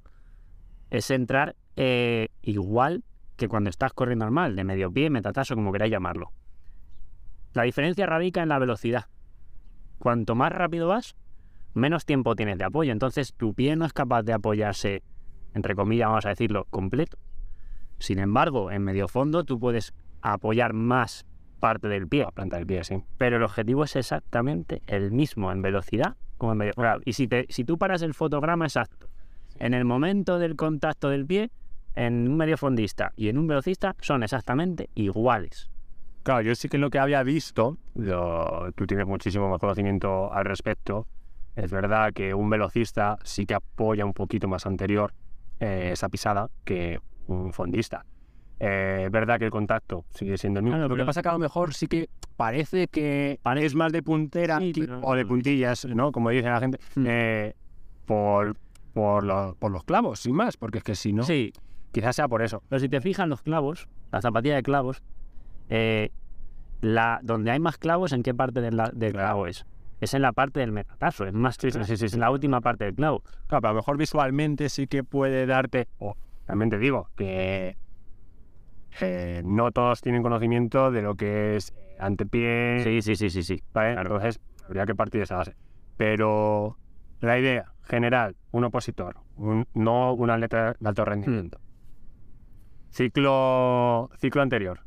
es 0.90 1.10
entrar 1.10 1.56
eh, 1.74 2.28
igual 2.40 3.02
que 3.36 3.48
cuando 3.48 3.70
estás 3.70 3.92
corriendo 3.92 4.24
normal, 4.24 4.54
de 4.54 4.62
medio 4.62 4.92
pie, 4.92 5.10
metatazo, 5.10 5.56
como 5.56 5.72
queráis 5.72 5.90
llamarlo. 5.90 6.30
La 7.54 7.64
diferencia 7.64 8.06
radica 8.06 8.40
en 8.40 8.50
la 8.50 8.60
velocidad. 8.60 9.06
Cuanto 9.98 10.36
más 10.36 10.52
rápido 10.52 10.86
vas, 10.86 11.16
menos 11.72 12.04
tiempo 12.04 12.36
tienes 12.36 12.56
de 12.58 12.66
apoyo. 12.66 12.92
Entonces 12.92 13.34
tu 13.34 13.52
pie 13.52 13.74
no 13.74 13.84
es 13.84 13.92
capaz 13.92 14.22
de 14.22 14.32
apoyarse, 14.32 15.02
entre 15.54 15.74
comillas, 15.74 16.06
vamos 16.06 16.26
a 16.26 16.28
decirlo, 16.28 16.66
completo. 16.70 17.18
Sin 17.98 18.20
embargo, 18.20 18.70
en 18.70 18.84
medio 18.84 19.08
fondo 19.08 19.42
tú 19.42 19.58
puedes 19.58 19.92
apoyar 20.22 20.72
más 20.72 21.26
parte 21.64 21.88
del 21.88 22.06
pie. 22.06 22.24
La 22.24 22.30
planta 22.30 22.56
del 22.58 22.66
pie, 22.66 22.84
sí. 22.84 23.02
Pero 23.16 23.36
el 23.38 23.42
objetivo 23.42 23.84
es 23.84 23.96
exactamente 23.96 24.82
el 24.86 25.12
mismo 25.12 25.50
en 25.50 25.62
velocidad 25.62 26.14
como 26.36 26.52
en 26.52 26.58
medio. 26.58 26.72
Y 27.06 27.14
si, 27.14 27.26
te, 27.26 27.46
si 27.48 27.64
tú 27.64 27.78
paras 27.78 28.02
el 28.02 28.12
fotograma 28.12 28.66
exacto, 28.66 29.08
en 29.58 29.72
el 29.72 29.84
momento 29.86 30.38
del 30.38 30.56
contacto 30.56 31.08
del 31.08 31.24
pie, 31.24 31.50
en 31.94 32.28
un 32.28 32.36
mediofondista 32.36 33.12
y 33.16 33.28
en 33.28 33.38
un 33.38 33.46
velocista 33.46 33.94
son 34.00 34.22
exactamente 34.22 34.90
iguales. 34.94 35.70
Claro, 36.22 36.42
yo 36.42 36.54
sí 36.54 36.68
que 36.68 36.76
lo 36.76 36.90
que 36.90 36.98
había 36.98 37.22
visto, 37.22 37.78
lo- 37.94 38.70
tú 38.74 38.86
tienes 38.86 39.06
muchísimo 39.06 39.48
más 39.48 39.58
conocimiento 39.60 40.32
al 40.32 40.44
respecto. 40.44 41.06
Es 41.56 41.70
verdad 41.70 42.12
que 42.12 42.34
un 42.34 42.50
velocista 42.50 43.16
sí 43.22 43.46
que 43.46 43.54
apoya 43.54 44.04
un 44.04 44.12
poquito 44.12 44.48
más 44.48 44.66
anterior 44.66 45.12
eh, 45.60 45.90
esa 45.92 46.08
pisada 46.08 46.50
que 46.64 46.98
un 47.28 47.52
fondista. 47.52 48.04
Eh, 48.60 49.02
es 49.06 49.10
verdad 49.10 49.38
que 49.38 49.46
el 49.46 49.50
contacto 49.50 50.04
sigue 50.10 50.38
siendo 50.38 50.60
el 50.60 50.64
mismo. 50.64 50.78
Claro, 50.78 50.88
lo 50.88 50.96
que 50.96 51.04
pasa 51.06 51.22
que 51.22 51.28
a 51.28 51.32
lo 51.32 51.38
mejor 51.38 51.74
sí 51.74 51.86
que 51.86 52.08
parece 52.36 52.86
que 52.88 53.38
es 53.56 53.74
más 53.74 53.92
de 53.92 54.02
puntera 54.02 54.58
Sí, 54.60 54.72
que- 54.72 54.80
pero- 54.82 55.00
o 55.02 55.14
de 55.14 55.26
puntillas, 55.26 55.84
¿no? 55.86 56.12
Como 56.12 56.30
dice 56.30 56.48
la 56.48 56.60
gente, 56.60 56.78
Hmm. 56.94 57.04
eh, 57.08 57.54
por, 58.06 58.56
por, 58.92 59.24
lo- 59.24 59.56
por 59.58 59.70
los 59.72 59.84
clavos, 59.84 60.20
sin 60.20 60.34
más, 60.34 60.56
porque 60.56 60.78
es 60.78 60.84
que 60.84 60.94
si 60.94 61.12
no, 61.12 61.24
Sí, 61.24 61.52
quizás 61.92 62.14
sea 62.16 62.28
por 62.28 62.42
eso. 62.42 62.62
pero 62.68 62.78
si 62.80 62.88
te 62.88 63.00
fijas 63.00 63.28
los 63.28 63.42
clavos, 63.42 63.88
la 64.12 64.20
zapatilla 64.22 64.54
de 64.56 64.62
clavos, 64.62 65.02
eh, 65.68 66.10
la, 66.80 67.20
donde 67.22 67.50
hay 67.50 67.58
más 67.60 67.78
clavos, 67.78 68.12
¿en 68.12 68.22
qué 68.22 68.34
parte 68.34 68.60
del, 68.60 68.76
la- 68.76 68.90
del 68.94 69.12
clavo 69.12 69.46
es? 69.46 69.64
Es 70.00 70.12
en 70.12 70.22
la 70.22 70.32
parte 70.32 70.60
del 70.60 70.70
metatazo, 70.70 71.24
es 71.24 71.32
más 71.32 71.56
Sí, 71.58 71.70
sí, 71.70 71.96
sí, 71.96 72.04
es 72.04 72.16
la 72.18 72.30
última 72.30 72.60
parte 72.60 72.84
del 72.84 72.94
clavo. 72.94 73.20
Claro, 73.46 73.62
pero 73.62 73.68
a 73.68 73.72
lo 73.72 73.76
mejor 73.76 73.96
visualmente 73.96 74.68
sí 74.68 74.86
que 74.86 75.02
puede 75.02 75.46
darte. 75.46 75.88
O 75.98 76.14
también 76.46 76.68
te 76.68 76.78
digo 76.78 77.08
que 77.16 77.76
eh, 79.00 79.42
no 79.44 79.70
todos 79.72 80.00
tienen 80.00 80.22
conocimiento 80.22 80.90
de 80.90 81.02
lo 81.02 81.14
que 81.14 81.56
es 81.56 81.72
eh, 81.76 81.96
antepié. 81.98 82.80
Sí, 82.84 83.02
sí, 83.02 83.16
sí, 83.16 83.30
sí, 83.30 83.42
sí. 83.42 83.62
¿vale? 83.72 83.92
Entonces 84.00 84.40
habría 84.66 84.86
que 84.86 84.94
partir 84.94 85.20
de 85.20 85.24
esa 85.24 85.36
base. 85.36 85.54
Pero 85.96 86.76
la 87.20 87.38
idea 87.38 87.72
general, 87.82 88.36
un 88.52 88.64
opositor, 88.64 89.16
un- 89.36 89.66
no 89.74 90.12
un 90.14 90.30
atleta 90.30 90.74
de 90.78 90.88
alto 90.88 91.04
rendimiento. 91.04 91.58
Ciclo, 92.90 94.10
ciclo 94.18 94.42
anterior. 94.42 94.80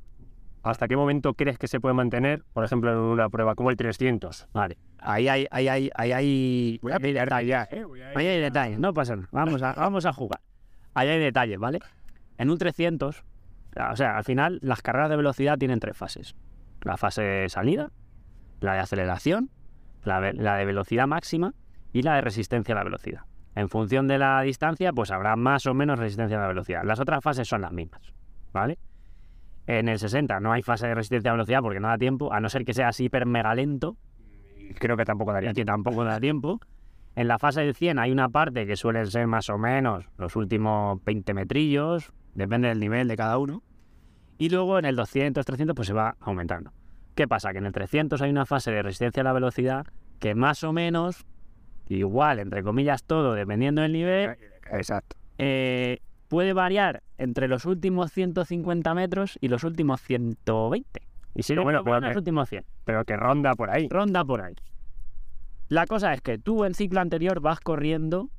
¿Hasta 0.64 0.88
qué 0.88 0.98
momento 0.98 1.34
crees 1.34 1.58
que 1.58 1.68
se 1.68 1.80
puede 1.80 1.94
mantener, 1.94 2.44
por 2.54 2.64
ejemplo, 2.64 2.92
en 2.92 2.98
una 2.98 3.30
prueba 3.30 3.56
como 3.56 3.70
el 3.70 3.78
300? 3.78 4.48
Vale. 4.54 4.78
Ahí 5.00 5.28
hay, 5.28 5.48
ahí 5.52 5.68
hay, 5.68 5.90
ahí 5.96 6.12
hay, 6.12 6.80
Voy 6.82 6.92
a 6.92 7.00
pillar 7.00 7.44
ya, 7.46 7.68
¿eh? 7.72 7.84
Voy 7.86 8.02
a 8.02 8.10
ahí 8.10 8.28
hay 8.28 8.42
detalles, 8.42 8.80
no 8.80 8.94
pasa 8.94 9.16
nada. 9.16 9.30
Vamos 9.32 9.62
a, 9.62 9.74
vamos 9.74 10.06
a 10.06 10.14
jugar. 10.14 10.42
Ahí 10.94 11.08
hay 11.10 11.20
detalles, 11.20 11.60
¿vale? 11.60 11.80
En 12.38 12.50
un 12.50 12.58
300, 12.58 13.24
o 13.92 13.96
sea, 13.96 14.18
al 14.18 14.24
final 14.24 14.60
las 14.62 14.82
carreras 14.82 15.10
de 15.10 15.18
velocidad 15.18 15.58
tienen 15.58 15.80
tres 15.80 15.98
fases. 15.98 16.36
La 16.82 16.98
fase 16.98 17.22
de 17.22 17.50
salida, 17.50 17.92
la 18.60 18.74
de 18.74 18.80
aceleración, 18.80 19.50
la, 20.04 20.20
de 20.22 20.66
velocidad 20.66 21.08
máxima 21.08 21.54
y 21.94 22.02
la 22.02 22.16
de 22.16 22.22
resistencia 22.22 22.74
a 22.74 22.78
la 22.78 22.84
velocidad. 22.84 23.22
En 23.56 23.70
función 23.70 24.08
de 24.08 24.20
la 24.20 24.42
distancia, 24.42 24.94
pues 24.94 25.12
habrá 25.12 25.36
más 25.36 25.66
o 25.66 25.74
menos 25.74 26.00
resistencia 26.00 26.38
a 26.38 26.42
la 26.42 26.48
velocidad. 26.48 26.84
Las 26.84 27.00
otras 27.00 27.24
fases 27.24 27.48
son 27.48 27.62
las 27.62 27.72
mismas, 27.72 28.14
¿vale? 28.54 28.78
En 29.66 29.90
el 29.90 30.00
60 30.00 30.40
no 30.40 30.54
hay 30.54 30.62
fase 30.62 30.88
de 30.88 30.96
resistencia 30.96 31.32
a 31.32 31.34
la 31.34 31.38
velocidad 31.38 31.62
porque 31.62 31.80
no 31.80 31.88
da 31.88 31.98
tiempo, 31.98 32.32
a 32.32 32.40
no 32.40 32.50
ser 32.50 32.64
que 32.64 32.74
sea 32.74 32.90
así 32.90 33.06
hiper 33.06 33.26
mega 33.26 33.54
lento, 33.56 33.98
Creo 34.76 34.98
que 34.98 35.06
tampoco 35.06 35.34
daría 35.34 35.54
da 35.54 36.20
tiempo. 36.20 36.60
En 37.16 37.28
la 37.28 37.40
fase 37.40 37.62
del 37.62 37.74
100 37.74 38.00
hay 38.00 38.12
una 38.12 38.30
parte 38.30 38.68
que 38.68 38.76
suelen 38.76 39.08
ser 39.08 39.28
más 39.28 39.50
o 39.50 39.58
menos 39.58 40.06
los 40.18 40.36
últimos 40.36 41.04
20 41.04 41.34
metrillos, 41.34 42.12
depende 42.38 42.68
del 42.70 42.80
nivel 42.80 43.08
de 43.08 43.16
cada 43.18 43.38
uno. 43.38 43.64
Y 44.38 44.50
luego 44.50 44.78
en 44.80 44.86
el 44.86 44.96
200, 44.96 45.46
300 45.46 45.76
pues 45.76 45.88
se 45.88 45.94
va 45.94 46.16
aumentando. 46.20 46.72
¿Qué 47.16 47.28
pasa? 47.28 47.52
Que 47.52 47.58
en 47.58 47.66
el 47.66 47.74
300 47.74 48.22
hay 48.22 48.30
una 48.30 48.46
fase 48.46 48.72
de 48.72 48.84
resistencia 48.84 49.22
a 49.22 49.24
la 49.24 49.34
velocidad 49.34 49.86
que 50.20 50.36
más 50.36 50.64
o 50.64 50.72
menos, 50.72 51.26
igual, 51.90 52.40
entre 52.40 52.62
comillas, 52.64 53.04
todo, 53.04 53.34
dependiendo 53.34 53.82
del 53.82 53.94
nivel, 53.94 54.38
Exacto. 54.72 55.16
eh, 55.40 56.00
puede 56.28 56.54
variar 56.54 57.02
entre 57.18 57.48
los 57.48 57.66
últimos 57.66 58.12
150 58.12 58.94
metros 58.94 59.38
y 59.42 59.48
los 59.48 59.64
últimos 59.64 60.02
120. 60.02 61.02
Y 61.34 61.44
si 61.44 61.56
no, 61.56 61.64
Bueno, 61.64 61.84
bueno, 61.84 61.98
pero 61.98 62.02
los 62.08 62.12
que- 62.14 62.18
últimos 62.20 62.50
100 62.50 62.66
Pero 62.86 63.04
que 63.06 63.16
ronda 63.18 63.56
por 63.56 63.70
ahí. 63.72 63.88
ronda 63.90 64.24
por 64.26 64.42
ahí. 64.42 64.54
La 65.70 65.86
cosa 65.88 66.14
es 66.14 66.22
que 66.22 66.38
tú 66.38 66.64
en 66.66 66.74
ciclo 66.76 67.00
anterior 67.02 67.40
vas 67.42 67.60
corriendo 67.60 68.30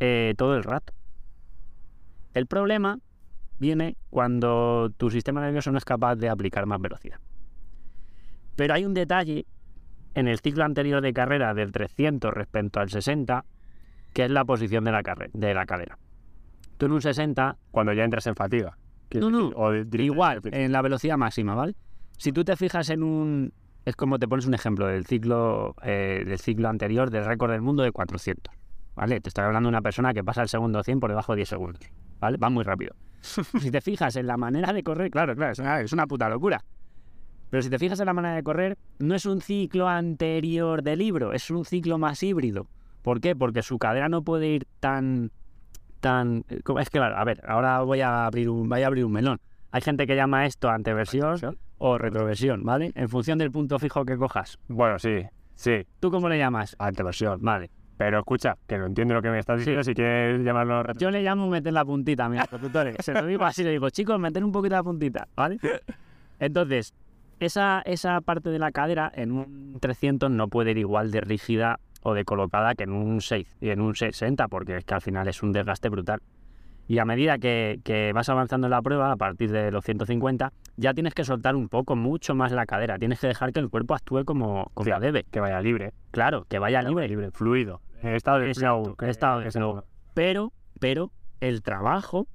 eh, 0.00 0.34
todo 0.36 0.56
el 0.56 0.62
rato. 0.64 0.92
El 2.34 2.46
problema 2.46 2.98
viene 3.62 3.96
cuando 4.10 4.90
tu 4.96 5.08
sistema 5.08 5.40
nervioso 5.40 5.70
no 5.70 5.78
es 5.78 5.84
capaz 5.84 6.16
de 6.16 6.28
aplicar 6.28 6.66
más 6.66 6.80
velocidad. 6.80 7.18
Pero 8.56 8.74
hay 8.74 8.84
un 8.84 8.92
detalle 8.92 9.46
en 10.14 10.26
el 10.28 10.40
ciclo 10.40 10.64
anterior 10.64 11.00
de 11.00 11.12
carrera 11.14 11.54
del 11.54 11.70
300 11.70 12.34
respecto 12.34 12.80
al 12.80 12.90
60, 12.90 13.44
que 14.12 14.24
es 14.24 14.30
la 14.30 14.44
posición 14.44 14.84
de 14.84 14.90
la, 14.90 15.02
de 15.32 15.54
la 15.54 15.64
cadera. 15.64 15.96
Tú 16.76 16.86
en 16.86 16.92
un 16.92 17.00
60 17.00 17.56
Cuando 17.70 17.92
ya 17.92 18.04
entras 18.04 18.26
en 18.26 18.34
fatiga. 18.34 18.76
No, 19.14 19.30
no, 19.30 19.48
O 19.54 19.72
Igual, 19.72 20.40
al 20.44 20.54
en 20.54 20.72
la 20.72 20.82
velocidad 20.82 21.16
máxima, 21.16 21.54
¿vale? 21.54 21.76
Si 22.18 22.32
tú 22.32 22.44
te 22.44 22.56
fijas 22.56 22.90
en 22.90 23.02
un... 23.02 23.52
Es 23.84 23.94
como 23.94 24.18
te 24.18 24.26
pones 24.26 24.46
un 24.46 24.54
ejemplo 24.54 24.86
del 24.86 25.06
ciclo, 25.06 25.76
eh, 25.82 26.24
del 26.26 26.38
ciclo 26.38 26.68
anterior 26.68 27.10
del 27.10 27.24
récord 27.24 27.52
del 27.52 27.62
mundo 27.62 27.82
de 27.82 27.92
400, 27.92 28.52
¿vale? 28.96 29.20
Te 29.20 29.28
estoy 29.28 29.44
hablando 29.44 29.68
de 29.68 29.70
una 29.70 29.82
persona 29.82 30.12
que 30.12 30.24
pasa 30.24 30.42
el 30.42 30.48
segundo 30.48 30.82
100 30.82 31.00
por 31.00 31.10
debajo 31.10 31.32
de 31.32 31.38
10 31.38 31.48
segundos, 31.48 31.82
¿vale? 32.20 32.38
Va 32.38 32.50
muy 32.50 32.64
rápido. 32.64 32.94
si 33.60 33.70
te 33.70 33.80
fijas 33.80 34.16
en 34.16 34.26
la 34.26 34.36
manera 34.36 34.72
de 34.72 34.82
correr, 34.82 35.10
claro, 35.10 35.34
claro, 35.34 35.52
es 35.52 35.58
una, 35.58 35.80
es 35.80 35.92
una 35.92 36.06
puta 36.06 36.28
locura. 36.28 36.62
Pero 37.50 37.62
si 37.62 37.70
te 37.70 37.78
fijas 37.78 38.00
en 38.00 38.06
la 38.06 38.14
manera 38.14 38.34
de 38.34 38.42
correr, 38.42 38.78
no 38.98 39.14
es 39.14 39.26
un 39.26 39.40
ciclo 39.40 39.88
anterior 39.88 40.82
de 40.82 40.96
libro, 40.96 41.32
es 41.32 41.50
un 41.50 41.64
ciclo 41.64 41.98
más 41.98 42.22
híbrido. 42.22 42.66
¿Por 43.02 43.20
qué? 43.20 43.36
Porque 43.36 43.62
su 43.62 43.78
cadera 43.78 44.08
no 44.08 44.22
puede 44.22 44.48
ir 44.48 44.66
tan 44.80 45.30
tan 46.00 46.44
eh, 46.48 46.60
es 46.80 46.90
que 46.90 46.98
claro, 46.98 47.16
a 47.16 47.24
ver, 47.24 47.42
ahora 47.46 47.82
voy 47.82 48.00
a 48.00 48.26
abrir 48.26 48.48
un 48.48 48.68
voy 48.68 48.82
a 48.82 48.86
abrir 48.86 49.04
un 49.04 49.12
melón. 49.12 49.40
Hay 49.70 49.80
gente 49.80 50.06
que 50.06 50.16
llama 50.16 50.46
esto 50.46 50.68
anteversión 50.68 51.58
o 51.78 51.98
retroversión, 51.98 52.62
¿vale? 52.62 52.92
En 52.94 53.08
función 53.08 53.38
del 53.38 53.50
punto 53.50 53.78
fijo 53.78 54.04
que 54.04 54.16
cojas. 54.16 54.58
Bueno, 54.68 54.98
sí, 54.98 55.22
sí, 55.54 55.86
¿Tú 56.00 56.10
cómo 56.10 56.28
le 56.28 56.38
llamas? 56.38 56.76
anteversión. 56.78 57.40
Vale. 57.40 57.70
Pero 58.04 58.18
escucha, 58.18 58.56
que 58.66 58.78
no 58.78 58.86
entiendo 58.86 59.14
lo 59.14 59.22
que 59.22 59.30
me 59.30 59.38
estás 59.38 59.58
diciendo, 59.58 59.84
si 59.84 59.94
quieres 59.94 60.42
llamarlo... 60.42 60.82
Yo 60.94 61.12
le 61.12 61.22
llamo 61.22 61.46
meter 61.48 61.72
la 61.72 61.84
puntita 61.84 62.24
a 62.24 62.28
mis 62.28 62.44
productores. 62.48 62.96
Se 62.98 63.14
lo 63.14 63.24
digo 63.24 63.44
así, 63.44 63.62
le 63.62 63.70
digo, 63.70 63.90
chicos, 63.90 64.18
meter 64.18 64.42
un 64.42 64.50
poquito 64.50 64.74
la 64.74 64.82
puntita, 64.82 65.28
¿vale? 65.36 65.60
Entonces, 66.40 66.94
esa, 67.38 67.80
esa 67.84 68.20
parte 68.20 68.50
de 68.50 68.58
la 68.58 68.72
cadera 68.72 69.12
en 69.14 69.30
un 69.30 69.78
300 69.80 70.32
no 70.32 70.48
puede 70.48 70.72
ir 70.72 70.78
igual 70.78 71.12
de 71.12 71.20
rígida 71.20 71.78
o 72.02 72.12
de 72.12 72.24
colocada 72.24 72.74
que 72.74 72.82
en 72.82 72.92
un 72.92 73.20
6 73.20 73.56
y 73.60 73.68
en 73.68 73.80
un 73.80 73.94
60, 73.94 74.48
porque 74.48 74.78
es 74.78 74.84
que 74.84 74.94
al 74.94 75.00
final 75.00 75.28
es 75.28 75.40
un 75.44 75.52
desgaste 75.52 75.88
brutal. 75.88 76.20
Y 76.88 76.98
a 76.98 77.04
medida 77.04 77.38
que, 77.38 77.78
que, 77.84 78.12
vas 78.12 78.28
avanzando 78.28 78.66
en 78.66 78.72
la 78.72 78.82
prueba, 78.82 79.12
a 79.12 79.16
partir 79.16 79.52
de 79.52 79.70
los 79.70 79.84
150, 79.84 80.52
ya 80.76 80.92
tienes 80.92 81.14
que 81.14 81.22
soltar 81.22 81.54
un 81.54 81.68
poco, 81.68 81.94
mucho 81.94 82.34
más 82.34 82.50
la 82.50 82.66
cadera. 82.66 82.98
Tienes 82.98 83.20
que 83.20 83.28
dejar 83.28 83.52
que 83.52 83.60
el 83.60 83.70
cuerpo 83.70 83.94
actúe 83.94 84.24
como, 84.24 84.70
como 84.74 84.98
debe. 84.98 85.24
Que 85.30 85.38
vaya 85.38 85.60
libre. 85.60 85.92
Claro, 86.10 86.44
que 86.48 86.58
vaya 86.58 86.82
libre. 86.82 87.06
libre, 87.08 87.30
fluido. 87.30 87.80
Estado 88.02 88.38
de 88.40 88.50
Exacto, 88.50 88.96
en 89.00 89.08
estado 89.08 89.40
de. 89.40 89.82
Pero, 90.14 90.52
pero, 90.78 91.12
el 91.40 91.62
trabajo, 91.62 92.26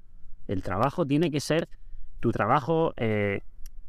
el 0.48 0.64
trabajo 0.64 1.06
tiene 1.06 1.32
que 1.32 1.40
ser, 1.40 1.68
tu 2.20 2.32
trabajo 2.32 2.94
eh, 2.98 3.42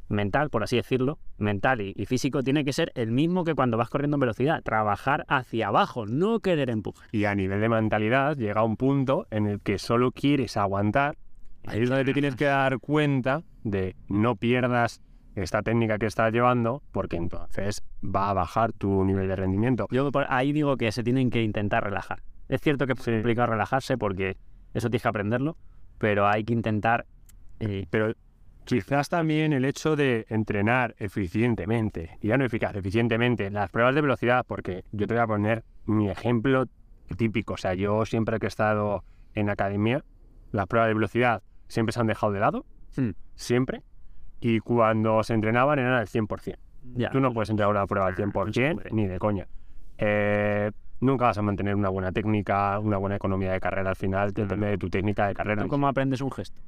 mental, 0.08 0.50
por 0.50 0.62
así 0.62 0.76
decirlo, 0.76 1.18
mental 1.38 1.80
y, 1.80 1.94
y, 1.96 2.06
físico, 2.06 2.42
tiene 2.42 2.64
que 2.64 2.72
ser 2.72 2.92
el 2.94 3.10
mismo 3.10 3.44
que 3.44 3.54
cuando 3.54 3.76
vas 3.76 3.88
corriendo 3.88 4.16
en 4.16 4.20
velocidad. 4.20 4.62
Trabajar 4.62 5.24
hacia 5.28 5.68
abajo, 5.68 6.06
no 6.06 6.40
querer 6.40 6.70
empujar. 6.70 7.08
Y 7.12 7.24
a 7.24 7.34
nivel 7.34 7.60
de 7.60 7.68
mentalidad 7.68 8.36
llega 8.36 8.64
un 8.64 8.76
punto 8.76 9.26
en 9.30 9.46
el 9.46 9.60
que 9.60 9.78
solo 9.78 10.12
quieres 10.12 10.56
aguantar. 10.56 11.16
Ahí 11.66 11.82
es 11.82 11.88
donde 11.88 12.04
te 12.04 12.12
tienes 12.12 12.36
que 12.36 12.46
dar 12.46 12.78
cuenta 12.78 13.42
de 13.62 13.94
no 14.08 14.36
pierdas 14.36 15.02
esta 15.42 15.62
técnica 15.62 15.98
que 15.98 16.06
estás 16.06 16.32
llevando, 16.32 16.82
porque 16.92 17.16
entonces 17.16 17.82
va 18.02 18.30
a 18.30 18.34
bajar 18.34 18.72
tu 18.72 19.04
nivel 19.04 19.28
de 19.28 19.36
rendimiento. 19.36 19.86
Yo 19.90 20.10
ahí 20.28 20.52
digo 20.52 20.76
que 20.76 20.92
se 20.92 21.02
tienen 21.02 21.30
que 21.30 21.42
intentar 21.42 21.84
relajar. 21.84 22.22
Es 22.48 22.60
cierto 22.60 22.86
que 22.86 22.94
es 22.94 23.02
sí. 23.02 23.12
complicado 23.12 23.52
relajarse 23.52 23.98
porque 23.98 24.36
eso 24.74 24.88
tienes 24.88 25.02
que 25.02 25.08
aprenderlo, 25.08 25.56
pero 25.98 26.26
hay 26.26 26.44
que 26.44 26.52
intentar... 26.52 27.06
Eh, 27.60 27.86
pero 27.90 28.14
quizás 28.64 29.08
también 29.08 29.52
el 29.52 29.64
hecho 29.64 29.96
de 29.96 30.26
entrenar 30.28 30.94
eficientemente, 30.98 32.18
y 32.20 32.28
ya 32.28 32.36
no 32.36 32.44
eficaz, 32.44 32.76
eficientemente, 32.76 33.50
las 33.50 33.70
pruebas 33.70 33.94
de 33.94 34.02
velocidad, 34.02 34.44
porque 34.46 34.84
yo 34.92 35.06
te 35.06 35.14
voy 35.14 35.22
a 35.22 35.26
poner 35.26 35.64
mi 35.86 36.10
ejemplo 36.10 36.66
típico, 37.16 37.54
o 37.54 37.56
sea, 37.56 37.72
yo 37.72 38.04
siempre 38.04 38.38
que 38.38 38.46
he 38.46 38.48
estado 38.48 39.04
en 39.34 39.48
academia, 39.48 40.04
las 40.52 40.66
pruebas 40.66 40.88
de 40.88 40.94
velocidad 40.94 41.42
siempre 41.66 41.92
se 41.92 42.00
han 42.00 42.06
dejado 42.08 42.32
de 42.32 42.40
lado, 42.40 42.66
hmm. 42.96 43.10
siempre, 43.34 43.82
y 44.40 44.60
cuando 44.60 45.22
se 45.22 45.34
entrenaban 45.34 45.78
eran 45.78 45.94
al 45.94 46.06
100%. 46.06 46.56
Ya. 46.94 47.10
Tú 47.10 47.20
no 47.20 47.32
puedes 47.32 47.50
entrenar 47.50 47.70
una 47.70 47.86
prueba 47.86 48.06
al 48.06 48.16
100% 48.16 48.90
ni 48.92 49.06
de 49.06 49.18
coña. 49.18 49.46
Eh, 49.98 50.70
nunca 51.00 51.26
vas 51.26 51.38
a 51.38 51.42
mantener 51.42 51.74
una 51.74 51.88
buena 51.88 52.12
técnica, 52.12 52.78
una 52.78 52.96
buena 52.96 53.16
economía 53.16 53.52
de 53.52 53.60
carrera 53.60 53.90
al 53.90 53.96
final, 53.96 54.32
depende 54.32 54.68
de 54.68 54.78
tu 54.78 54.88
técnica 54.88 55.26
de 55.26 55.34
carrera. 55.34 55.62
¿Tú 55.62 55.68
cómo 55.68 55.88
aprendes 55.88 56.20
un 56.20 56.30
gesto? 56.30 56.60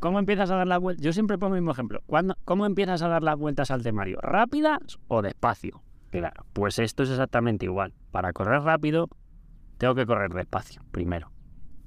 ¿Cómo 0.00 0.18
empiezas 0.18 0.50
a 0.50 0.56
dar 0.56 0.66
la 0.66 0.78
vuelta? 0.78 1.02
Yo 1.02 1.12
siempre 1.12 1.38
pongo 1.38 1.54
el 1.54 1.60
mismo 1.60 1.72
ejemplo. 1.72 2.02
¿Cuándo, 2.06 2.36
¿Cómo 2.44 2.66
empiezas 2.66 3.02
a 3.02 3.08
dar 3.08 3.22
las 3.22 3.38
vueltas 3.38 3.70
al 3.70 3.82
temario? 3.82 4.18
¿Rápidas 4.20 4.98
o 5.08 5.22
despacio? 5.22 5.82
Claro, 6.10 6.44
pues 6.52 6.78
esto 6.78 7.04
es 7.04 7.10
exactamente 7.10 7.66
igual. 7.66 7.94
Para 8.10 8.32
correr 8.32 8.62
rápido, 8.62 9.08
tengo 9.78 9.94
que 9.94 10.04
correr 10.04 10.32
despacio, 10.32 10.82
primero. 10.90 11.30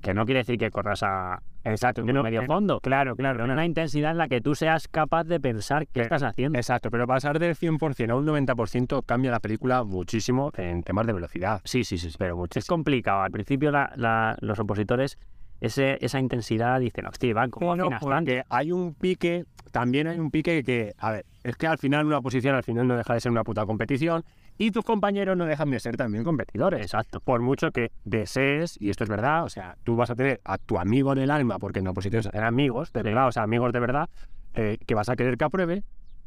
Que 0.02 0.14
no 0.14 0.26
quiere 0.26 0.40
decir 0.40 0.58
que 0.58 0.72
corras 0.72 1.04
a, 1.04 1.42
Exacto, 1.66 2.04
no, 2.04 2.24
medio 2.24 2.44
fondo. 2.46 2.80
Claro, 2.80 3.16
claro. 3.16 3.40
Pero 3.40 3.52
una 3.52 3.66
intensidad 3.66 4.12
en 4.12 4.18
la 4.18 4.28
que 4.28 4.40
tú 4.40 4.54
seas 4.54 4.88
capaz 4.88 5.24
de 5.24 5.40
pensar 5.40 5.88
qué 5.88 6.02
estás 6.02 6.22
haciendo. 6.22 6.58
Exacto, 6.60 6.92
pero 6.92 7.08
pasar 7.08 7.40
del 7.40 7.56
100% 7.56 8.12
a 8.12 8.16
un 8.16 8.26
90% 8.26 9.04
cambia 9.06 9.32
la 9.32 9.40
película 9.40 9.84
muchísimo 9.84 10.52
en 10.58 10.84
temas 10.84 11.08
de 11.08 11.14
velocidad. 11.14 11.62
Sí, 11.64 11.84
sí, 11.84 11.98
sí. 11.98 12.10
Pero 12.18 12.38
muchísimo. 12.38 12.60
Es 12.60 12.68
complicado. 12.68 13.22
Al 13.22 13.32
principio 13.32 13.72
la, 13.72 13.92
la, 13.96 14.38
los 14.42 14.60
opositores, 14.60 15.18
ese, 15.60 15.98
esa 16.02 16.20
intensidad 16.20 16.80
dicen, 16.80 17.08
hostia, 17.08 17.34
van 17.34 17.50
como 17.50 17.68
bueno, 17.68 17.90
porque 18.00 18.44
hay 18.50 18.72
un 18.72 18.94
pique, 18.94 19.46
también 19.72 20.08
hay 20.08 20.20
un 20.20 20.30
pique 20.30 20.64
que, 20.64 20.94
a 21.00 21.12
ver, 21.12 21.26
es 21.44 21.56
que 21.58 21.66
al 21.66 21.80
final 21.80 22.06
una 22.06 22.22
posición 22.22 22.56
al 22.56 22.64
final 22.64 22.88
no 22.88 22.96
deja 22.96 23.14
de 23.16 23.20
ser 23.22 23.32
una 23.32 23.44
puta 23.44 23.66
competición 23.66 24.24
y 24.58 24.72
tus 24.72 24.84
compañeros 24.84 25.36
no 25.38 25.46
dejan 25.46 25.70
de 25.72 25.80
ser 25.80 25.98
también 25.98 26.24
competidores. 26.24 26.82
Exacto. 26.82 27.20
Por 27.20 27.42
mucho 27.42 27.72
que 27.72 27.92
desees, 28.04 28.80
y 28.80 28.90
esto 28.90 29.04
es 29.04 29.10
verdad, 29.10 29.44
o 29.44 29.50
sea, 29.50 29.78
tú 29.84 29.96
vas 29.96 30.10
a 30.10 30.16
tener 30.16 30.42
a 30.44 30.58
tu 30.58 30.78
amigo 30.78 31.16
del 31.16 31.32
alma, 31.32 31.60
porque 31.60 31.80
en 31.80 31.88
oposición 31.88 32.24
se 32.24 32.30
hacen 32.30 32.44
amigos, 32.44 32.94
de 32.94 33.04
verdad, 33.04 33.28
o 33.28 33.32
sea, 33.32 33.44
amigos 33.44 33.74
de 33.74 33.80
verdad, 33.80 34.10
eh, 34.54 34.78
que 34.86 34.96
vas 34.96 35.10
a 35.10 35.16
querer 35.16 35.38
que 35.38 35.44
apruebe, 35.44 35.84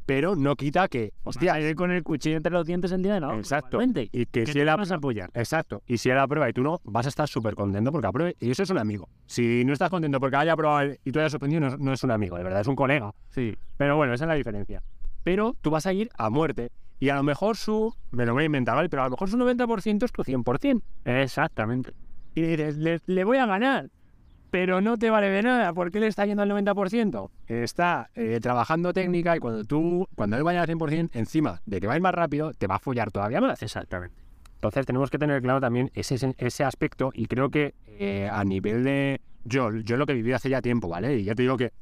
pero 0.09 0.37
no 0.37 0.57
quita 0.57 0.89
que, 0.89 1.13
hostia, 1.23 1.61
ir 1.61 1.77
con 1.77 1.91
el 1.91 2.03
cuchillo 2.03 2.39
entre 2.39 2.51
los 2.51 2.67
dientes 2.67 2.93
en 2.93 3.03
día 3.03 3.13
de 3.13 3.21
no. 3.21 3.35
Exacto. 3.35 3.79
Y 3.83 3.93
que 3.93 4.45
¿Qué 4.45 4.47
si 4.47 4.59
él 4.59 4.67
vas 4.67 4.91
a 4.91 4.95
apoyar. 4.95 5.31
Exacto. 5.35 5.83
Y 5.87 5.99
si 5.99 6.09
él 6.09 6.17
aprueba 6.17 6.49
y 6.49 6.55
tú 6.55 6.63
no, 6.63 6.81
vas 6.85 7.05
a 7.05 7.11
estar 7.11 7.29
súper 7.29 7.55
contento 7.55 7.93
porque 7.93 8.07
apruebe. 8.07 8.35
Y 8.41 8.51
eso 8.51 8.63
es 8.63 8.71
un 8.71 8.79
amigo. 8.79 9.11
Si 9.27 9.67
no 9.67 9.75
estás 9.75 9.91
contento 9.91 10.19
porque 10.19 10.37
haya 10.37 10.55
aprobado 10.55 10.95
y 11.05 11.13
tú 11.13 11.19
hayas 11.19 11.33
suspendido, 11.33 11.61
no, 11.61 11.77
no 11.77 11.93
es 11.93 12.03
un 12.03 12.11
amigo, 12.11 12.39
de 12.39 12.43
verdad, 12.43 12.63
es 12.63 12.67
un 12.67 12.75
colega. 12.75 13.13
Sí. 13.29 13.55
Pero 13.77 13.99
bueno, 13.99 14.15
esa 14.15 14.25
es 14.25 14.29
la 14.29 14.35
diferencia. 14.35 14.83
Pero 15.25 15.55
tú 15.61 15.69
vas 15.69 15.85
a 15.85 15.93
ir 15.93 16.09
a 16.17 16.31
muerte. 16.31 16.71
Y 17.01 17.11
a 17.11 17.17
lo 17.17 17.23
mejor 17.23 17.57
su, 17.57 17.95
me 18.11 18.27
lo 18.27 18.35
voy 18.35 18.45
a 18.45 18.47
inventar, 18.47 18.75
¿vale? 18.75 18.89
Pero 18.89 19.03
a 19.03 19.07
lo 19.07 19.13
mejor 19.13 19.31
su 19.31 19.37
90% 19.37 20.05
es 20.05 20.13
tu 20.13 20.23
100%. 20.23 20.83
Exactamente. 21.05 21.93
Y 22.35 22.43
dices, 22.43 22.77
le, 22.77 23.01
le, 23.07 23.25
voy 23.25 23.39
a 23.39 23.47
ganar. 23.47 23.91
Pero 24.51 24.81
no 24.81 24.97
te 24.97 25.11
vale 25.11 25.29
de 25.29 25.43
nada, 25.43 25.73
porque 25.75 25.99
él 25.99 26.05
está 26.05 26.25
yendo 26.25 26.43
al 26.43 26.51
90%. 26.51 27.31
Está 27.47 28.11
eh, 28.15 28.39
trabajando 28.41 28.93
técnica 28.93 29.37
y 29.37 29.41
cuando 29.41 29.65
tú, 29.65 30.09
cuando 30.15 30.37
él 30.37 30.43
vaya 30.43 30.63
al 30.63 30.69
100%, 30.69 31.11
encima 31.13 31.61
de 31.67 31.81
que 31.81 31.87
va 31.87 31.93
a 31.93 31.97
ir 31.97 32.03
más 32.03 32.15
rápido, 32.15 32.53
te 32.55 32.67
va 32.67 32.77
a 32.77 32.79
follar 32.79 33.11
todavía 33.11 33.41
más. 33.41 33.63
Exactamente. 33.63 34.17
Entonces 34.55 34.87
tenemos 34.87 35.11
que 35.11 35.19
tener 35.19 35.41
claro 35.43 35.61
también 35.61 35.91
ese, 35.95 36.35
ese 36.39 36.65
aspecto 36.65 37.11
y 37.15 37.27
creo 37.27 37.51
que 37.51 37.75
eh, 37.87 38.29
a 38.31 38.43
nivel 38.45 38.83
de... 38.83 39.21
Yo, 39.45 39.71
yo 39.77 39.97
lo 39.97 40.05
que 40.05 40.15
viví 40.15 40.33
hace 40.33 40.51
ya 40.51 40.61
tiempo, 40.61 40.89
¿vale? 40.89 41.17
Y 41.17 41.25
ya 41.25 41.35
te 41.35 41.43
digo 41.43 41.57
que 41.57 41.73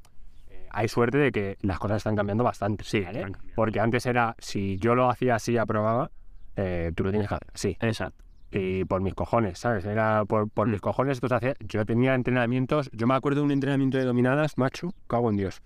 hay 0.76 0.88
suerte 0.88 1.16
de 1.16 1.32
que 1.32 1.56
las 1.62 1.78
cosas 1.78 1.96
están 1.96 2.16
cambiando 2.16 2.44
bastante. 2.44 2.84
Sí, 2.84 3.00
¿vale? 3.00 3.32
Porque 3.54 3.80
antes 3.80 4.04
era, 4.04 4.36
si 4.38 4.76
yo 4.76 4.94
lo 4.94 5.08
hacía 5.08 5.36
así, 5.36 5.56
aprobaba, 5.56 6.10
eh, 6.54 6.92
tú 6.94 7.02
lo 7.02 7.10
tienes 7.10 7.28
que 7.28 7.34
hacer 7.34 7.48
así. 7.54 7.76
Exacto. 7.80 8.22
Y 8.50 8.84
por 8.84 9.00
mis 9.00 9.14
cojones, 9.14 9.58
¿sabes? 9.58 9.86
Era 9.86 10.26
por, 10.26 10.50
por 10.50 10.68
mm. 10.68 10.70
mis 10.72 10.80
cojones. 10.82 11.16
Entonces 11.16 11.36
hacía, 11.36 11.54
yo 11.60 11.86
tenía 11.86 12.14
entrenamientos, 12.14 12.90
yo 12.92 13.06
me 13.06 13.14
acuerdo 13.14 13.40
de 13.40 13.46
un 13.46 13.52
entrenamiento 13.52 13.96
de 13.96 14.04
dominadas, 14.04 14.58
macho, 14.58 14.90
cago 15.06 15.30
en 15.30 15.38
Dios. 15.38 15.62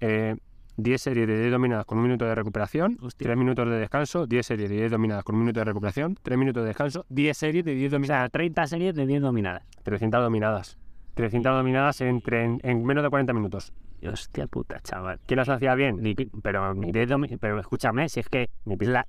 Eh, 0.00 0.36
10 0.76 1.00
series 1.00 1.26
de 1.26 1.40
10 1.40 1.52
dominadas 1.52 1.86
con 1.86 1.96
un 1.96 2.04
minuto 2.04 2.26
de 2.26 2.34
recuperación, 2.34 2.98
Hostia. 3.00 3.28
3 3.28 3.38
minutos 3.38 3.66
de 3.66 3.78
descanso, 3.78 4.26
10 4.26 4.44
series 4.46 4.68
de 4.68 4.76
10 4.76 4.90
dominadas 4.90 5.24
con 5.24 5.36
un 5.36 5.40
minuto 5.40 5.60
de 5.60 5.64
recuperación, 5.64 6.18
3 6.22 6.38
minutos 6.38 6.62
de 6.62 6.68
descanso, 6.68 7.06
10 7.08 7.36
series 7.36 7.64
de 7.64 7.74
10 7.74 7.92
O 7.92 7.96
dominadas. 7.96 8.22
sea, 8.24 8.28
30 8.28 8.66
series 8.66 8.94
de 8.94 9.06
10 9.06 9.22
dominadas. 9.22 9.62
300 9.84 10.22
dominadas. 10.22 10.78
300 11.14 11.56
dominadas 11.56 12.00
entre, 12.02 12.44
en, 12.44 12.60
en 12.62 12.84
menos 12.84 13.02
de 13.02 13.08
40 13.08 13.32
minutos. 13.32 13.72
Hostia 14.08 14.46
puta, 14.46 14.80
chaval. 14.80 15.20
¿Quién 15.26 15.38
las 15.38 15.48
hacía 15.48 15.74
bien? 15.74 16.00
Pero, 16.42 16.74
pero 17.40 17.60
escúchame, 17.60 18.08
si 18.08 18.20
es 18.20 18.28
que 18.28 18.48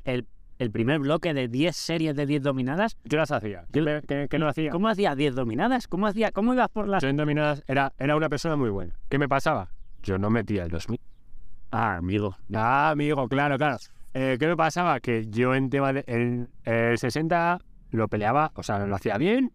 el, 0.04 0.28
el 0.60 0.72
primer 0.72 1.00
bloque 1.00 1.34
de 1.34 1.48
10 1.48 1.76
series 1.76 2.16
de 2.16 2.26
10 2.26 2.44
dominadas, 2.44 2.98
Yo 3.06 3.18
las 3.18 3.32
hacía. 3.32 3.66
Yo- 3.72 3.84
¿Qué, 4.08 4.28
qué- 4.30 4.40
no 4.40 4.48
hacía? 4.48 4.72
¿cómo 4.72 4.88
hacía 4.90 5.16
10 5.16 5.34
dominadas? 5.36 5.88
¿Cómo 5.88 6.08
hacía? 6.08 6.32
¿Cómo 6.32 6.54
ibas 6.54 6.70
por 6.70 6.88
las 6.88 7.02
Yo 7.02 7.10
en 7.10 7.18
dominadas 7.18 7.64
era, 7.68 7.94
era 7.98 8.16
una 8.16 8.30
persona 8.30 8.56
muy 8.56 8.70
buena. 8.70 8.94
¿Qué 9.10 9.18
me 9.18 9.28
pasaba? 9.30 9.70
Yo 10.04 10.18
no 10.18 10.30
metía 10.30 10.64
el 10.64 10.70
2000. 10.72 11.00
Ah, 11.72 11.96
amigo. 11.98 12.36
Ah, 12.54 12.90
amigo, 12.90 13.28
claro, 13.30 13.58
claro. 13.58 13.78
Eh, 14.14 14.36
¿Qué 14.40 14.46
me 14.48 14.58
pasaba? 14.58 15.00
Que 15.00 15.26
yo 15.28 15.56
en 15.56 15.70
tema 15.70 15.94
de 15.94 16.04
el, 16.06 16.50
el 16.66 16.98
60 16.98 17.60
lo 17.92 18.08
peleaba, 18.10 18.52
o 18.56 18.64
sea, 18.64 18.86
lo 18.86 18.96
hacía 18.96 19.18
bien, 19.18 19.52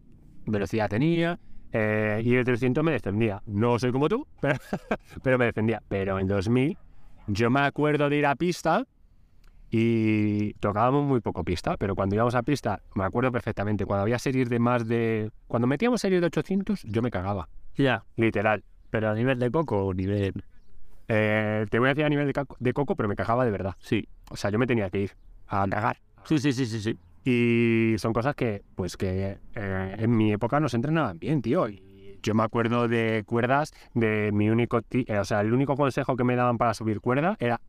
velocidad 0.47 0.89
tenía, 0.89 1.39
eh, 1.71 2.21
y 2.23 2.35
el 2.35 2.43
300 2.45 2.83
me 2.83 2.91
defendía. 2.91 3.41
No 3.45 3.77
soy 3.79 3.91
como 3.91 4.07
tú, 4.09 4.25
pero, 4.41 4.59
pero 5.23 5.37
me 5.37 5.45
defendía. 5.45 5.81
Pero 5.87 6.19
en 6.19 6.27
2000 6.27 6.77
yo 7.27 7.49
me 7.49 7.61
acuerdo 7.61 8.09
de 8.09 8.17
ir 8.17 8.25
a 8.25 8.35
pista 8.35 8.85
y 9.69 10.53
tocábamos 10.55 11.03
muy 11.05 11.19
poco 11.19 11.43
pista, 11.43 11.75
pero 11.77 11.93
cuando 11.95 12.15
íbamos 12.15 12.35
a 12.35 12.41
pista, 12.43 12.81
me 12.95 13.03
acuerdo 13.03 13.31
perfectamente, 13.31 13.85
cuando 13.85 14.03
había 14.03 14.17
series 14.17 14.49
de 14.49 14.59
más 14.59 14.87
de... 14.87 15.29
Cuando 15.47 15.67
metíamos 15.67 15.99
series 15.99 16.21
de 16.21 16.27
800, 16.27 16.83
yo 16.83 17.01
me 17.01 17.11
cagaba, 17.11 17.49
Ya. 17.75 18.05
literal. 18.15 18.63
Pero 18.89 19.09
a 19.09 19.13
nivel 19.13 19.39
de 19.39 19.51
coco 19.51 19.85
o 19.87 19.93
nivel. 19.93 20.33
Eh, 21.09 21.65
te 21.69 21.79
voy 21.79 21.87
a 21.87 21.89
decir 21.89 22.05
a 22.05 22.09
nivel 22.09 22.31
de, 22.31 22.45
de 22.59 22.73
coco, 22.73 22.95
pero 22.95 23.09
me 23.09 23.15
cagaba 23.17 23.43
de 23.43 23.51
verdad. 23.51 23.75
Sí. 23.79 24.07
O 24.31 24.37
sea, 24.37 24.49
yo 24.49 24.57
me 24.57 24.67
tenía 24.67 24.89
que 24.89 24.99
ir 25.01 25.11
a 25.49 25.67
cagar. 25.67 25.97
Sí, 26.23 26.39
sí, 26.39 26.53
sí, 26.53 26.65
sí, 26.65 26.79
sí. 26.79 26.97
Y 27.29 27.95
son 27.97 28.13
cosas 28.13 28.35
que, 28.35 28.63
pues 28.75 28.95
que 28.95 29.37
eh, 29.53 29.95
en 29.99 30.15
mi 30.15 30.31
época 30.31 30.61
nos 30.61 30.73
entrenaban 30.73 31.19
bien, 31.19 31.41
tío. 31.41 31.67
Y 31.67 32.19
yo 32.23 32.33
me 32.33 32.43
acuerdo 32.43 32.87
de 32.87 33.23
cuerdas, 33.25 33.73
de 33.93 34.31
mi 34.31 34.49
único, 34.49 34.79
eh, 34.91 35.19
o 35.19 35.25
sea, 35.25 35.41
el 35.41 35.51
único 35.51 35.75
consejo 35.75 36.15
que 36.15 36.23
me 36.23 36.37
daban 36.37 36.57
para 36.57 36.73
subir 36.73 37.01
cuerda 37.01 37.35
era, 37.39 37.59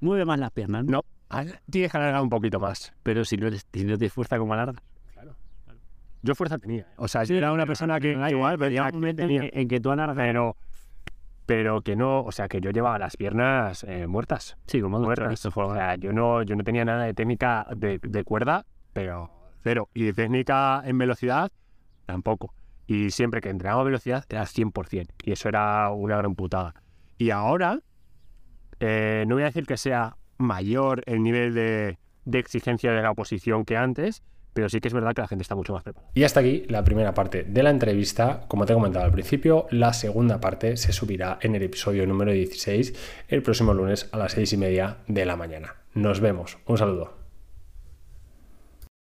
Mueve 0.00 0.24
más 0.24 0.40
las 0.40 0.50
piernas, 0.50 0.84
¿no? 0.84 0.90
no, 0.92 1.04
al- 1.28 1.60
tienes 1.70 1.92
que 1.92 1.98
alargar 1.98 2.20
un 2.22 2.30
poquito 2.30 2.58
más. 2.58 2.92
Pero 3.04 3.24
si 3.24 3.36
no, 3.36 3.46
eres, 3.46 3.64
si 3.72 3.84
no 3.84 3.96
tienes 3.96 4.12
fuerza 4.12 4.38
como 4.38 4.54
alarga. 4.54 4.82
Yo 6.22 6.34
fuerza 6.34 6.58
tenía. 6.58 6.86
O 6.96 7.06
sea, 7.06 7.22
yo 7.24 7.36
era 7.36 7.52
una 7.52 7.64
persona 7.64 8.00
que... 8.00 8.14
Da 8.16 8.28
igual, 8.28 8.58
pero 8.58 8.70
llega 8.70 8.88
un 8.88 8.94
momento 8.94 9.22
en 9.22 9.28
tenía, 9.28 9.50
que, 9.50 9.60
en 9.60 9.68
que 9.68 9.80
tú 9.80 9.90
alargas. 9.92 10.16
pero, 10.16 10.56
pero 11.50 11.82
que 11.82 11.96
no, 11.96 12.22
o 12.22 12.30
sea, 12.30 12.46
que 12.46 12.60
yo 12.60 12.70
llevaba 12.70 12.96
las 12.96 13.16
piernas 13.16 13.82
eh, 13.82 14.06
muertas. 14.06 14.56
Sí, 14.68 14.80
como 14.80 15.00
muertas. 15.00 15.44
O 15.46 15.74
sea, 15.74 15.96
yo 15.96 16.12
no, 16.12 16.44
yo 16.44 16.54
no 16.54 16.62
tenía 16.62 16.84
nada 16.84 17.02
de 17.02 17.12
técnica 17.12 17.66
de, 17.76 17.98
de 18.00 18.22
cuerda, 18.22 18.66
pero 18.92 19.32
cero. 19.64 19.88
Y 19.92 20.04
de 20.04 20.12
técnica 20.12 20.80
en 20.84 20.96
velocidad, 20.96 21.50
tampoco. 22.06 22.54
Y 22.86 23.10
siempre 23.10 23.40
que 23.40 23.48
entrenaba 23.48 23.82
velocidad 23.82 24.24
era 24.28 24.42
100%. 24.44 25.08
Y 25.24 25.32
eso 25.32 25.48
era 25.48 25.90
una 25.90 26.18
gran 26.18 26.36
putada. 26.36 26.72
Y 27.18 27.30
ahora, 27.30 27.80
eh, 28.78 29.24
no 29.26 29.34
voy 29.34 29.42
a 29.42 29.46
decir 29.46 29.66
que 29.66 29.76
sea 29.76 30.18
mayor 30.38 31.02
el 31.06 31.20
nivel 31.20 31.52
de, 31.52 31.98
de 32.26 32.38
exigencia 32.38 32.92
de 32.92 33.02
la 33.02 33.10
oposición 33.10 33.64
que 33.64 33.76
antes, 33.76 34.22
pero 34.52 34.68
sí 34.68 34.80
que 34.80 34.88
es 34.88 34.94
verdad 34.94 35.14
que 35.14 35.22
la 35.22 35.28
gente 35.28 35.42
está 35.42 35.54
mucho 35.54 35.72
más 35.72 35.82
preparada. 35.82 36.10
Y 36.14 36.24
hasta 36.24 36.40
aquí 36.40 36.64
la 36.68 36.84
primera 36.84 37.14
parte 37.14 37.44
de 37.44 37.62
la 37.62 37.70
entrevista. 37.70 38.44
Como 38.48 38.66
te 38.66 38.72
he 38.72 38.76
comentado 38.76 39.04
al 39.04 39.12
principio, 39.12 39.66
la 39.70 39.92
segunda 39.92 40.40
parte 40.40 40.76
se 40.76 40.92
subirá 40.92 41.38
en 41.42 41.54
el 41.54 41.62
episodio 41.62 42.06
número 42.06 42.32
16 42.32 42.94
el 43.28 43.42
próximo 43.42 43.74
lunes 43.74 44.08
a 44.12 44.18
las 44.18 44.32
6 44.32 44.52
y 44.52 44.56
media 44.56 44.98
de 45.06 45.24
la 45.24 45.36
mañana. 45.36 45.76
Nos 45.94 46.20
vemos. 46.20 46.58
Un 46.66 46.78
saludo. 46.78 47.19